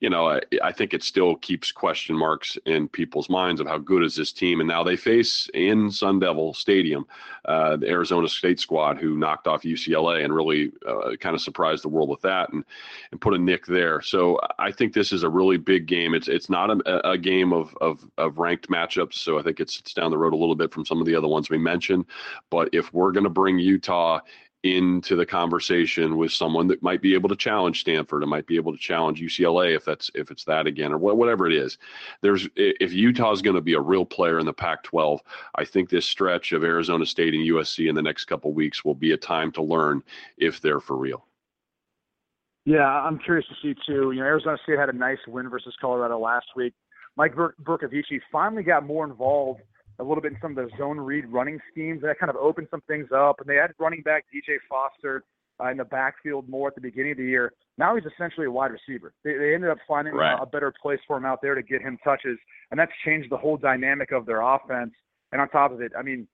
you 0.00 0.08
know, 0.08 0.28
I, 0.28 0.40
I, 0.62 0.70
think 0.70 0.94
it 0.94 1.02
still 1.02 1.34
keeps 1.36 1.72
question 1.72 2.14
marks 2.16 2.56
in 2.66 2.86
people's 2.86 3.28
minds 3.28 3.60
of 3.60 3.66
how 3.66 3.78
good 3.78 4.04
is 4.04 4.14
this 4.14 4.32
team. 4.32 4.60
And 4.60 4.68
now 4.68 4.84
they 4.84 4.96
face 4.96 5.50
in 5.54 5.90
Sun 5.90 6.20
Devil 6.20 6.54
Stadium 6.54 7.04
uh, 7.46 7.76
the 7.76 7.88
Arizona 7.88 8.28
State 8.28 8.60
squad 8.60 8.98
who 8.98 9.16
knocked 9.16 9.48
off 9.48 9.62
UCLA 9.62 10.24
and 10.24 10.32
really 10.32 10.70
uh, 10.86 11.16
kind 11.18 11.34
of 11.34 11.40
surprised 11.40 11.82
the 11.82 11.88
world 11.88 12.08
with 12.08 12.20
that 12.22 12.52
and 12.52 12.64
and 13.10 13.20
put 13.20 13.34
a 13.34 13.38
nick 13.38 13.66
there. 13.66 14.00
So 14.00 14.38
I 14.58 14.70
think 14.70 14.92
this 14.92 15.12
is 15.12 15.24
a 15.24 15.28
really 15.28 15.56
big 15.56 15.86
game. 15.86 16.14
It's 16.14 16.28
it's 16.28 16.48
not 16.48 16.70
a, 16.70 17.10
a 17.10 17.18
game 17.18 17.52
of, 17.52 17.76
of 17.80 18.04
of 18.18 18.38
ranked 18.38 18.68
matchups. 18.68 19.14
So 19.14 19.38
I 19.38 19.42
think 19.42 19.58
it's 19.58 19.78
it's 19.80 19.94
down 19.94 20.10
the 20.10 20.18
road 20.18 20.32
a 20.32 20.36
little 20.36 20.54
bit 20.54 20.72
from 20.72 20.86
some 20.86 21.00
of 21.00 21.06
the 21.06 21.14
other 21.16 21.28
ones 21.28 21.50
we 21.50 21.58
mentioned. 21.58 22.04
But 22.50 22.68
if 22.72 22.92
we're 22.94 23.12
going 23.12 23.24
to 23.24 23.30
bring 23.30 23.58
Utah 23.58 24.20
into 24.64 25.14
the 25.14 25.24
conversation 25.24 26.16
with 26.16 26.32
someone 26.32 26.66
that 26.66 26.82
might 26.82 27.00
be 27.00 27.14
able 27.14 27.28
to 27.28 27.36
challenge 27.36 27.80
Stanford 27.80 28.22
and 28.22 28.30
might 28.30 28.46
be 28.46 28.56
able 28.56 28.72
to 28.72 28.78
challenge 28.78 29.20
UCLA 29.20 29.76
if 29.76 29.84
that's 29.84 30.10
if 30.14 30.32
it's 30.32 30.44
that 30.44 30.66
again 30.66 30.92
or 30.92 30.98
whatever 30.98 31.46
it 31.46 31.52
is. 31.52 31.78
There's 32.22 32.48
if 32.56 32.92
Utah's 32.92 33.40
going 33.40 33.54
to 33.54 33.62
be 33.62 33.74
a 33.74 33.80
real 33.80 34.04
player 34.04 34.40
in 34.40 34.46
the 34.46 34.52
Pac-12, 34.52 35.20
I 35.54 35.64
think 35.64 35.88
this 35.88 36.06
stretch 36.06 36.52
of 36.52 36.64
Arizona 36.64 37.06
State 37.06 37.34
and 37.34 37.46
USC 37.48 37.88
in 37.88 37.94
the 37.94 38.02
next 38.02 38.24
couple 38.24 38.52
weeks 38.52 38.84
will 38.84 38.96
be 38.96 39.12
a 39.12 39.16
time 39.16 39.52
to 39.52 39.62
learn 39.62 40.02
if 40.38 40.60
they're 40.60 40.80
for 40.80 40.96
real. 40.96 41.24
Yeah, 42.64 42.86
I'm 42.86 43.18
curious 43.18 43.46
to 43.48 43.54
see 43.62 43.74
too. 43.86 44.10
You 44.10 44.20
know, 44.20 44.26
Arizona 44.26 44.58
State 44.64 44.78
had 44.78 44.88
a 44.88 44.92
nice 44.92 45.18
win 45.28 45.48
versus 45.48 45.74
Colorado 45.80 46.18
last 46.18 46.46
week. 46.56 46.74
Mike 47.16 47.34
Bercovici 47.34 48.20
finally 48.30 48.62
got 48.62 48.84
more 48.84 49.04
involved 49.04 49.60
a 49.98 50.04
little 50.04 50.22
bit 50.22 50.32
in 50.32 50.38
some 50.40 50.56
of 50.56 50.56
the 50.56 50.76
zone 50.76 50.98
read 50.98 51.26
running 51.26 51.58
schemes. 51.70 52.02
That 52.02 52.18
kind 52.18 52.30
of 52.30 52.36
opened 52.36 52.68
some 52.70 52.82
things 52.82 53.08
up. 53.14 53.40
And 53.40 53.48
they 53.48 53.56
had 53.56 53.72
running 53.78 54.02
back 54.02 54.26
DJ 54.34 54.56
Foster 54.68 55.24
uh, 55.60 55.70
in 55.70 55.76
the 55.76 55.84
backfield 55.84 56.48
more 56.48 56.68
at 56.68 56.74
the 56.74 56.80
beginning 56.80 57.12
of 57.12 57.18
the 57.18 57.24
year. 57.24 57.52
Now 57.76 57.94
he's 57.96 58.04
essentially 58.04 58.46
a 58.46 58.50
wide 58.50 58.70
receiver. 58.70 59.12
They, 59.24 59.34
they 59.34 59.54
ended 59.54 59.70
up 59.70 59.78
finding 59.86 60.14
right. 60.14 60.38
a, 60.38 60.42
a 60.42 60.46
better 60.46 60.72
place 60.80 61.00
for 61.06 61.16
him 61.16 61.24
out 61.24 61.40
there 61.42 61.54
to 61.54 61.62
get 61.62 61.82
him 61.82 61.98
touches, 62.02 62.38
and 62.70 62.78
that's 62.78 62.92
changed 63.04 63.30
the 63.30 63.36
whole 63.36 63.56
dynamic 63.56 64.12
of 64.12 64.26
their 64.26 64.40
offense. 64.40 64.92
And 65.32 65.40
on 65.40 65.48
top 65.48 65.72
of 65.72 65.80
it, 65.80 65.92
I 65.98 66.02
mean, 66.02 66.26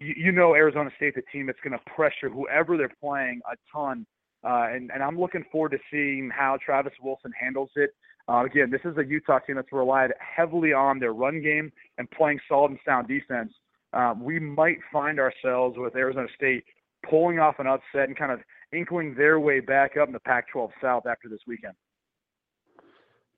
you, 0.00 0.14
you 0.16 0.32
know 0.32 0.54
Arizona 0.54 0.90
State, 0.96 1.14
the 1.14 1.22
team 1.32 1.46
that's 1.46 1.58
going 1.62 1.78
to 1.78 1.90
pressure 1.94 2.28
whoever 2.28 2.76
they're 2.76 2.92
playing 3.00 3.40
a 3.50 3.56
ton. 3.72 4.06
Uh, 4.44 4.66
and, 4.72 4.90
and 4.92 5.02
I'm 5.02 5.18
looking 5.18 5.44
forward 5.50 5.70
to 5.70 5.78
seeing 5.90 6.30
how 6.30 6.58
Travis 6.64 6.92
Wilson 7.02 7.32
handles 7.38 7.70
it. 7.76 7.90
Uh, 8.28 8.44
again, 8.44 8.70
this 8.70 8.80
is 8.84 8.96
a 8.96 9.04
Utah 9.04 9.38
team 9.40 9.56
that's 9.56 9.72
relied 9.72 10.12
heavily 10.18 10.72
on 10.72 10.98
their 10.98 11.12
run 11.12 11.42
game 11.42 11.70
and 11.98 12.10
playing 12.10 12.40
solid 12.48 12.70
and 12.70 12.80
sound 12.84 13.06
defense. 13.06 13.52
Um, 13.92 14.24
we 14.24 14.38
might 14.38 14.78
find 14.92 15.20
ourselves 15.20 15.76
with 15.78 15.94
Arizona 15.94 16.26
State 16.34 16.64
pulling 17.08 17.38
off 17.38 17.56
an 17.58 17.66
upset 17.66 18.08
and 18.08 18.16
kind 18.16 18.32
of 18.32 18.40
inkling 18.72 19.14
their 19.14 19.38
way 19.38 19.60
back 19.60 19.96
up 20.00 20.08
in 20.08 20.12
the 20.12 20.20
Pac-12 20.20 20.70
South 20.80 21.06
after 21.06 21.28
this 21.28 21.40
weekend. 21.46 21.74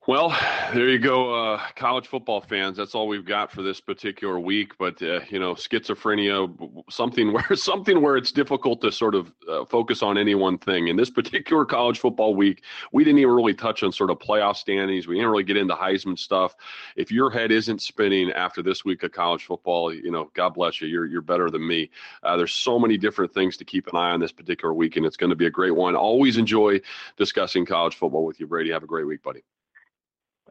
Well, 0.09 0.29
there 0.73 0.89
you 0.89 1.01
go, 1.01 1.35
uh, 1.35 1.61
college 1.75 2.07
football 2.07 2.41
fans. 2.41 2.77
That's 2.77 2.95
all 2.95 3.09
we've 3.09 3.25
got 3.25 3.51
for 3.51 3.63
this 3.63 3.81
particular 3.81 4.39
week. 4.39 4.79
But 4.79 5.03
uh, 5.03 5.19
you 5.31 5.41
know, 5.41 5.55
schizophrenia, 5.55 6.85
something 6.89 7.33
where 7.33 7.57
something 7.57 8.01
where 8.01 8.17
it's 8.17 8.31
difficult 8.31 8.81
to 8.83 8.93
sort 8.93 9.17
of 9.17 9.33
uh, 9.51 9.65
focus 9.65 10.05
on 10.05 10.17
any 10.17 10.37
one 10.37 10.59
thing. 10.59 10.87
In 10.87 10.95
this 10.95 11.11
particular 11.11 11.65
college 11.77 11.99
football 11.99 12.37
week, 12.37 12.63
we 12.93 13.03
didn't 13.03 13.19
even 13.19 13.35
really 13.35 13.53
touch 13.53 13.83
on 13.83 13.91
sort 13.91 14.11
of 14.11 14.21
playoff 14.21 14.55
standings. 14.55 15.09
We 15.09 15.17
didn't 15.17 15.31
really 15.31 15.43
get 15.43 15.57
into 15.57 15.75
Heisman 15.75 16.17
stuff. 16.17 16.55
If 16.95 17.11
your 17.11 17.29
head 17.29 17.51
isn't 17.51 17.83
spinning 17.83 18.31
after 18.31 18.63
this 18.63 18.85
week 18.85 19.03
of 19.03 19.11
college 19.11 19.45
football, 19.45 19.93
you 19.93 20.13
know, 20.13 20.31
God 20.35 20.51
bless 20.55 20.81
you. 20.81 20.87
You're 20.87 21.07
you're 21.07 21.21
better 21.21 21.51
than 21.51 21.67
me. 21.67 21.91
Uh, 22.23 22.37
there's 22.37 22.55
so 22.55 22.79
many 22.79 22.97
different 22.97 23.35
things 23.35 23.57
to 23.57 23.65
keep 23.65 23.89
an 23.89 23.97
eye 23.97 24.13
on 24.13 24.21
this 24.21 24.31
particular 24.31 24.73
week, 24.73 24.97
and 24.97 25.05
it's 25.05 25.17
going 25.17 25.31
to 25.31 25.37
be 25.37 25.47
a 25.47 25.51
great 25.51 25.75
one. 25.75 25.97
Always 25.97 26.37
enjoy 26.37 26.81
discussing 27.17 27.67
college 27.67 27.97
football 27.97 28.25
with 28.25 28.39
you, 28.39 28.47
Brady. 28.47 28.71
Have 28.71 28.85
a 28.85 28.87
great 28.87 29.09
week, 29.09 29.25
buddy. 29.25 29.43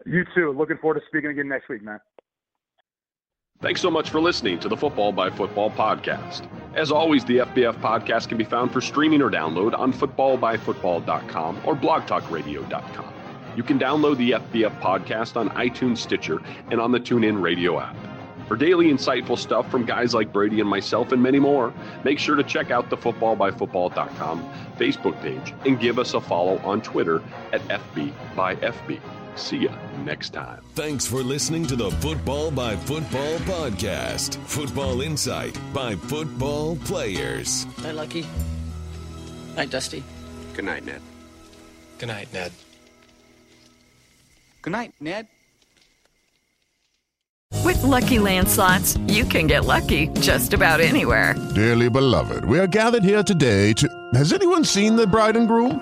You 0.05 0.25
too. 0.35 0.51
Looking 0.51 0.77
forward 0.77 0.99
to 0.99 1.05
speaking 1.07 1.31
again 1.31 1.47
next 1.47 1.69
week, 1.69 1.83
man. 1.83 1.99
Thanks 3.61 3.81
so 3.81 3.89
much 3.89 4.09
for 4.09 4.19
listening 4.19 4.59
to 4.59 4.67
the 4.67 4.75
Football 4.75 5.13
by 5.13 5.29
Football 5.29 5.71
podcast. 5.71 6.47
As 6.75 6.91
always, 6.91 7.23
the 7.23 7.37
FBF 7.37 7.79
podcast 7.79 8.27
can 8.27 8.37
be 8.37 8.43
found 8.43 8.71
for 8.71 8.81
streaming 8.81 9.21
or 9.21 9.31
download 9.31 9.77
on 9.77 9.93
footballbyfootball.com 9.93 11.61
or 11.65 11.75
blogtalkradio.com. 11.75 13.13
You 13.55 13.63
can 13.63 13.79
download 13.79 14.17
the 14.17 14.31
FBF 14.31 14.81
podcast 14.81 15.37
on 15.37 15.49
iTunes, 15.51 15.99
Stitcher, 15.99 16.41
and 16.69 16.81
on 16.81 16.91
the 16.91 16.99
TuneIn 16.99 17.41
Radio 17.41 17.79
app. 17.79 17.95
For 18.49 18.57
daily 18.57 18.87
insightful 18.87 19.37
stuff 19.37 19.71
from 19.71 19.85
guys 19.85 20.13
like 20.13 20.33
Brady 20.33 20.59
and 20.59 20.69
myself 20.69 21.13
and 21.13 21.23
many 21.23 21.39
more, 21.39 21.73
make 22.03 22.19
sure 22.19 22.35
to 22.35 22.43
check 22.43 22.69
out 22.69 22.89
the 22.89 22.97
footballbyfootball.com 22.97 24.49
Facebook 24.77 25.19
page 25.21 25.53
and 25.65 25.79
give 25.79 25.97
us 25.97 26.13
a 26.13 26.21
follow 26.21 26.57
on 26.59 26.81
Twitter 26.81 27.23
at 27.53 27.61
FBbyFB. 27.61 28.99
See 29.35 29.57
ya 29.67 29.71
next 30.05 30.29
time. 30.31 30.61
Thanks 30.75 31.05
for 31.05 31.21
listening 31.21 31.65
to 31.67 31.75
the 31.75 31.91
Football 31.99 32.51
by 32.51 32.75
Football 32.75 33.37
podcast. 33.39 34.37
Football 34.47 35.01
insight 35.01 35.59
by 35.73 35.95
football 35.95 36.77
players. 36.77 37.65
Night, 37.83 37.95
Lucky. 37.95 38.25
Night, 39.55 39.69
Dusty. 39.69 40.03
Good 40.53 40.65
night, 40.65 40.85
Ned. 40.85 41.01
Good 41.99 42.07
night, 42.07 42.27
Ned. 42.33 42.51
Good 44.61 44.71
night, 44.71 44.93
Ned. 44.99 45.27
With 47.63 47.81
lucky 47.83 48.17
landslots, 48.17 48.95
you 49.11 49.25
can 49.25 49.47
get 49.47 49.65
lucky 49.65 50.07
just 50.19 50.53
about 50.53 50.79
anywhere. 50.81 51.35
Dearly 51.55 51.89
beloved, 51.89 52.45
we 52.45 52.59
are 52.59 52.67
gathered 52.67 53.03
here 53.03 53.23
today 53.23 53.73
to. 53.73 53.87
Has 54.13 54.33
anyone 54.33 54.63
seen 54.63 54.95
the 54.95 55.07
bride 55.07 55.35
and 55.35 55.47
groom? 55.47 55.81